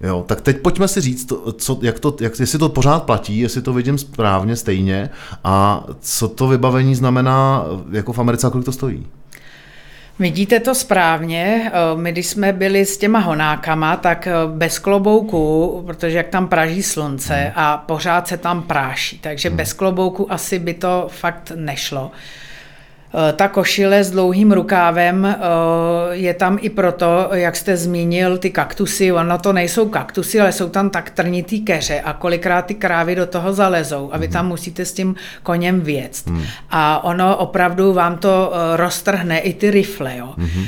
Jo, 0.00 0.24
tak 0.28 0.40
teď 0.40 0.58
pojďme 0.58 0.88
si 0.88 1.00
říct, 1.00 1.32
co, 1.56 1.78
jak 1.82 2.00
to, 2.00 2.16
jak, 2.20 2.40
jestli 2.40 2.58
to 2.58 2.68
pořád 2.68 3.02
platí, 3.02 3.38
jestli 3.38 3.62
to 3.62 3.72
vidím 3.72 3.98
správně, 3.98 4.56
stejně 4.56 5.10
a 5.44 5.84
co 6.00 6.28
to 6.28 6.48
vybavení 6.48 6.94
znamená 6.94 7.64
jako 7.92 8.12
v 8.12 8.18
Americe 8.18 8.46
a 8.46 8.50
kolik 8.50 8.64
to 8.64 8.72
stojí. 8.72 9.06
Vidíte 10.18 10.60
to 10.60 10.74
správně. 10.74 11.70
Eh, 11.74 11.96
my, 11.96 12.12
když 12.12 12.26
jsme 12.26 12.52
byli 12.52 12.86
s 12.86 12.98
těma 12.98 13.18
honákama, 13.18 13.96
tak 13.96 14.26
eh, 14.26 14.32
bez 14.46 14.78
klobouku, 14.78 15.82
protože 15.86 16.16
jak 16.16 16.28
tam 16.28 16.48
praží 16.48 16.82
slunce 16.82 17.34
hmm. 17.34 17.52
a 17.54 17.76
pořád 17.76 18.28
se 18.28 18.36
tam 18.36 18.62
práší, 18.62 19.18
takže 19.18 19.48
hmm. 19.48 19.56
bez 19.56 19.72
klobouku 19.72 20.32
asi 20.32 20.58
by 20.58 20.74
to 20.74 21.06
fakt 21.10 21.52
nešlo. 21.54 22.10
Eh, 23.14 23.32
ta 23.32 23.48
košile 23.48 24.04
s 24.04 24.10
dlouhým 24.10 24.52
rukávem 24.52 25.24
eh, 25.24 25.36
je 26.10 26.34
tam 26.34 26.58
i 26.60 26.70
proto, 26.70 27.28
jak 27.32 27.56
jste 27.56 27.76
zmínil, 27.76 28.38
ty 28.38 28.50
kaktusy, 28.50 29.12
ono 29.12 29.38
to 29.38 29.52
nejsou 29.52 29.88
kaktusy, 29.88 30.40
ale 30.40 30.52
jsou 30.52 30.68
tam 30.68 30.90
tak 30.90 31.10
trnitý 31.10 31.60
keře 31.60 32.00
a 32.00 32.12
kolikrát 32.12 32.66
ty 32.66 32.74
krávy 32.74 33.14
do 33.14 33.26
toho 33.26 33.52
zalezou 33.52 34.10
a 34.12 34.18
vy 34.18 34.28
tam 34.28 34.44
mhm. 34.44 34.48
musíte 34.48 34.84
s 34.84 34.92
tím 34.92 35.14
koněm 35.42 35.80
věct. 35.80 36.26
Hmm. 36.26 36.42
A 36.70 37.04
ono 37.04 37.36
opravdu 37.36 37.92
vám 37.92 38.18
to 38.18 38.52
eh, 38.52 38.76
roztrhne 38.76 39.38
i 39.38 39.54
ty 39.54 39.70
rifle. 39.70 40.16
Jo. 40.16 40.34
Hmm. 40.36 40.66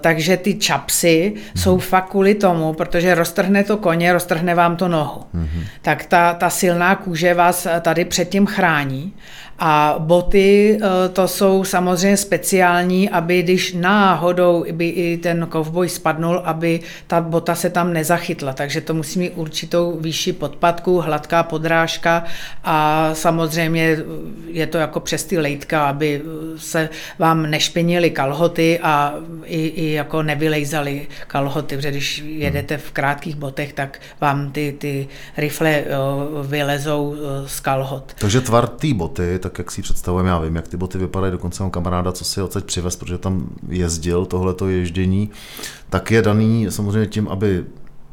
Takže 0.00 0.36
ty 0.36 0.54
čapsy 0.54 1.32
hmm. 1.34 1.62
jsou 1.62 1.78
fakt 1.78 2.08
kvůli 2.10 2.34
tomu, 2.34 2.72
protože 2.72 3.14
roztrhne 3.14 3.64
to 3.64 3.76
koně, 3.76 4.12
roztrhne 4.12 4.54
vám 4.54 4.76
to 4.76 4.88
nohu. 4.88 5.22
Hmm. 5.34 5.64
Tak 5.82 6.04
ta, 6.04 6.34
ta 6.34 6.50
silná 6.50 6.94
kůže 6.94 7.34
vás 7.34 7.66
tady 7.80 8.04
předtím 8.04 8.46
chrání. 8.46 9.12
A 9.58 9.94
boty 9.98 10.78
eh, 10.82 11.08
to 11.08 11.28
jsou 11.28 11.64
samozřejmě 11.64 12.16
speciální, 12.16 13.10
aby 13.10 13.42
když 13.42 13.72
náhodou 13.72 14.64
by 14.72 14.88
i 14.88 15.16
ten 15.16 15.46
kovboj 15.46 15.88
spadnul, 15.88 16.42
aby 16.44 16.80
ta 17.06 17.20
bota 17.20 17.54
se 17.54 17.70
tam 17.70 17.92
nezachytla. 17.92 18.52
Takže 18.52 18.80
to 18.80 18.94
musí 18.94 19.18
mít 19.18 19.32
určitou 19.34 19.98
výši 20.00 20.32
podpadku, 20.32 21.00
hladká 21.00 21.42
podrážka 21.42 22.24
a 22.64 23.10
samozřejmě 23.12 23.98
je 24.46 24.66
to 24.66 24.78
jako 24.78 25.00
přes 25.00 25.24
ty 25.24 25.38
lejtka, 25.38 25.86
aby 25.86 26.22
se 26.56 26.88
vám 27.18 27.50
nešpinily 27.50 28.10
kalhoty 28.10 28.78
a 28.82 29.14
i, 29.44 29.66
i 29.66 29.92
jako 29.92 30.22
nevylejzaly 30.22 31.06
kalhoty, 31.26 31.76
protože 31.76 31.90
když 31.90 32.24
jedete 32.26 32.76
v 32.78 32.90
krátkých 32.90 33.36
botech, 33.36 33.72
tak 33.72 34.00
vám 34.20 34.50
ty, 34.50 34.74
ty 34.78 35.08
rifle 35.36 35.70
eh, 35.70 35.86
vylezou 36.42 37.14
eh, 37.16 37.48
z 37.48 37.60
kalhot. 37.60 38.12
Takže 38.18 38.40
tvar 38.40 38.66
té 38.66 38.94
boty, 38.94 39.38
tak 39.48 39.58
jak 39.58 39.70
si 39.70 39.82
představujeme, 39.82 40.30
já 40.30 40.38
vím, 40.38 40.56
jak 40.56 40.68
ty 40.68 40.76
boty 40.76 40.98
vypadají, 40.98 41.32
dokonce 41.32 41.62
mám 41.62 41.70
kamaráda, 41.70 42.12
co 42.12 42.24
si 42.24 42.42
odsaď 42.42 42.64
přivez, 42.64 42.96
protože 42.96 43.18
tam 43.18 43.46
jezdil 43.68 44.26
tohleto 44.26 44.68
ježdění, 44.68 45.30
tak 45.90 46.10
je 46.10 46.22
daný 46.22 46.66
samozřejmě 46.70 47.06
tím, 47.06 47.28
aby 47.28 47.64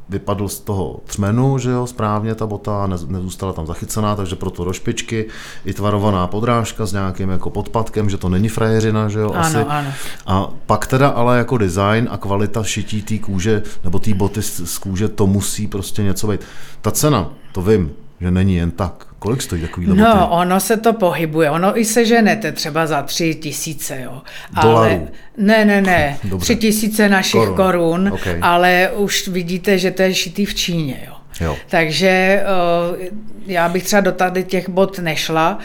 vypadl 0.09 0.47
z 0.47 0.59
toho 0.59 0.99
třmenu, 1.05 1.57
že 1.57 1.69
jo, 1.69 1.87
správně 1.87 2.35
ta 2.35 2.47
bota, 2.47 2.87
ne, 2.87 2.95
nezůstala 3.07 3.53
tam 3.53 3.67
zachycená, 3.67 4.15
takže 4.15 4.35
proto 4.35 4.65
do 4.65 4.73
špičky, 4.73 5.25
i 5.65 5.73
tvarovaná 5.73 6.27
podrážka 6.27 6.85
s 6.85 6.93
nějakým 6.93 7.29
jako 7.29 7.49
podpadkem, 7.49 8.09
že 8.09 8.17
to 8.17 8.29
není 8.29 8.49
frajeřina, 8.49 9.09
že 9.09 9.19
jo, 9.19 9.31
ano, 9.31 9.39
asi. 9.39 9.57
Ano. 9.57 9.89
A 10.27 10.49
pak 10.65 10.87
teda 10.87 11.09
ale 11.09 11.37
jako 11.37 11.57
design 11.57 12.07
a 12.11 12.17
kvalita 12.17 12.63
šití 12.63 13.01
té 13.01 13.17
kůže, 13.17 13.63
nebo 13.83 13.99
té 13.99 14.13
boty 14.13 14.41
z, 14.41 14.69
z 14.69 14.77
kůže, 14.77 15.07
to 15.07 15.27
musí 15.27 15.67
prostě 15.67 16.03
něco 16.03 16.27
být. 16.27 16.41
Ta 16.81 16.91
cena, 16.91 17.29
to 17.51 17.61
vím, 17.61 17.91
že 18.21 18.31
není 18.31 18.55
jen 18.55 18.71
tak 18.71 19.07
Kolik 19.25 19.41
stojí 19.41 19.61
takový 19.61 19.87
No, 19.87 19.95
boty? 19.95 20.07
ono 20.29 20.59
se 20.59 20.77
to 20.77 20.93
pohybuje. 20.93 21.49
Ono 21.51 21.79
i 21.79 21.85
seženete 21.85 22.51
třeba 22.51 22.87
za 22.87 23.01
tři 23.01 23.35
tisíce, 23.35 24.01
jo. 24.01 24.21
Dolarů. 24.61 25.07
ne, 25.37 25.65
ne, 25.65 25.81
ne. 25.81 26.17
Dobře. 26.23 26.43
Tři 26.45 26.55
tisíce 26.55 27.09
našich 27.09 27.31
Korun. 27.41 27.55
korun, 27.55 28.09
Ok. 28.13 28.27
ale 28.41 28.89
už 28.95 29.27
vidíte, 29.27 29.77
že 29.79 29.91
to 29.91 30.01
je 30.01 30.13
šitý 30.13 30.45
v 30.45 30.55
Číně, 30.55 31.03
jo. 31.07 31.14
Jo. 31.41 31.55
Takže 31.69 32.07
eh, 32.09 33.09
já 33.47 33.69
bych 33.69 33.83
třeba 33.83 33.99
do 34.01 34.11
tady 34.11 34.43
těch 34.43 34.69
bot 34.69 34.99
nešla. 34.99 35.59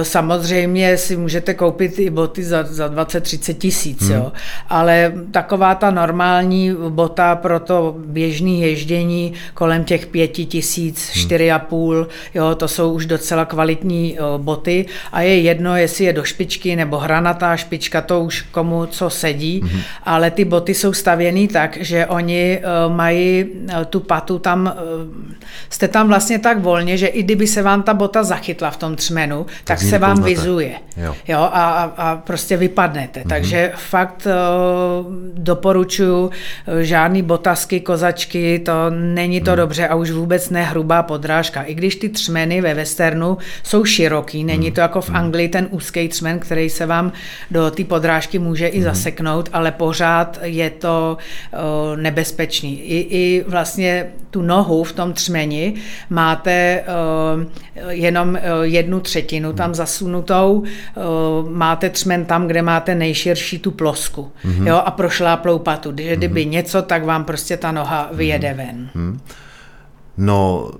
Eh, 0.00 0.04
Samozřejmě 0.04 0.96
si 0.96 1.16
můžete 1.16 1.54
koupit 1.54 1.98
i 1.98 2.10
boty 2.10 2.44
za, 2.44 2.62
za 2.62 2.88
20-30 2.88 3.54
tisíc, 3.54 4.02
Hmm. 4.02 4.12
jo. 4.16 4.32
ale 4.68 5.12
taková 5.30 5.74
ta 5.74 5.90
normální 5.90 6.72
bota 6.88 7.36
pro 7.36 7.60
to 7.60 7.94
běžné 8.06 8.50
ježdění 8.50 9.32
kolem 9.54 9.84
těch 9.84 10.06
pěti 10.06 10.46
tisíc, 10.46 11.10
Hmm. 11.14 11.58
půl, 11.58 12.08
jo, 12.34 12.54
to 12.54 12.68
jsou 12.68 12.92
už 12.92 13.06
docela 13.06 13.44
kvalitní 13.44 14.18
eh, 14.18 14.22
boty 14.38 14.86
a 15.12 15.20
je 15.20 15.40
jedno, 15.40 15.76
jestli 15.76 16.04
je 16.04 16.12
do 16.12 16.24
špičky 16.24 16.76
nebo 16.76 16.98
hranatá 16.98 17.56
špička, 17.56 18.00
to 18.00 18.20
už 18.20 18.42
komu 18.42 18.86
co 18.86 19.10
sedí, 19.10 19.60
Mhm. 19.64 19.80
ale 20.04 20.30
ty 20.30 20.44
boty 20.44 20.74
jsou 20.74 20.92
stavěný 20.92 21.48
tak, 21.48 21.76
že 21.80 22.06
oni 22.06 22.60
mají 22.88 23.44
tu 23.90 24.00
patu 24.00 24.38
tam, 24.38 24.74
jste 25.70 25.88
tam 25.88 26.08
vlastně 26.08 26.38
tak 26.38 26.58
volně, 26.58 26.96
že 26.96 27.06
i 27.06 27.22
kdyby 27.22 27.46
se 27.46 27.62
vám 27.62 27.82
ta 27.82 27.94
bota 27.94 28.22
zachytla 28.22 28.70
v 28.70 28.76
tom 28.76 28.96
třmenu, 28.96 29.44
tak, 29.44 29.64
tak 29.64 29.78
se 29.78 29.98
vám 29.98 30.10
nepouznete. 30.10 30.40
vyzuje. 30.40 30.74
Jo. 30.96 31.14
Jo, 31.28 31.38
a, 31.38 31.82
a, 31.96 32.16
prostě 32.16 32.56
vypadnete. 32.56 33.20
Mm-hmm. 33.20 33.28
Takže 33.28 33.72
fakt 33.76 34.26
uh, 34.26 35.12
doporučuji 35.34 36.30
eh, 36.66 36.84
žádný 36.84 37.22
botasky, 37.22 37.80
kozačky, 37.80 38.58
to 38.58 38.72
není 38.90 39.40
to 39.40 39.50
mm. 39.50 39.56
dobře 39.56 39.88
a 39.88 39.94
už 39.94 40.10
vůbec 40.10 40.50
ne 40.50 40.62
hrubá 40.62 41.02
podrážka. 41.02 41.62
I 41.62 41.74
když 41.74 41.96
ty 41.96 42.08
třmeny 42.08 42.60
ve 42.60 42.74
westernu 42.74 43.38
jsou 43.62 43.84
široký, 43.84 44.44
není 44.44 44.72
to 44.72 44.80
jako 44.80 45.00
v 45.00 45.10
Anglii 45.10 45.48
ten 45.48 45.68
úzký 45.70 46.08
třmen, 46.08 46.38
který 46.38 46.70
se 46.70 46.86
vám 46.86 47.12
do 47.50 47.70
té 47.70 47.84
podrážky 47.84 48.38
může 48.38 48.66
i 48.66 48.82
zaseknout, 48.82 49.48
ale 49.52 49.72
pořád 49.72 50.38
je 50.42 50.70
to 50.70 51.18
uh, 51.52 52.00
nebezpečný. 52.00 52.80
I, 52.80 52.98
I 52.98 53.44
vlastně 53.48 54.06
tu 54.30 54.42
nohu 54.42 54.84
v 54.84 54.92
tom 54.92 55.03
třmeni 55.12 55.74
máte 56.10 56.84
uh, 57.36 57.44
jenom 57.88 58.28
uh, 58.28 58.38
jednu 58.62 59.00
třetinu 59.00 59.52
tam 59.52 59.74
zasunutou, 59.74 60.52
uh, 60.58 61.50
máte 61.50 61.90
třmen 61.90 62.24
tam, 62.24 62.46
kde 62.46 62.62
máte 62.62 62.94
nejširší 62.94 63.58
tu 63.58 63.70
plosku 63.70 64.32
mm-hmm. 64.44 64.66
jo, 64.66 64.82
a 64.84 64.90
prošláplou 64.90 65.58
patu. 65.58 65.90
Když, 65.90 66.06
mm-hmm. 66.06 66.16
kdyby 66.16 66.46
něco, 66.46 66.82
tak 66.82 67.04
vám 67.04 67.24
prostě 67.24 67.56
ta 67.56 67.72
noha 67.72 68.08
vyjede 68.12 68.54
ven. 68.54 68.90
No, 70.16 70.70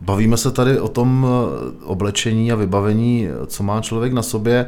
bavíme 0.00 0.36
se 0.36 0.50
tady 0.50 0.80
o 0.80 0.88
tom 0.88 1.26
eh, 1.26 1.84
oblečení 1.84 2.52
a 2.52 2.54
vybavení, 2.54 3.28
co 3.46 3.62
má 3.62 3.80
člověk 3.80 4.12
na 4.12 4.22
sobě. 4.22 4.66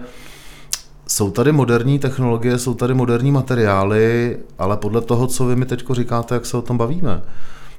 Jsou 1.06 1.30
tady 1.30 1.52
moderní 1.52 1.98
technologie, 1.98 2.58
jsou 2.58 2.74
tady 2.74 2.94
moderní 2.94 3.32
materiály, 3.32 4.38
ale 4.58 4.76
podle 4.76 5.00
toho, 5.00 5.26
co 5.26 5.46
vy 5.46 5.56
mi 5.56 5.66
teď 5.66 5.84
říkáte, 5.92 6.34
jak 6.34 6.46
se 6.46 6.56
o 6.56 6.62
tom 6.62 6.78
bavíme, 6.78 7.22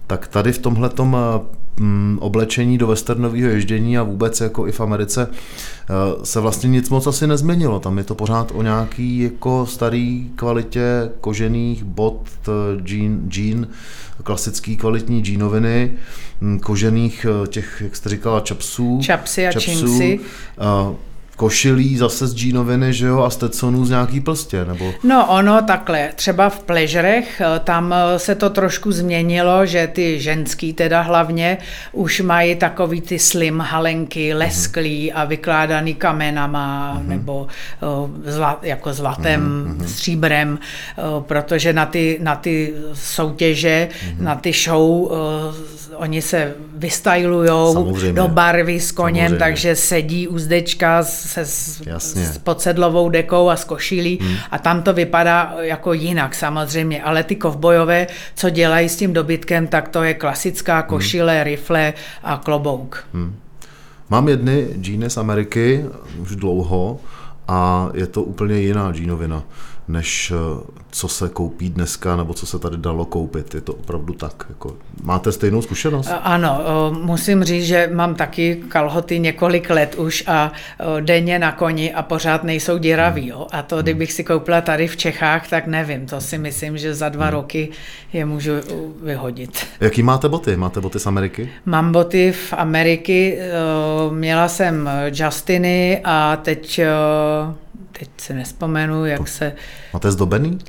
tak 0.10 0.28
tady 0.28 0.54
v 0.54 0.58
tomhletom 0.58 1.18
mm, 1.80 2.18
oblečení 2.22 2.78
do 2.78 2.88
westernového 2.88 3.50
ježdění 3.50 3.98
a 3.98 4.04
vůbec 4.04 4.42
jako 4.42 4.68
i 4.68 4.72
v 4.72 4.82
Americe 4.82 5.28
eh, 5.30 5.94
se 6.24 6.40
vlastně 6.40 6.70
nic 6.70 6.90
moc 6.90 7.08
asi 7.08 7.28
nezměnilo. 7.28 7.80
Tam 7.80 7.98
je 7.98 8.04
to 8.04 8.16
pořád 8.16 8.52
o 8.56 8.62
nějaký 8.62 9.20
jako 9.20 9.66
starý 9.66 10.30
kvalitě 10.36 11.10
kožených 11.22 11.84
bot, 11.84 12.30
eh, 12.48 12.82
džín, 12.82 13.26
džín 13.30 13.68
klasický 14.24 14.78
kvalitní 14.78 15.22
džínoviny, 15.22 15.92
mm, 16.42 16.60
kožených 16.60 17.26
eh, 17.30 17.48
těch, 17.48 17.82
jak 17.82 17.96
jste 17.96 18.10
říkala, 18.10 18.40
čapsů. 18.40 19.00
Čapsy 19.04 19.48
a 19.48 19.52
eh, 20.92 21.09
košilí 21.40 21.98
zase 21.98 22.28
z 22.28 22.36
džínoviny, 22.36 22.94
že 22.94 23.08
jo, 23.08 23.24
a 23.24 23.30
stetsonů 23.30 23.86
z 23.86 23.90
nějaký 23.90 24.20
plstě, 24.20 24.66
nebo... 24.66 24.94
No 25.04 25.28
ono 25.28 25.62
takhle, 25.62 26.10
třeba 26.16 26.50
v 26.50 26.60
pležerech, 26.60 27.42
eh, 27.42 27.60
tam 27.60 27.94
eh, 27.94 28.20
se 28.20 28.36
to 28.36 28.50
trošku 28.50 28.92
změnilo, 28.92 29.66
že 29.66 29.88
ty 29.88 30.20
ženský 30.20 30.74
teda 30.74 31.02
hlavně 31.02 31.58
už 31.92 32.20
mají 32.22 32.56
takový 32.56 33.02
ty 33.02 33.20
slim 33.20 33.60
halenky, 33.60 34.34
lesklý 34.34 35.14
a 35.14 35.26
vykládaný 35.26 35.96
kamenama 35.96 36.98
mm-hmm. 36.98 37.08
nebo 37.08 37.48
uh, 37.82 38.10
zla, 38.26 38.60
jako 38.62 38.94
zlatem, 38.94 39.42
mm-hmm. 39.42 39.86
stříbrem, 39.86 40.60
uh, 40.60 41.24
protože 41.24 41.74
na 41.74 41.86
ty, 41.86 42.20
na 42.22 42.36
ty 42.36 42.74
soutěže, 42.94 43.88
mm-hmm. 43.92 44.24
na 44.24 44.36
ty 44.36 44.52
show, 44.54 45.12
oni 45.96 46.22
se 46.22 46.54
vystylujou 46.76 47.74
Samozřejmě. 47.74 48.14
do 48.14 48.28
barvy 48.28 48.80
s 48.80 48.92
koněm, 48.92 49.26
Samozřejmě. 49.26 49.40
takže 49.40 49.76
sedí 49.76 50.28
uzdečka 50.28 51.04
se 51.30 51.46
s, 51.46 51.82
Jasně. 51.86 52.26
s 52.26 52.38
pod 52.38 52.62
sedlovou 52.62 53.10
dekou 53.10 53.50
a 53.50 53.56
s 53.56 53.64
košilí 53.64 54.20
hmm. 54.22 54.36
a 54.52 54.58
tam 54.58 54.84
to 54.84 54.94
vypadá 54.94 55.56
jako 55.60 55.94
jinak 55.94 56.36
samozřejmě, 56.36 57.04
ale 57.04 57.24
ty 57.24 57.36
kovbojové, 57.36 58.08
co 58.36 58.50
dělají 58.50 58.90
s 58.90 58.96
tím 58.96 59.14
dobytkem, 59.14 59.68
tak 59.68 59.90
to 59.90 60.04
je 60.04 60.14
klasická 60.14 60.82
košile, 60.82 61.36
hmm. 61.36 61.44
rifle 61.44 61.94
a 62.24 62.38
klobouk. 62.38 63.04
Hmm. 63.14 63.36
Mám 64.10 64.28
jedny 64.28 64.68
džíny 64.82 65.10
z 65.10 65.18
Ameriky 65.18 65.86
už 66.22 66.36
dlouho 66.36 67.00
a 67.48 67.90
je 67.94 68.08
to 68.08 68.24
úplně 68.24 68.60
jiná 68.60 68.94
džínovina, 68.94 69.44
než 69.88 70.32
eh, 70.32 70.64
co 70.92 71.08
se 71.08 71.30
koupí 71.30 71.70
dneska, 71.70 72.16
nebo 72.16 72.34
co 72.34 72.46
se 72.46 72.60
tady 72.60 72.78
dalo 72.78 73.06
koupit. 73.06 73.56
Je 73.56 73.62
to 73.62 73.74
opravdu 73.74 74.14
tak. 74.14 74.46
Jako, 74.50 74.76
máte 75.04 75.32
stejnou 75.32 75.62
zkušenost? 75.62 76.08
A- 76.10 76.16
Ano, 76.16 76.62
o, 76.66 76.94
musím 76.94 77.44
říct, 77.44 77.66
že 77.66 77.90
mám 77.94 78.16
taky 78.16 78.56
kalhoty 78.68 79.20
několik 79.20 79.70
let 79.70 79.96
už 79.96 80.24
a 80.28 80.52
o, 80.80 81.00
denně 81.02 81.40
na 81.40 81.52
koni 81.52 81.94
a 81.94 82.02
pořád 82.02 82.44
nejsou 82.44 82.78
děraví. 82.78 83.28
Jo? 83.28 83.48
A 83.52 83.62
to, 83.62 83.82
kdybych 83.82 84.14
si 84.14 84.24
koupila 84.24 84.62
tady 84.62 84.88
v 84.88 84.98
Čechách, 84.98 85.50
tak 85.50 85.68
nevím. 85.68 86.06
To 86.06 86.22
si 86.22 86.38
myslím, 86.38 86.78
že 86.78 86.96
za 86.96 87.10
dva 87.10 87.30
roky 87.30 87.70
je 88.14 88.26
můžu 88.26 88.52
vyhodit. 89.04 89.66
Jaký 89.80 90.04
máte 90.04 90.30
boty? 90.30 90.56
Máte 90.56 90.82
boty 90.82 91.00
z 91.00 91.08
Ameriky? 91.08 91.50
Mám 91.66 91.92
boty 91.92 92.32
v 92.32 92.54
Ameriky, 92.54 93.40
měla 94.12 94.48
jsem 94.48 94.90
Justiny 95.14 96.02
a 96.04 96.36
teď, 96.36 96.82
teď 97.92 98.10
se 98.18 98.34
nespomenu, 98.34 99.06
jak 99.06 99.28
se... 99.28 99.54
Máte 99.94 100.12
zdobený? 100.12 100.60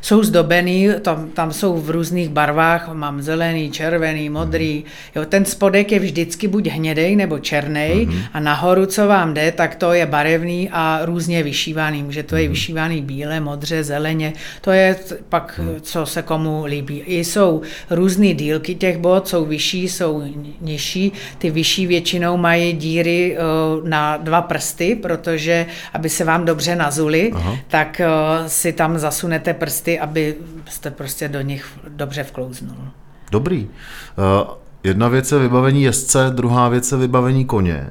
Jsou 0.00 0.22
zdobený, 0.22 0.88
tam, 1.02 1.28
tam 1.28 1.52
jsou 1.52 1.80
v 1.80 1.90
různých 1.90 2.28
barvách, 2.28 2.88
mám 2.92 3.22
zelený, 3.22 3.70
červený, 3.80 4.28
modrý. 4.30 4.84
Jo, 5.16 5.24
ten 5.24 5.44
spodek 5.44 5.92
je 5.92 5.98
vždycky 5.98 6.48
buď 6.48 6.66
hnědej 6.66 7.16
nebo 7.16 7.38
černý 7.38 7.88
mm-hmm. 7.88 8.22
a 8.32 8.40
nahoru, 8.40 8.86
co 8.86 9.08
vám 9.08 9.34
jde, 9.34 9.52
tak 9.52 9.74
to 9.74 9.92
je 9.92 10.06
barevný 10.06 10.68
a 10.72 11.00
různě 11.04 11.42
vyšívaný. 11.42 12.02
Může 12.02 12.22
to 12.22 12.36
je 12.36 12.48
vyšívaný 12.48 13.02
bíle, 13.02 13.40
modře, 13.40 13.84
zeleně. 13.84 14.32
To 14.60 14.70
je 14.70 14.96
pak, 15.28 15.60
co 15.80 16.06
se 16.06 16.22
komu 16.22 16.64
líbí. 16.64 17.00
I 17.06 17.24
jsou 17.24 17.62
různé 17.90 18.34
dílky 18.34 18.74
těch 18.74 18.98
bot, 18.98 19.28
jsou 19.28 19.44
vyšší, 19.44 19.88
jsou 19.88 20.20
ni- 20.20 20.54
nižší. 20.60 21.12
Ty 21.38 21.50
vyšší 21.50 21.86
většinou 21.86 22.36
mají 22.36 22.72
díry 22.72 23.38
o, 23.38 23.80
na 23.88 24.16
dva 24.16 24.42
prsty, 24.42 24.94
protože 24.94 25.66
aby 25.92 26.08
se 26.08 26.24
vám 26.24 26.44
dobře 26.44 26.76
nazuli, 26.76 27.32
Aha. 27.34 27.56
tak 27.68 28.00
o, 28.00 28.48
si 28.48 28.72
tam 28.72 28.98
zasunete 28.98 29.54
prsty, 29.54 29.98
aby 29.98 30.34
jste 30.68 30.90
prostě 30.90 31.28
do 31.28 31.40
nich 31.40 31.64
dobře 31.88 32.22
vklouznul. 32.22 32.99
Dobrý. 33.30 33.68
Uh, 33.68 34.54
jedna 34.84 35.08
věc 35.08 35.32
je 35.32 35.38
vybavení 35.38 35.82
jezdce, 35.82 36.30
druhá 36.34 36.68
věc 36.68 36.92
je 36.92 36.98
vybavení 36.98 37.44
koně. 37.44 37.90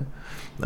Uh, 0.59 0.65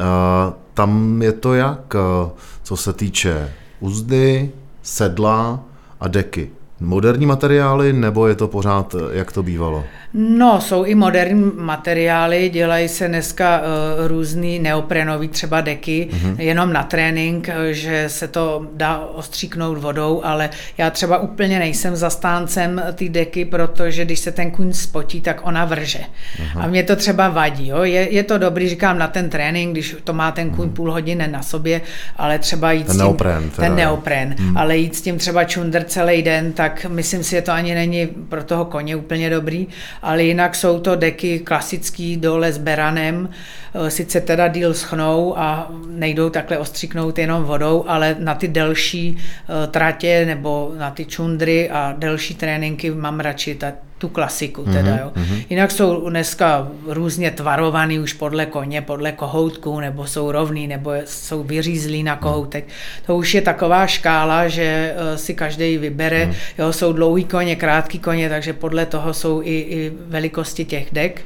tam 0.74 1.22
je 1.22 1.32
to 1.32 1.54
jak, 1.54 1.94
uh, 1.94 2.32
co 2.64 2.78
se 2.78 2.94
týče 2.94 3.54
uzdy, 3.80 4.52
sedla 4.82 5.64
a 6.00 6.08
deky. 6.08 6.52
Moderní 6.80 7.26
materiály, 7.26 7.94
nebo 7.94 8.28
je 8.28 8.36
to 8.36 8.48
pořád, 8.48 8.96
eh, 8.96 9.18
jak 9.18 9.32
to 9.32 9.44
bývalo? 9.44 9.84
No, 10.14 10.62
jsou 10.62 10.84
i 10.84 10.96
moderní 10.96 11.52
materiály, 11.56 12.50
dělají 12.50 12.88
se 12.88 13.08
dneska 13.08 13.60
uh, 13.62 14.08
různý 14.08 14.60
neoprenový 14.60 15.28
třeba 15.28 15.62
deky, 15.62 16.10
mm-hmm. 16.12 16.36
jenom 16.38 16.74
na 16.74 16.84
trénink, 16.84 17.50
eh, 17.50 17.74
že 17.74 18.06
se 18.08 18.28
to 18.28 18.68
dá 18.74 19.00
ostříknout 19.00 19.78
vodou, 19.78 20.22
ale 20.24 20.50
já 20.78 20.90
třeba 20.90 21.18
úplně 21.18 21.60
nejsem 21.60 21.96
zastáncem 21.96 22.82
té 22.94 23.10
deky, 23.10 23.46
protože 23.46 24.06
když 24.06 24.20
se 24.20 24.32
ten 24.32 24.52
kuň 24.52 24.74
spotí, 24.74 25.22
tak 25.22 25.48
ona 25.48 25.66
vrže. 25.66 26.00
Aha. 26.42 26.64
A 26.64 26.68
mě 26.68 26.84
to 26.84 26.96
třeba 26.96 27.30
vadí. 27.30 27.68
Jo? 27.68 27.84
Je, 27.84 28.14
je 28.14 28.24
to 28.24 28.38
dobrý, 28.38 28.70
říkám, 28.70 28.98
na 28.98 29.08
ten 29.08 29.30
trénink, 29.30 29.72
když 29.72 29.96
to 30.04 30.14
má 30.14 30.32
ten 30.32 30.50
kuň 30.50 30.68
mm-hmm. 30.68 30.74
půl 30.74 30.92
hodiny 30.92 31.28
na 31.28 31.42
sobě, 31.42 31.82
ale 32.18 32.40
třeba 32.40 32.72
jít 32.72 32.84
Ten 32.84 32.96
s 32.96 32.98
tím... 32.98 33.06
neopren 33.06 33.50
teda, 33.50 33.68
Ten 33.68 33.76
neopren, 33.76 34.36
mm. 34.40 34.58
ale 34.58 34.78
jít 34.78 34.96
s 34.96 35.02
tím 35.02 35.18
třeba 35.18 35.44
čundr 35.44 35.84
celý 35.84 36.22
den, 36.22 36.54
tak 36.54 36.63
myslím 36.88 37.24
si, 37.24 37.32
že 37.32 37.42
to 37.42 37.52
ani 37.52 37.76
není 37.76 38.08
pro 38.08 38.44
toho 38.44 38.66
koně 38.66 38.96
úplně 38.96 39.30
dobrý, 39.30 39.68
ale 40.02 40.24
jinak 40.24 40.56
jsou 40.56 40.80
to 40.80 40.96
deky 40.96 41.40
klasický 41.40 42.18
dole 42.18 42.52
s 42.52 42.58
beranem, 42.58 43.30
eh, 43.74 43.90
sice 43.92 44.22
teda 44.22 44.48
díl 44.48 44.74
schnou 44.74 45.38
a 45.38 45.72
nejdou 45.88 46.30
takhle 46.30 46.58
ostříknout 46.58 47.20
jenom 47.20 47.44
vodou, 47.44 47.86
ale 47.88 48.16
na 48.20 48.36
ty 48.36 48.48
delší 48.48 49.18
eh, 49.18 49.68
tratě 49.68 50.26
nebo 50.26 50.74
na 50.78 50.92
ty 50.92 51.06
čundry 51.06 51.70
a 51.70 51.96
delší 51.98 52.36
tréninky 52.36 52.92
mám 52.92 53.20
radši 53.20 53.56
ta, 53.56 53.72
tu 54.04 54.10
klasiku 54.10 54.64
teda, 54.64 54.98
jo. 54.98 55.12
Jinak 55.50 55.72
jsou 55.72 56.10
dneska 56.10 56.68
různě 56.88 57.32
tvarovaný 57.32 58.00
už 58.00 58.14
podle 58.14 58.46
koně, 58.46 58.82
podle 58.82 59.12
kohoutku, 59.12 59.80
nebo 59.80 60.08
jsou 60.08 60.32
rovný, 60.32 60.68
nebo 60.68 60.92
jsou 61.06 61.44
vyřízlí 61.44 62.04
na 62.04 62.16
kohoutek. 62.16 62.68
To 63.06 63.16
už 63.16 63.34
je 63.34 63.42
taková 63.42 63.88
škála, 63.88 64.48
že 64.48 64.96
eh, 64.96 65.18
si 65.18 65.34
každý 65.34 65.78
vybere, 65.78 66.36
jo, 66.58 66.74
jsou 66.74 66.94
dlouhý 66.94 67.24
koně, 67.24 67.56
krátký 67.56 68.00
koně, 68.00 68.30
takže 68.30 68.54
podle 68.54 68.86
toho 68.86 69.14
jsou 69.14 69.42
i, 69.42 69.56
i 69.60 69.92
velikosti 70.08 70.66
těch 70.66 70.88
dek. 70.92 71.22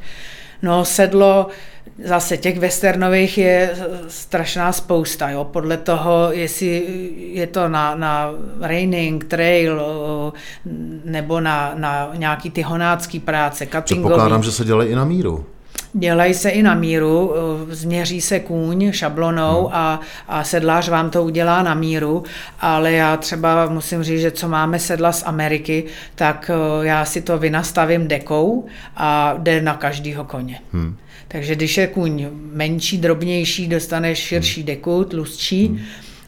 No 0.62 0.86
sedlo, 0.86 1.48
zase 2.06 2.38
těch 2.38 2.60
westernových 2.60 3.38
je 3.38 3.76
strašná 4.08 4.72
spousta, 4.72 5.30
jo, 5.30 5.44
podle 5.44 5.78
toho, 5.78 6.32
jestli 6.32 6.86
je 7.32 7.48
to 7.48 7.68
na, 7.68 7.96
na 7.96 8.32
raining, 8.62 9.26
trail, 9.26 9.82
nebo 11.06 11.40
na, 11.40 11.74
na 11.76 12.10
nějaký 12.16 12.52
ty 12.52 12.62
honácký 12.62 13.20
práce, 13.20 13.66
cuttingový. 13.66 14.10
Předpokládám, 14.10 14.44
že 14.44 14.52
se 14.52 14.66
dělají 14.66 14.90
i 14.90 14.96
na 14.96 15.06
míru. 15.06 15.46
Dělají 16.00 16.34
se 16.34 16.50
i 16.50 16.64
na 16.64 16.76
míru, 16.76 17.34
eh, 17.72 17.76
změří 17.76 18.22
se 18.22 18.40
kůň 18.40 18.92
šablonou 18.92 19.66
Hmm. 19.66 19.76
a, 19.76 20.00
a 20.28 20.44
sedlář 20.44 20.90
vám 20.90 21.10
to 21.10 21.24
udělá 21.24 21.64
na 21.64 21.74
míru, 21.74 22.24
ale 22.60 22.92
já 22.92 23.18
třeba 23.18 23.70
musím 23.70 24.04
říct, 24.04 24.22
že 24.22 24.32
co 24.32 24.48
máme 24.48 24.80
sedla 24.80 25.12
z 25.12 25.24
Ameriky, 25.26 25.84
tak 26.16 26.52
eh, 26.54 26.86
já 26.88 27.06
si 27.06 27.22
to 27.22 27.38
vynastavím 27.38 28.08
dekou 28.08 28.66
a 28.98 29.36
jde 29.38 29.62
na 29.62 29.74
každýho 29.74 30.24
koně. 30.24 30.60
Hmm. 30.74 30.96
Takže 31.28 31.56
když 31.56 31.78
je 31.78 31.88
kůň 31.88 32.28
menší, 32.54 32.98
drobnější, 32.98 33.68
dostaneš 33.68 34.20
širší 34.20 34.64
deku, 34.64 35.04
tlustší, 35.04 35.68
hmm. 35.68 35.80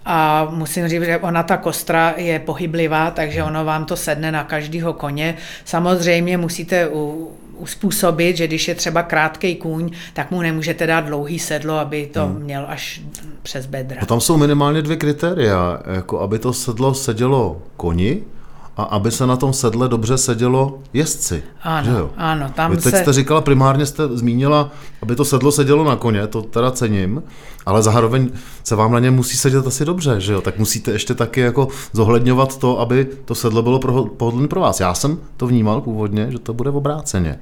A 0.06 0.48
musím 0.52 0.88
říct, 0.88 1.04
že 1.04 1.18
ona 1.18 1.44
ta 1.44 1.58
kostra 1.58 2.14
je 2.18 2.40
pohyblivá, 2.40 3.12
takže 3.12 3.44
ono 3.44 3.66
vám 3.66 3.86
to 3.86 3.96
sedne 3.96 4.32
na 4.32 4.44
každýho 4.44 4.94
koně. 4.94 5.36
Samozřejmě 5.66 6.38
musíte 6.38 6.88
u, 6.88 7.32
uspůsobit, 7.60 8.38
že 8.38 8.48
když 8.48 8.68
je 8.68 8.76
třeba 8.76 9.04
krátký 9.04 9.56
kůň, 9.56 9.92
tak 10.14 10.32
mu 10.32 10.42
nemůžete 10.42 10.88
dát 10.88 11.02
dlouhý 11.02 11.40
sedlo, 11.40 11.74
aby 11.74 12.10
to 12.14 12.26
hmm. 12.26 12.40
měl 12.40 12.66
až 12.68 13.02
přes 13.44 13.66
bedra. 13.66 13.98
No 14.02 14.08
tam 14.08 14.22
jsou 14.22 14.38
minimálně 14.38 14.82
dvě 14.82 14.98
kritéria, 14.98 15.80
jako 15.96 16.20
aby 16.20 16.40
to 16.40 16.54
sedlo 16.54 16.94
sedělo 16.94 17.62
koni 17.78 18.24
a 18.80 18.84
aby 18.84 19.12
se 19.12 19.28
na 19.28 19.36
tom 19.36 19.54
sedle 19.54 19.88
dobře 19.88 20.18
sedělo 20.18 20.80
jezdci. 20.94 21.44
Ano, 21.64 21.86
že 21.86 21.98
jo? 21.98 22.10
ano, 22.18 22.52
tam 22.56 22.72
Vy 22.72 22.78
teď 22.78 22.94
se- 22.94 23.02
jste 23.02 23.14
říkala, 23.14 23.42
primárně 23.42 23.86
jste 23.86 24.08
zmínila, 24.08 24.72
aby 25.02 25.16
to 25.16 25.26
sedlo 25.26 25.52
sedělo 25.52 25.84
na 25.84 25.96
koně, 25.96 26.28
to 26.28 26.42
teda 26.42 26.72
cením, 26.72 27.24
ale 27.66 27.84
zároveň 27.84 28.30
se 28.64 28.76
vám 28.76 28.92
na 28.92 29.00
něm 29.00 29.16
musí 29.16 29.38
sedět 29.38 29.68
asi 29.68 29.86
dobře, 29.86 30.22
že 30.22 30.34
jo? 30.34 30.42
Tak 30.42 30.58
musíte 30.60 30.92
ještě 30.92 31.14
taky 31.16 31.40
jako 31.42 31.68
zohledňovat 31.94 32.58
to, 32.58 32.80
aby 32.80 33.08
to 33.26 33.36
sedlo 33.36 33.62
bylo 33.62 33.80
pohodlné 34.18 34.48
pro 34.48 34.62
vás. 34.62 34.80
Já 34.80 34.94
jsem 34.94 35.18
to 35.38 35.48
vnímal 35.48 35.82
původně, 35.82 36.28
že 36.32 36.40
to 36.40 36.54
bude 36.54 36.72
v 36.72 36.76
obráceně. 36.78 37.40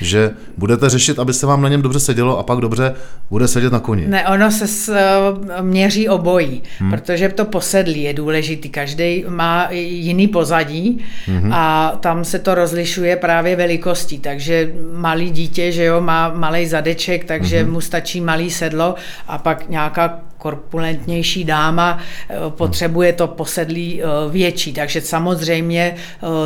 Že 0.00 0.30
budete 0.56 0.90
řešit, 0.90 1.18
aby 1.18 1.32
se 1.32 1.46
vám 1.46 1.62
na 1.62 1.68
něm 1.68 1.82
dobře 1.82 2.00
sedělo 2.00 2.38
a 2.38 2.42
pak 2.42 2.58
dobře 2.58 2.94
bude 3.30 3.48
sedět 3.48 3.72
na 3.72 3.80
koni. 3.80 4.06
Ne, 4.06 4.28
ono 4.28 4.50
se 4.50 4.66
s, 4.66 4.88
eh, 4.88 5.62
měří 5.62 6.08
obojí, 6.08 6.62
hmm. 6.78 6.90
protože 6.90 7.28
to 7.28 7.44
posedlí 7.44 8.02
je 8.02 8.12
důležitý. 8.14 8.68
Každý 8.68 9.24
má 9.28 9.68
jiný 9.70 10.28
pozadí 10.28 11.04
hmm. 11.26 11.52
a 11.52 11.92
tam 12.00 12.24
se 12.24 12.38
to 12.38 12.54
rozlišuje 12.54 13.16
právě 13.16 13.56
velikostí. 13.56 14.18
Takže 14.18 14.72
malý 14.92 15.30
dítě, 15.30 15.72
že 15.72 15.84
jo, 15.84 16.00
má 16.00 16.28
malý 16.28 16.66
zadeček, 16.66 17.24
takže 17.24 17.62
hmm. 17.62 17.72
mu 17.72 17.80
stačí 17.80 18.20
malý 18.20 18.50
sedlo 18.50 18.94
a 19.28 19.38
pak 19.38 19.68
nějaká 19.68 20.20
korpulentnější 20.38 21.44
dáma 21.44 21.98
eh, 21.98 22.36
potřebuje 22.48 23.12
to 23.12 23.26
posedlí 23.26 24.02
eh, 24.02 24.06
větší. 24.30 24.72
Takže 24.72 25.00
samozřejmě 25.00 25.94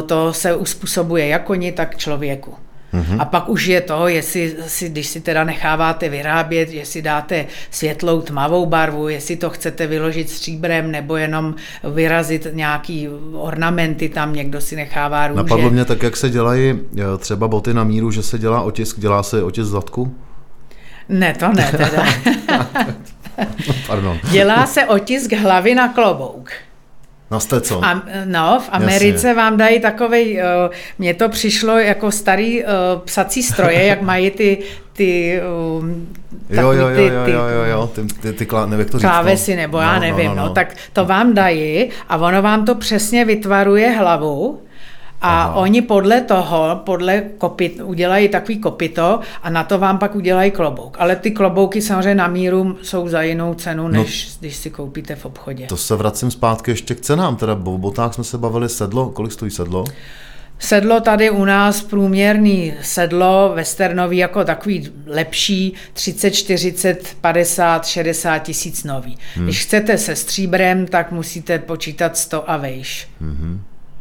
to 0.06 0.32
se 0.32 0.56
uspůsobuje 0.56 1.26
jak 1.26 1.44
koni, 1.44 1.72
tak 1.72 1.96
člověku. 1.96 2.54
A 3.18 3.24
pak 3.24 3.48
už 3.48 3.66
je 3.66 3.80
to, 3.80 4.08
jestli 4.08 4.56
si, 4.66 4.88
když 4.88 5.06
si 5.06 5.20
teda 5.20 5.44
necháváte 5.44 6.08
vyrábět, 6.08 6.70
jestli 6.70 7.02
dáte 7.02 7.46
světlou 7.70 8.20
tmavou 8.20 8.66
barvu, 8.66 9.08
jestli 9.08 9.36
to 9.36 9.50
chcete 9.50 9.86
vyložit 9.86 10.30
stříbrem 10.30 10.90
nebo 10.90 11.16
jenom 11.16 11.54
vyrazit 11.94 12.46
nějaký 12.52 13.08
ornamenty 13.32 14.08
tam, 14.08 14.32
někdo 14.32 14.60
si 14.60 14.76
nechává 14.76 15.28
růže. 15.28 15.36
Napadlo 15.36 15.70
mě 15.70 15.84
tak, 15.84 16.02
jak 16.02 16.16
se 16.16 16.30
dělají 16.30 16.80
eh, 16.98 17.02
třeba 17.18 17.48
boty 17.48 17.74
na 17.74 17.84
míru, 17.84 18.10
že 18.10 18.22
se 18.22 18.38
dělá 18.38 18.62
otisk, 18.62 19.00
dělá 19.00 19.22
se 19.22 19.42
otisk 19.42 19.70
zadku? 19.70 20.14
Ne, 21.08 21.34
to 21.34 21.48
ne 21.52 21.70
teda. 21.70 22.06
Pardon. 23.86 24.18
Dělá 24.30 24.66
se 24.66 24.84
otisk 24.84 25.32
hlavy 25.32 25.74
na 25.74 25.88
klobouk. 25.88 26.50
Na 27.30 27.40
Stetson. 27.40 27.84
A, 27.84 28.02
no, 28.24 28.60
v 28.66 28.68
Americe 28.72 29.28
Jasně. 29.28 29.34
vám 29.34 29.56
dají 29.56 29.80
takovej, 29.80 30.42
uh, 30.66 30.74
mně 30.98 31.14
to 31.14 31.28
přišlo 31.28 31.78
jako 31.78 32.10
starý 32.10 32.64
uh, 32.64 32.70
psací 33.04 33.42
stroje, 33.42 33.86
jak 33.86 34.02
mají 34.02 34.30
ty, 34.30 34.58
ty, 34.92 35.40
um, 35.78 36.08
Jo, 36.50 36.72
jo, 36.72 36.88
jo, 36.88 36.96
ty, 36.96 37.02
jo, 37.02 37.24
ty 37.24 37.30
jo, 37.30 37.40
jo, 37.40 37.64
jo, 37.64 37.90
ty, 37.94 38.02
ty, 38.02 38.32
ty 38.32 38.46
klá, 38.46 38.66
nevím, 38.66 38.78
jak 38.78 38.90
to 38.90 38.98
říct. 38.98 39.04
no. 39.04 39.10
klávesy, 39.10 39.56
nebo 39.56 39.78
já 39.78 39.98
nevím, 39.98 40.36
no, 40.36 40.50
tak 40.50 40.74
to 40.92 41.04
vám 41.04 41.34
dají 41.34 41.90
a 42.08 42.16
ono 42.16 42.42
vám 42.42 42.64
to 42.64 42.74
přesně 42.74 43.24
vytvaruje 43.24 43.90
hlavu 43.90 44.60
a 45.20 45.42
Aha. 45.42 45.54
oni 45.54 45.82
podle 45.82 46.20
toho, 46.20 46.80
podle 46.84 47.22
kopit, 47.38 47.80
udělají 47.84 48.28
takový 48.28 48.58
kopito 48.58 49.20
a 49.42 49.50
na 49.50 49.64
to 49.64 49.78
vám 49.78 49.98
pak 49.98 50.14
udělají 50.14 50.50
klobouk. 50.50 50.96
Ale 51.00 51.16
ty 51.16 51.30
klobouky 51.30 51.82
samozřejmě 51.82 52.14
na 52.14 52.28
míru 52.28 52.78
jsou 52.82 53.08
za 53.08 53.22
jinou 53.22 53.54
cenu, 53.54 53.88
než 53.88 54.36
když 54.40 54.56
si 54.56 54.70
koupíte 54.70 55.14
v 55.14 55.24
obchodě. 55.24 55.66
To 55.66 55.76
se 55.76 55.96
vracím 55.96 56.30
zpátky 56.30 56.70
ještě 56.70 56.94
k 56.94 57.00
cenám, 57.00 57.36
teda 57.36 57.52
o 57.64 57.78
botách 57.78 58.14
jsme 58.14 58.24
se 58.24 58.38
bavili 58.38 58.68
sedlo, 58.68 59.10
kolik 59.10 59.32
stojí 59.32 59.50
sedlo? 59.50 59.84
Sedlo 60.58 61.00
tady 61.00 61.30
u 61.30 61.44
nás, 61.44 61.82
průměrný 61.82 62.74
sedlo, 62.82 63.52
westernový 63.54 64.16
jako 64.16 64.44
takový 64.44 64.90
lepší, 65.06 65.74
30, 65.92 66.30
40, 66.30 67.16
50, 67.20 67.86
60 67.86 68.38
tisíc 68.38 68.84
nový. 68.84 69.18
Hmm. 69.34 69.44
Když 69.44 69.62
chcete 69.62 69.98
se 69.98 70.16
stříbrem, 70.16 70.86
tak 70.86 71.12
musíte 71.12 71.58
počítat 71.58 72.16
100 72.16 72.50
a 72.50 72.56
vejš. 72.56 73.08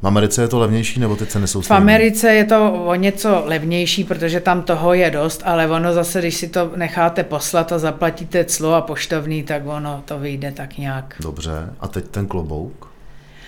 V 0.02 0.08
Americe 0.08 0.42
je 0.42 0.48
to 0.48 0.60
levnější, 0.60 1.00
nebo 1.00 1.16
ty 1.16 1.26
ceny 1.26 1.48
jsou 1.48 1.62
V 1.62 1.66
stejné? 1.66 1.82
Americe 1.82 2.34
je 2.34 2.46
to 2.46 2.84
o 2.86 2.96
něco 2.96 3.42
levnější, 3.46 4.04
protože 4.04 4.40
tam 4.40 4.62
toho 4.62 4.94
je 4.94 5.12
dost, 5.12 5.42
ale 5.46 5.68
ono 5.68 5.94
zase, 5.94 6.20
když 6.20 6.36
si 6.36 6.48
to 6.48 6.72
necháte 6.76 7.24
poslat 7.24 7.72
a 7.72 7.80
zaplatíte 7.80 8.46
clo 8.46 8.74
a 8.74 8.82
poštovný, 8.82 9.44
tak 9.44 9.62
ono 9.66 10.02
to 10.06 10.20
vyjde 10.20 10.52
tak 10.52 10.78
nějak. 10.78 11.16
Dobře, 11.20 11.70
a 11.80 11.88
teď 11.88 12.08
ten 12.08 12.28
klobouk? 12.28 12.88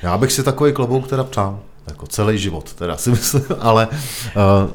Já 0.04 0.18
bych 0.18 0.32
si 0.32 0.44
takový 0.44 0.74
klobouk 0.74 1.08
teda 1.08 1.24
přál, 1.24 1.60
jako 1.88 2.08
celý 2.08 2.38
život, 2.38 2.74
teda 2.74 2.98
si 2.98 3.10
myslím, 3.10 3.44
ale 3.60 3.88
uh, 3.88 4.70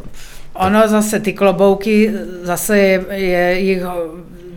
Ono 0.55 0.89
zase, 0.89 1.21
ty 1.21 1.33
klobouky, 1.33 2.13
zase 2.43 2.79
je, 2.79 3.05
je 3.09 3.61
jich 3.61 3.83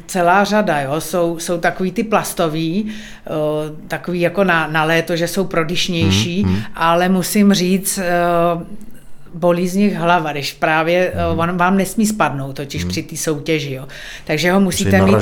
celá 0.08 0.44
řada, 0.44 0.82
jo? 0.82 1.02
Jsou, 1.02 1.40
jsou 1.40 1.58
takový 1.58 1.92
ty 1.92 2.04
plastový, 2.04 2.92
takový 3.88 4.22
jako 4.22 4.44
na, 4.44 4.68
na 4.68 4.84
léto, 4.84 5.16
že 5.16 5.28
jsou 5.28 5.44
prodyšnější, 5.44 6.44
hmm, 6.44 6.54
hmm. 6.54 6.64
ale 6.76 7.10
musím 7.10 7.54
říct, 7.54 8.00
bolí 9.34 9.68
z 9.68 9.76
nich 9.76 9.96
hlava, 9.96 10.32
když 10.32 10.54
právě 10.54 11.14
hmm. 11.16 11.40
on 11.40 11.58
vám 11.58 11.78
nesmí 11.78 12.06
spadnout, 12.06 12.56
totiž 12.56 12.82
hmm. 12.82 12.92
při 12.92 13.04
té 13.04 13.18
soutěži. 13.18 13.74
Jo. 13.74 13.88
Takže 14.26 14.52
ho 14.52 14.60
musíte 14.60 15.02
mít, 15.02 15.16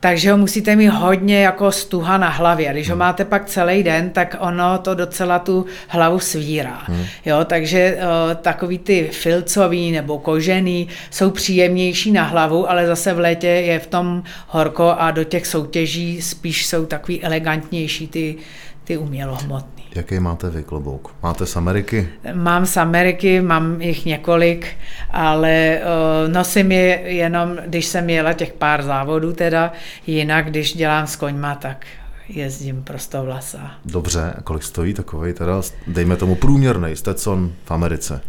takže 0.00 0.32
ho 0.32 0.38
musíte 0.38 0.76
mít 0.76 0.88
hodně 0.88 1.40
jako 1.40 1.72
stuha 1.72 2.18
na 2.18 2.28
hlavě. 2.28 2.68
A 2.68 2.72
když 2.72 2.86
hmm. 2.86 2.92
ho 2.92 2.98
máte 2.98 3.24
pak 3.24 3.44
celý 3.44 3.82
den, 3.82 4.10
tak 4.10 4.36
ono 4.38 4.78
to 4.78 4.94
docela 4.94 5.38
tu 5.38 5.66
hlavu 5.88 6.18
svírá. 6.18 6.82
Hmm. 6.84 7.04
Jo, 7.24 7.44
takže 7.44 7.96
uh, 7.96 8.34
takový 8.34 8.78
ty 8.78 9.08
filcový 9.12 9.92
nebo 9.92 10.18
kožený 10.18 10.88
jsou 11.10 11.30
příjemnější 11.30 12.12
na 12.12 12.22
hlavu, 12.24 12.70
ale 12.70 12.86
zase 12.86 13.14
v 13.14 13.18
létě 13.18 13.46
je 13.46 13.78
v 13.78 13.86
tom 13.86 14.22
horko 14.48 14.94
a 14.98 15.10
do 15.10 15.24
těch 15.24 15.46
soutěží 15.46 16.22
spíš 16.22 16.66
jsou 16.66 16.86
takový 16.86 17.22
elegantnější 17.22 18.08
ty, 18.08 18.36
ty 18.84 18.96
umělohmotný. 18.96 19.77
Jaký 19.94 20.20
máte 20.20 20.50
vy 20.50 20.62
klobouk? 20.62 21.14
Máte 21.22 21.46
z 21.46 21.56
Ameriky? 21.56 22.08
Mám 22.34 22.66
z 22.66 22.76
Ameriky, 22.76 23.40
mám 23.40 23.80
jich 23.80 24.06
několik, 24.06 24.66
ale 25.10 25.80
uh, 25.80 26.32
nosím 26.32 26.72
je 26.72 27.00
jenom, 27.04 27.56
když 27.66 27.86
jsem 27.86 28.10
jela 28.10 28.32
těch 28.32 28.52
pár 28.52 28.82
závodů 28.82 29.32
teda, 29.32 29.72
jinak 30.06 30.46
když 30.46 30.76
dělám 30.76 31.06
s 31.06 31.16
koňma, 31.16 31.54
tak 31.54 31.86
jezdím 32.28 32.82
prostě 32.82 33.18
vlasa. 33.18 33.70
Dobře, 33.84 34.32
a 34.38 34.42
kolik 34.42 34.62
stojí 34.62 34.94
takový 34.94 35.32
teda, 35.32 35.62
dejme 35.86 36.16
tomu 36.16 36.34
průměrný 36.34 36.96
Stetson 36.96 37.52
v 37.64 37.70
Americe? 37.70 38.20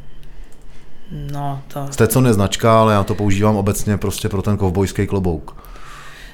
No, 1.32 1.62
to 1.68 1.88
Stetson 1.92 2.28
je 2.28 2.34
značka, 2.34 2.80
ale 2.80 2.94
já 2.94 3.04
to 3.04 3.16
používám 3.16 3.56
obecně 3.56 3.98
prostě 3.98 4.30
pro 4.30 4.42
ten 4.42 4.58
kovbojský 4.58 5.08
klobouk. 5.08 5.69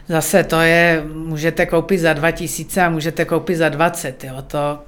Zase 0.07 0.43
to 0.43 0.61
je, 0.61 1.03
můžete 1.13 1.65
koupit 1.65 1.97
za 1.97 2.13
2000 2.13 2.81
a 2.81 2.89
můžete 2.89 3.25
koupit 3.25 3.55
za 3.55 3.69
20, 3.69 4.23
jo, 4.23 4.41
to 4.47 4.79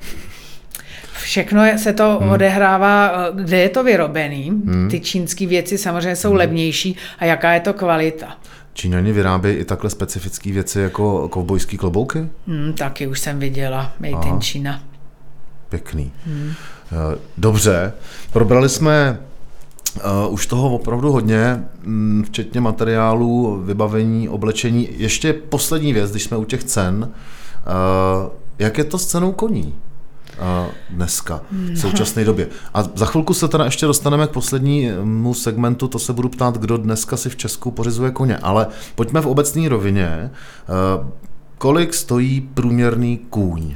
všechno 1.14 1.66
je, 1.66 1.78
se 1.78 1.94
to 1.94 2.18
hmm. 2.22 2.30
odehrává, 2.30 3.12
eh, 3.12 3.32
kde 3.44 3.58
je 3.58 3.70
to 3.70 3.84
vyrobený, 3.84 4.50
hmm. 4.50 4.90
ty 4.90 5.00
čínské 5.00 5.48
věci 5.48 5.78
samozřejmě 5.78 6.16
jsou 6.16 6.30
hmm. 6.30 6.38
levnější 6.38 6.96
a 7.20 7.26
jaká 7.26 7.54
je 7.54 7.60
to 7.60 7.74
kvalita. 7.74 8.38
Číňani 8.74 9.12
vyrábějí 9.12 9.58
i 9.58 9.66
takhle 9.66 9.90
specifické 9.90 10.52
věci 10.52 10.80
jako 10.80 11.30
kovbojský 11.30 11.78
klobouky? 11.78 12.28
Hmm, 12.48 12.74
taky 12.74 13.08
už 13.08 13.20
jsem 13.20 13.40
viděla, 13.40 13.94
Made 14.00 14.14
Aha. 14.14 14.30
in 14.30 14.42
China. 14.42 14.84
Pěkný. 15.70 16.12
Hmm. 16.26 16.54
Dobře, 17.38 17.94
probrali 18.32 18.70
jsme 18.70 19.20
Uh, 19.96 20.34
už 20.34 20.48
toho 20.48 20.76
opravdu 20.76 21.12
hodně, 21.12 21.64
mm, 21.84 22.24
včetně 22.28 22.62
materiálů, 22.62 23.62
vybavení, 23.66 24.30
oblečení. 24.30 24.90
Ještě 24.92 25.34
poslední 25.34 25.94
věc, 25.94 26.12
když 26.12 26.24
jsme 26.24 26.38
u 26.38 26.44
těch 26.44 26.64
cen. 26.64 27.04
Uh, 27.04 28.30
jak 28.60 28.78
je 28.78 28.84
to 28.84 28.98
s 28.98 29.06
cenou 29.06 29.32
koní? 29.32 29.74
Uh, 30.40 30.72
dneska, 30.90 31.42
v 31.52 31.78
současné 31.78 32.26
době. 32.26 32.48
A 32.74 32.84
za 32.96 33.06
chvilku 33.06 33.34
se 33.34 33.48
teda 33.48 33.66
ještě 33.66 33.86
dostaneme 33.86 34.28
k 34.28 34.32
poslednímu 34.32 35.34
segmentu, 35.34 35.88
to 35.88 36.00
se 36.00 36.14
budu 36.14 36.30
ptát, 36.30 36.58
kdo 36.58 36.78
dneska 36.78 37.18
si 37.18 37.30
v 37.30 37.36
Česku 37.36 37.72
pořizuje 37.72 38.12
koně. 38.12 38.38
Ale 38.38 38.68
pojďme 38.96 39.22
v 39.22 39.28
obecné 39.28 39.70
rovině. 39.70 40.32
Uh, 41.00 41.08
kolik 41.58 41.94
stojí 41.94 42.42
průměrný 42.54 43.18
kůň? 43.18 43.76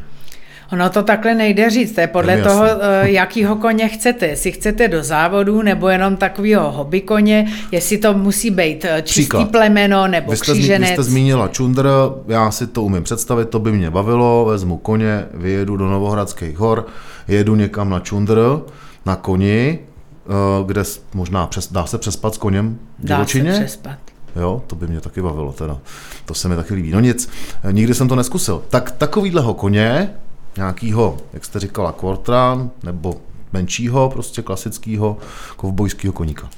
Ono 0.73 0.89
to 0.89 1.03
takhle 1.03 1.35
nejde 1.35 1.69
říct, 1.69 1.91
to 1.95 2.01
je 2.01 2.07
podle 2.07 2.33
Je 2.33 2.43
toho, 2.43 2.65
jasný. 2.65 2.81
eh, 3.03 3.11
jakýho 3.11 3.55
koně 3.55 3.87
chcete. 3.87 4.27
Jestli 4.27 4.51
chcete 4.51 4.87
do 4.87 5.03
závodu, 5.03 5.61
nebo 5.61 5.89
jenom 5.89 6.15
takového 6.17 6.71
hobby 6.71 7.01
koně, 7.01 7.47
jestli 7.71 7.97
to 7.97 8.13
musí 8.13 8.51
být 8.51 8.85
eh, 8.85 9.01
čistý 9.01 9.21
Příklad. 9.21 9.51
plemeno, 9.51 10.07
nebo 10.07 10.31
Vy 10.31 10.37
jste, 10.37 10.45
zmi- 10.51 10.53
vy 10.53 10.59
kříženec. 10.59 10.89
jste 10.89 11.03
zmínila 11.03 11.47
čundr, 11.47 11.89
já 12.27 12.51
si 12.51 12.67
to 12.67 12.83
umím 12.83 13.03
představit, 13.03 13.49
to 13.49 13.59
by 13.59 13.71
mě 13.71 13.89
bavilo, 13.89 14.45
vezmu 14.45 14.77
koně, 14.77 15.25
vyjedu 15.33 15.77
do 15.77 15.89
Novohradských 15.89 16.57
hor, 16.57 16.87
jedu 17.27 17.55
někam 17.55 17.89
na 17.89 17.99
čundr, 17.99 18.59
na 19.05 19.15
koni, 19.15 19.79
eh, 19.79 20.63
kde 20.65 20.83
možná 21.13 21.47
přes, 21.47 21.71
dá 21.71 21.85
se 21.85 21.97
přespat 21.97 22.35
s 22.35 22.37
koněm 22.37 22.77
v 22.99 23.05
Dá 23.05 23.15
se 23.15 23.17
divočině? 23.37 23.51
přespat. 23.51 23.97
Jo, 24.35 24.61
to 24.67 24.75
by 24.75 24.87
mě 24.87 25.01
taky 25.01 25.21
bavilo 25.21 25.51
teda. 25.53 25.77
To 26.25 26.33
se 26.33 26.49
mi 26.49 26.55
taky 26.55 26.73
líbí. 26.73 26.91
No 26.91 26.99
nic, 26.99 27.29
nikdy 27.71 27.93
jsem 27.93 28.07
to 28.07 28.15
neskusil. 28.15 28.63
Tak 28.69 28.91
takovýhleho 28.91 29.53
koně, 29.53 30.09
nějakýho, 30.57 31.17
jak 31.33 31.45
jste 31.45 31.59
říkala, 31.59 31.91
quartra, 31.91 32.69
nebo 32.83 33.21
menšího, 33.53 34.09
prostě 34.09 34.41
klasického 34.41 35.17
kovbojského 35.55 36.13
koníka. 36.13 36.49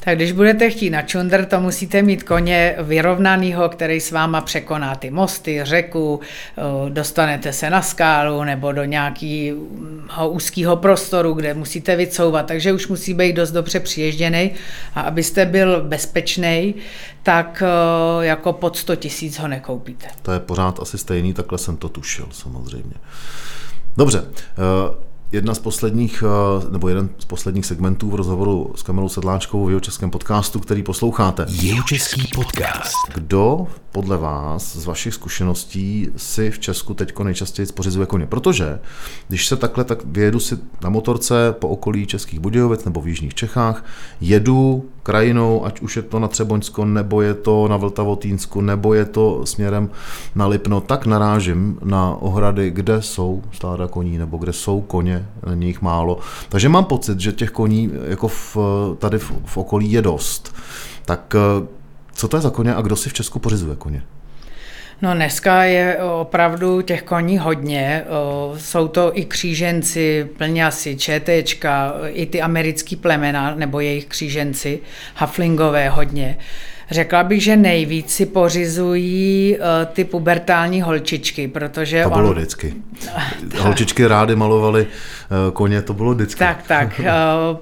Tak 0.00 0.16
když 0.16 0.32
budete 0.32 0.70
chtít 0.70 0.90
na 0.90 1.02
čundr, 1.02 1.44
to 1.44 1.60
musíte 1.60 2.02
mít 2.02 2.22
koně 2.22 2.76
vyrovnanýho, 2.78 3.68
který 3.68 4.00
s 4.00 4.10
váma 4.10 4.40
překoná 4.40 4.94
ty 4.94 5.10
mosty, 5.10 5.60
řeku, 5.62 6.20
eh, 6.56 6.90
dostanete 6.90 7.52
se 7.52 7.70
na 7.70 7.82
skálu 7.82 8.44
nebo 8.44 8.72
do 8.72 8.84
nějakého 8.84 9.58
úzkého 10.30 10.76
prostoru, 10.76 11.32
kde 11.32 11.54
musíte 11.54 11.96
vycouvat, 11.96 12.46
takže 12.46 12.72
už 12.72 12.88
musí 12.88 13.14
být 13.14 13.32
dost 13.32 13.50
dobře 13.50 13.80
přiježděný 13.80 14.50
a 14.94 15.00
abyste 15.00 15.46
byl 15.46 15.82
bezpečný, 15.82 16.74
tak 17.22 17.62
eh, 17.66 18.26
jako 18.26 18.52
pod 18.52 18.76
100 18.76 18.96
tisíc 18.96 19.38
ho 19.38 19.48
nekoupíte. 19.48 20.06
To 20.22 20.32
je 20.32 20.40
pořád 20.40 20.80
asi 20.80 20.98
stejný, 20.98 21.32
takhle 21.34 21.58
jsem 21.58 21.76
to 21.76 21.88
tušil 21.88 22.28
samozřejmě. 22.32 22.94
Dobře, 23.96 24.24
eh, 24.32 25.05
jedna 25.36 25.54
z 25.54 25.58
posledních, 25.58 26.24
eh, 26.26 26.70
nebo 26.70 26.88
jeden 26.88 27.08
z 27.18 27.24
posledních 27.24 27.66
segmentů 27.66 28.10
v 28.10 28.14
rozhovoru 28.14 28.72
s 28.76 28.82
Kamelou 28.82 29.08
Sedláčkou 29.08 29.66
v 29.66 29.70
jeho 29.70 29.80
českém 29.80 30.10
podcastu, 30.10 30.60
který 30.60 30.82
posloucháte. 30.82 31.46
Jihočeský 31.48 32.30
podcast. 32.34 32.94
Kdo 33.14 33.66
podle 33.96 34.16
vás 34.16 34.76
z 34.76 34.86
vašich 34.86 35.14
zkušeností 35.14 36.08
si 36.16 36.50
v 36.50 36.58
Česku 36.58 36.94
teď 36.94 37.18
nejčastěji 37.18 37.66
pořizuje 37.66 38.06
koně? 38.06 38.26
Protože 38.26 38.80
když 39.28 39.46
se 39.46 39.56
takhle 39.56 39.84
tak 39.84 39.98
vyjedu 40.04 40.40
si 40.40 40.58
na 40.82 40.90
motorce 40.90 41.54
po 41.58 41.68
okolí 41.68 42.06
Českých 42.06 42.40
Budějovic 42.40 42.84
nebo 42.84 43.00
v 43.00 43.08
Jižních 43.08 43.34
Čechách, 43.34 43.84
jedu 44.20 44.84
krajinou, 45.02 45.64
ať 45.64 45.80
už 45.80 45.96
je 45.96 46.02
to 46.02 46.18
na 46.18 46.28
Třeboňsko, 46.28 46.84
nebo 46.84 47.22
je 47.22 47.34
to 47.34 47.68
na 47.68 47.76
Vltavotínsku, 47.76 48.60
nebo 48.60 48.94
je 48.94 49.04
to 49.04 49.46
směrem 49.46 49.90
na 50.34 50.46
Lipno, 50.46 50.80
tak 50.80 51.06
narážím 51.06 51.78
na 51.84 52.16
ohrady, 52.20 52.70
kde 52.70 53.02
jsou 53.02 53.42
stáda 53.52 53.88
koní, 53.88 54.18
nebo 54.18 54.36
kde 54.36 54.52
jsou 54.52 54.80
koně, 54.80 55.26
není 55.48 55.66
jich 55.66 55.82
málo. 55.82 56.18
Takže 56.48 56.68
mám 56.68 56.84
pocit, 56.84 57.20
že 57.20 57.32
těch 57.32 57.50
koní 57.50 57.92
jako 58.08 58.28
v, 58.28 58.56
tady 58.98 59.18
v, 59.18 59.32
v 59.44 59.56
okolí 59.56 59.92
je 59.92 60.02
dost. 60.02 60.54
Tak 61.04 61.34
eh, 61.34 61.76
co 62.16 62.28
to 62.28 62.36
je 62.36 62.40
za 62.40 62.50
koně 62.50 62.74
a 62.74 62.80
kdo 62.80 62.96
si 62.96 63.08
v 63.08 63.12
Česku 63.12 63.38
pořizuje 63.38 63.76
koně? 63.76 64.02
No 65.02 65.14
dneska 65.14 65.64
je 65.64 65.98
opravdu 66.20 66.82
těch 66.82 67.02
koní 67.02 67.38
hodně. 67.38 68.04
Jsou 68.56 68.88
to 68.88 69.18
i 69.18 69.24
kříženci, 69.24 70.28
plňasi, 70.36 70.96
četečka, 70.96 71.94
i 72.08 72.26
ty 72.26 72.42
americký 72.42 72.96
plemena 72.96 73.54
nebo 73.54 73.80
jejich 73.80 74.06
kříženci, 74.06 74.80
haflingové 75.14 75.88
hodně. 75.88 76.38
Řekla 76.90 77.22
bych, 77.22 77.42
že 77.42 77.56
nejvíc 77.56 78.10
si 78.10 78.26
pořizují 78.26 79.58
ty 79.92 80.04
pubertální 80.04 80.82
holčičky, 80.82 81.48
protože 81.48 82.02
To 82.02 82.10
bylo 82.10 82.28
on, 82.28 82.34
vždycky. 82.36 82.74
Holčičky 83.58 84.06
rády 84.06 84.36
malovaly 84.36 84.86
koně, 85.52 85.82
to 85.82 85.94
bylo 85.94 86.14
vždycky. 86.14 86.38
Tak, 86.38 86.62
tak, 86.68 87.00
eh, 87.04 87.12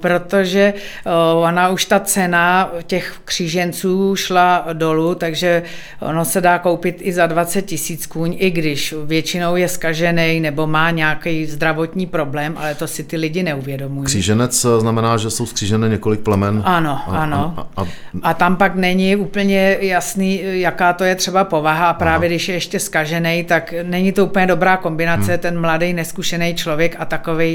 protože 0.01 0.75
eh, 1.07 1.11
ona 1.35 1.69
už 1.69 1.85
ta 1.85 2.01
cena 2.01 2.71
těch 2.87 3.17
kříženců 3.25 4.17
šla 4.17 4.67
dolů, 4.73 5.15
takže 5.15 5.63
ono 6.01 6.25
se 6.25 6.41
dá 6.41 6.59
koupit 6.59 6.97
i 7.01 7.13
za 7.13 7.27
20 7.27 7.63
tisíc 7.63 8.07
kůň, 8.07 8.37
i 8.39 8.51
když 8.51 8.95
většinou 9.05 9.57
je 9.57 9.69
skažený 9.69 10.41
nebo 10.41 10.67
má 10.67 10.91
nějaký 10.91 11.47
zdravotní 11.47 12.07
problém, 12.07 12.55
ale 12.57 12.75
to 12.75 12.87
si 12.87 13.05
ty 13.05 13.17
lidi 13.17 13.43
neuvědomují. 13.43 14.07
Kříženec 14.07 14.65
eh, 14.65 14.81
znamená, 14.81 15.17
že 15.17 15.31
jsou 15.31 15.47
skřížené 15.47 15.89
několik 15.89 16.21
plemen. 16.21 16.63
Ano, 16.65 17.01
a, 17.07 17.17
ano. 17.19 17.55
A, 17.57 17.61
a, 17.77 17.83
a, 17.83 17.87
A 18.23 18.35
tam 18.35 18.57
pak 18.57 18.75
není 18.75 19.17
úplně 19.17 19.77
jasný, 19.81 20.41
jaká 20.45 20.93
to 20.93 21.05
je 21.05 21.15
třeba 21.15 21.45
povaha. 21.45 21.89
A 21.89 21.95
právě 21.95 22.29
když 22.29 22.49
je 22.49 22.55
ještě 22.55 22.81
skažený, 22.81 23.45
tak 23.45 23.75
není 23.83 24.13
to 24.13 24.27
úplně 24.27 24.47
dobrá 24.47 24.77
kombinace, 24.77 25.33
hmm. 25.33 25.39
ten 25.39 25.61
mladý, 25.61 25.93
neskušený 25.93 26.55
člověk 26.55 26.97
a 26.99 27.05
takový 27.05 27.54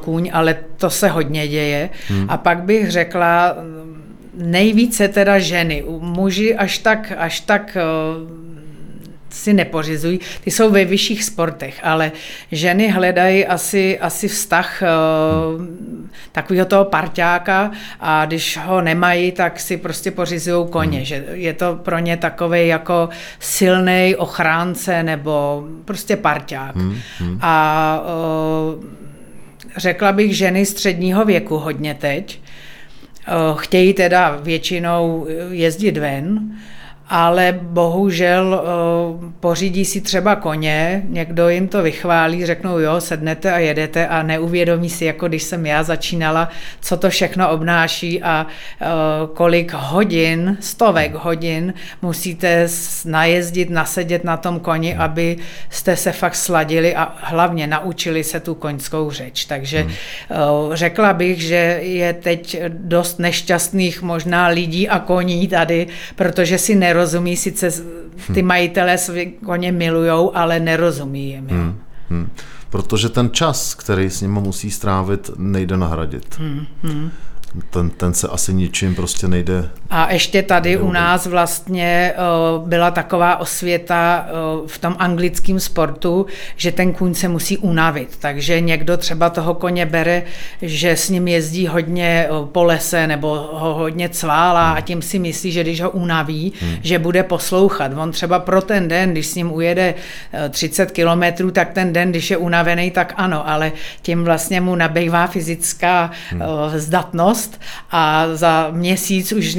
kůň, 0.00 0.30
ale 0.32 0.56
to 0.76 0.90
se 0.90 1.08
hodně 1.08 1.48
děje. 1.48 1.90
Hmm. 2.08 2.26
A 2.28 2.36
pak 2.36 2.62
bych 2.62 2.90
řekla, 2.90 3.56
nejvíce 4.38 5.08
teda 5.08 5.38
ženy. 5.38 5.82
U 5.82 6.00
Muži 6.00 6.54
až 6.54 6.78
tak, 6.78 7.12
až 7.18 7.40
tak 7.40 7.76
eh, 7.76 8.48
si 9.30 9.52
nepořizují, 9.52 10.20
ty 10.44 10.50
jsou 10.50 10.70
ve 10.70 10.84
vyšších 10.84 11.24
sportech, 11.24 11.80
ale 11.82 12.12
ženy 12.52 12.88
hledají 12.88 13.46
asi, 13.46 13.98
asi 13.98 14.28
vztah 14.28 14.82
hmm. 14.82 16.10
takového 16.32 16.66
toho 16.66 16.84
parťáka 16.84 17.70
a 18.00 18.24
když 18.24 18.58
ho 18.64 18.80
nemají, 18.80 19.32
tak 19.32 19.60
si 19.60 19.76
prostě 19.76 20.10
pořizují 20.10 20.68
koně, 20.70 20.98
hmm. 20.98 21.04
že 21.04 21.24
je 21.32 21.52
to 21.52 21.76
pro 21.76 21.98
ně 21.98 22.16
takový 22.16 22.68
jako 22.68 23.08
silný 23.40 24.14
ochránce 24.16 25.02
nebo 25.02 25.64
prostě 25.84 26.16
parťák. 26.16 26.76
Hmm. 26.76 26.98
Hmm. 27.18 27.38
A 27.42 28.02
o, 28.06 28.97
řekla 29.76 30.12
bych 30.12 30.36
ženy 30.36 30.66
středního 30.66 31.24
věku 31.24 31.56
hodně 31.58 31.94
teď, 31.94 32.40
o, 33.50 33.54
chtějí 33.54 33.94
teda 33.94 34.38
většinou 34.42 35.26
jezdit 35.50 35.96
ven, 35.96 36.56
ale 37.10 37.58
bohužel 37.62 38.62
uh, 39.20 39.30
pořídí 39.40 39.84
si 39.84 40.00
třeba 40.00 40.36
koně, 40.36 41.02
někdo 41.08 41.48
jim 41.48 41.68
to 41.68 41.82
vychválí, 41.82 42.46
řeknou 42.46 42.78
jo, 42.78 43.00
sednete 43.00 43.52
a 43.52 43.58
jedete 43.58 44.08
a 44.08 44.22
neuvědomí 44.22 44.90
si, 44.90 45.04
jako 45.04 45.28
když 45.28 45.42
jsem 45.42 45.66
já 45.66 45.82
začínala, 45.82 46.48
co 46.80 46.96
to 46.96 47.10
všechno 47.10 47.50
obnáší 47.50 48.22
a 48.22 48.46
uh, 48.46 48.86
kolik 49.34 49.72
hodin, 49.72 50.56
stovek 50.60 51.14
hodin 51.14 51.74
musíte 52.02 52.68
najezdit, 53.04 53.70
nasedět 53.70 54.24
na 54.24 54.36
tom 54.36 54.60
koni, 54.60 54.96
aby 54.96 55.36
jste 55.70 55.96
se 55.96 56.12
fakt 56.12 56.34
sladili 56.34 56.94
a 56.94 57.14
hlavně 57.20 57.66
naučili 57.66 58.24
se 58.24 58.40
tu 58.40 58.54
koňskou 58.54 59.10
řeč. 59.10 59.44
Takže 59.44 59.80
hmm. 59.80 59.92
uh, 60.66 60.74
řekla 60.74 61.12
bych, 61.12 61.42
že 61.42 61.78
je 61.82 62.12
teď 62.12 62.62
dost 62.68 63.18
nešťastných 63.18 64.02
možná 64.02 64.46
lidí 64.46 64.88
a 64.88 64.98
koní 64.98 65.48
tady, 65.48 65.86
protože 66.16 66.58
si 66.58 66.74
nerozumí 66.74 66.97
nerozumí, 66.98 67.36
sice 67.36 67.70
ty 68.34 68.42
majitelé 68.42 68.98
své 68.98 69.26
koně 69.26 69.72
milujou, 69.72 70.36
ale 70.36 70.60
nerozumí 70.60 71.30
jim. 71.30 71.48
Hmm, 71.48 71.78
hmm. 72.10 72.30
Protože 72.70 73.08
ten 73.08 73.30
čas, 73.30 73.74
který 73.74 74.10
s 74.10 74.20
nimi 74.20 74.40
musí 74.40 74.70
strávit, 74.70 75.30
nejde 75.36 75.76
nahradit. 75.76 76.38
Hmm, 76.38 76.66
hmm. 76.82 77.10
Ten, 77.70 77.90
ten 77.90 78.14
se 78.14 78.28
asi 78.28 78.54
ničím 78.54 78.94
prostě 78.94 79.28
nejde. 79.28 79.70
A 79.90 80.12
ještě 80.12 80.42
tady 80.42 80.78
u 80.78 80.92
nás 80.92 81.26
vlastně 81.26 82.12
uh, 82.58 82.68
byla 82.68 82.90
taková 82.90 83.36
osvěta 83.36 84.26
uh, 84.60 84.66
v 84.66 84.78
tom 84.78 84.96
anglickém 84.98 85.60
sportu, 85.60 86.26
že 86.56 86.72
ten 86.72 86.92
kůň 86.92 87.14
se 87.14 87.28
musí 87.28 87.58
unavit. 87.58 88.16
Takže 88.18 88.60
někdo 88.60 88.96
třeba 88.96 89.30
toho 89.30 89.54
koně 89.54 89.86
bere, 89.86 90.22
že 90.62 90.90
s 90.90 91.10
ním 91.10 91.28
jezdí 91.28 91.66
hodně 91.66 92.28
uh, 92.30 92.46
po 92.46 92.64
lese 92.64 93.06
nebo 93.06 93.48
ho 93.52 93.74
hodně 93.74 94.08
cválá 94.08 94.68
hmm. 94.68 94.78
a 94.78 94.80
tím 94.80 95.02
si 95.02 95.18
myslí, 95.18 95.52
že 95.52 95.62
když 95.62 95.80
ho 95.80 95.90
unaví, 95.90 96.52
hmm. 96.60 96.76
že 96.82 96.98
bude 96.98 97.22
poslouchat. 97.22 97.92
On 97.96 98.12
třeba 98.12 98.38
pro 98.38 98.62
ten 98.62 98.88
den, 98.88 99.12
když 99.12 99.26
s 99.26 99.34
ním 99.34 99.52
ujede 99.52 99.94
uh, 99.94 100.48
30 100.48 100.90
kilometrů, 100.90 101.50
tak 101.50 101.72
ten 101.72 101.92
den, 101.92 102.10
když 102.10 102.30
je 102.30 102.36
unavený, 102.36 102.90
tak 102.90 103.14
ano, 103.16 103.48
ale 103.48 103.72
tím 104.02 104.24
vlastně 104.24 104.60
mu 104.60 104.74
nabývá 104.74 105.26
fyzická 105.26 106.10
hmm. 106.30 106.42
zdatnost 106.76 107.37
most 107.38 107.60
a 107.90 108.26
za 108.34 108.68
měsíc 108.70 109.32
už 109.32 109.58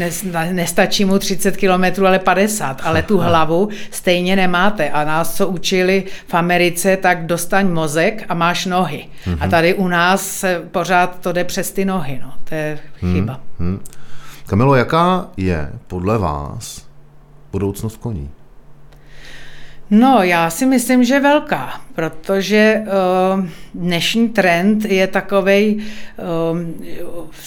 nestačí 0.52 1.06
mu 1.06 1.20
30 1.20 1.58
kilometrů, 1.58 2.08
ale 2.08 2.20
50, 2.20 2.82
ale 2.84 3.04
tu 3.04 3.18
hlavu 3.18 3.70
stejně 3.92 4.36
nemáte. 4.36 4.90
A 4.90 5.04
nás, 5.04 5.36
co 5.36 5.48
učili 5.48 6.04
v 6.28 6.34
Americe, 6.34 6.98
tak 6.98 7.26
dostaň 7.26 7.68
mozek 7.68 8.26
a 8.30 8.34
máš 8.34 8.66
nohy. 8.66 9.08
Mm-hmm. 9.26 9.38
A 9.40 9.44
mhm. 9.44 9.50
tady 9.50 9.74
u 9.74 9.88
nás 9.88 10.28
se 10.28 10.62
pořád 10.72 11.20
to 11.20 11.32
jde 11.32 11.44
přes 11.44 11.72
ty 11.72 11.86
nohy. 11.86 12.20
No. 12.24 12.34
To 12.44 12.56
je 12.56 12.80
chyba. 13.00 13.40
Mm-hmm. 13.60 13.80
Kamilo, 14.46 14.76
jaká 14.76 15.28
je 15.38 15.70
podle 15.88 16.18
vás 16.18 16.86
budoucnost 17.52 17.98
koní? 17.98 18.30
No, 19.90 20.24
já 20.24 20.50
si 20.50 20.66
myslím, 20.66 21.04
že 21.04 21.20
velká, 21.20 21.82
protože 22.00 22.82
uh, 23.36 23.46
dnešní 23.74 24.30
trend 24.30 24.86
je 24.86 25.08
takový, 25.08 25.78
uh, 26.52 26.60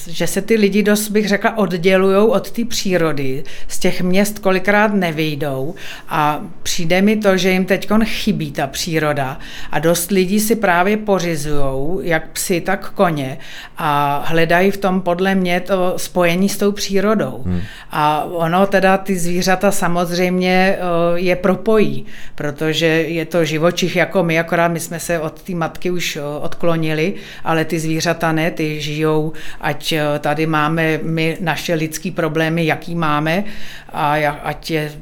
že 0.06 0.26
se 0.26 0.42
ty 0.42 0.54
lidi 0.54 0.82
dost, 0.82 1.08
bych 1.08 1.28
řekla, 1.28 1.58
oddělují 1.58 2.28
od 2.28 2.50
té 2.50 2.64
přírody. 2.64 3.44
Z 3.68 3.78
těch 3.78 4.02
měst 4.02 4.38
kolikrát 4.38 4.94
nevyjdou 4.94 5.74
a 6.08 6.40
přijde 6.62 7.02
mi 7.02 7.16
to, 7.16 7.36
že 7.36 7.50
jim 7.50 7.64
teď 7.64 7.88
chybí 8.04 8.52
ta 8.52 8.66
příroda 8.66 9.38
a 9.70 9.78
dost 9.78 10.10
lidí 10.10 10.40
si 10.40 10.56
právě 10.56 10.96
pořizují, 10.96 12.08
jak 12.08 12.28
psy, 12.28 12.60
tak 12.60 12.90
koně 12.90 13.38
a 13.78 14.22
hledají 14.26 14.70
v 14.70 14.76
tom 14.76 15.00
podle 15.00 15.34
mě 15.34 15.60
to 15.60 15.94
spojení 15.96 16.48
s 16.48 16.56
tou 16.56 16.72
přírodou. 16.72 17.42
Hmm. 17.46 17.60
A 17.90 18.24
ono 18.24 18.66
teda 18.66 18.98
ty 18.98 19.18
zvířata 19.18 19.70
samozřejmě 19.70 20.76
uh, 20.76 21.18
je 21.18 21.36
propojí 21.36 22.06
protože 22.34 22.86
je 22.86 23.24
to 23.24 23.44
živočich 23.44 23.96
jako 23.96 24.22
my, 24.22 24.34
akorát 24.42 24.68
my 24.68 24.80
jsme 24.80 25.00
se 25.00 25.20
od 25.20 25.42
té 25.42 25.54
matky 25.54 25.90
už 25.90 26.18
odklonili, 26.40 27.14
ale 27.44 27.64
ty 27.64 27.80
zvířata 27.80 28.32
ne, 28.32 28.50
ty 28.50 28.80
žijou, 28.80 29.32
ať 29.60 29.94
tady 30.18 30.46
máme 30.46 30.98
my 31.02 31.36
naše 31.40 31.74
lidské 31.74 32.10
problémy, 32.10 32.66
jaký 32.66 32.94
máme, 32.94 33.44
a 33.92 34.14
ať 34.42 34.70
je 34.70 34.92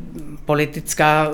politická 0.44 1.28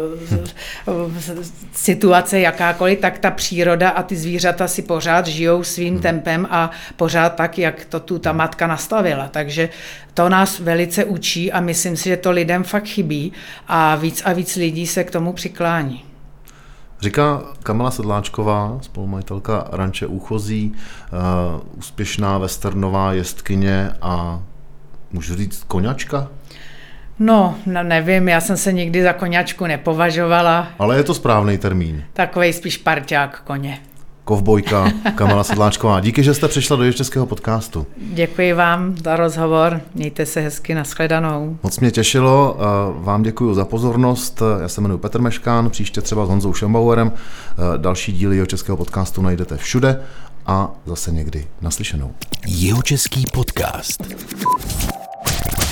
situace 1.73 2.41
jakákoliv, 2.41 2.99
tak 2.99 3.19
ta 3.19 3.31
příroda 3.31 3.89
a 3.89 4.03
ty 4.03 4.17
zvířata 4.17 4.69
si 4.69 4.83
pořád 4.83 5.27
žijou 5.27 5.65
svým 5.65 5.95
hmm. 5.95 6.03
tempem 6.03 6.49
a 6.51 6.71
pořád 6.97 7.35
tak, 7.35 7.59
jak 7.59 7.85
to 7.85 8.01
tu 8.01 8.19
ta 8.19 8.33
matka 8.33 8.67
nastavila. 8.67 9.29
Takže 9.29 9.69
to 10.15 10.29
nás 10.29 10.61
velice 10.61 11.05
učí 11.05 11.53
a 11.53 11.61
myslím 11.61 11.97
si, 11.97 12.09
že 12.09 12.17
to 12.17 12.31
lidem 12.31 12.65
fakt 12.65 12.87
chybí 12.87 13.33
a 13.69 13.97
víc 13.97 14.23
a 14.25 14.33
víc 14.33 14.57
lidí 14.57 14.87
se 14.87 15.05
k 15.05 15.11
tomu 15.11 15.33
přiklání. 15.33 16.05
Říká 17.01 17.43
Kamala 17.63 17.91
Sedláčková, 17.91 18.79
spolumajitelka 18.83 19.69
Ranče 19.73 20.07
Úchozí, 20.07 20.73
uh, 20.73 21.61
úspěšná 21.79 22.39
westernová 22.39 23.13
jestkyně 23.13 23.91
a 24.03 24.43
můžu 25.13 25.37
říct 25.37 25.65
koňačka? 25.65 26.29
No, 27.19 27.55
no, 27.67 27.83
nevím, 27.83 28.29
já 28.29 28.41
jsem 28.41 28.57
se 28.57 28.73
nikdy 28.73 29.03
za 29.03 29.13
koňačku 29.13 29.67
nepovažovala. 29.67 30.69
Ale 30.79 30.97
je 30.97 31.03
to 31.03 31.15
správný 31.15 31.59
termín. 31.59 32.05
Takový 32.13 32.53
spíš 32.53 32.77
parťák 32.77 33.43
koně 33.45 33.81
kovbojka 34.27 34.93
Kamala 35.15 35.45
Sedláčková. 35.51 36.01
Díky, 36.01 36.23
že 36.23 36.35
jste 36.35 36.49
přišla 36.49 36.77
do 36.77 36.93
českého 36.93 37.27
podcastu. 37.27 37.87
Děkuji 37.97 38.53
vám 38.53 38.95
za 39.05 39.17
rozhovor, 39.17 39.81
mějte 39.95 40.27
se 40.27 40.41
hezky, 40.41 40.75
nashledanou. 40.75 41.59
Moc 41.63 41.81
mě 41.81 41.91
těšilo, 41.91 42.57
vám 42.95 43.23
děkuji 43.23 43.55
za 43.55 43.65
pozornost. 43.65 44.43
Já 44.63 44.69
se 44.69 44.81
jmenuji 44.81 44.99
Petr 44.99 45.21
Meškán, 45.21 45.71
příště 45.71 46.01
třeba 46.01 46.27
s 46.27 46.29
Honzou 46.29 46.55
Schembauerem. 46.55 47.13
Další 47.77 48.13
díly 48.13 48.37
jeho 48.37 48.47
českého 48.47 48.77
podcastu 48.77 49.23
najdete 49.23 49.57
všude 49.57 50.01
a 50.47 50.71
zase 50.87 51.13
někdy 51.13 51.47
naslyšenou. 51.61 52.11
Jeho 52.47 52.83
český 52.83 53.25
podcast. 53.33 54.03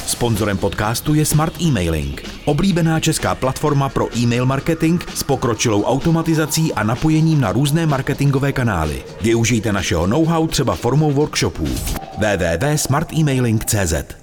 Sponzorem 0.06 0.58
podcastu 0.58 1.14
je 1.14 1.24
Smart 1.24 1.54
Emailing, 1.60 2.22
oblíbená 2.44 3.00
česká 3.00 3.34
platforma 3.34 3.88
pro 3.88 4.18
e-mail 4.18 4.46
marketing 4.46 5.02
s 5.14 5.22
pokročilou 5.22 5.84
automatizací 5.84 6.74
a 6.74 6.82
napojením 6.82 7.40
na 7.40 7.52
různé 7.52 7.86
marketingové 7.86 8.52
kanály. 8.52 9.04
Využijte 9.20 9.72
našeho 9.72 10.06
know-how 10.06 10.46
třeba 10.46 10.74
formou 10.74 11.12
workshopů. 11.12 11.68
www.smartemailing.cz 12.18 14.14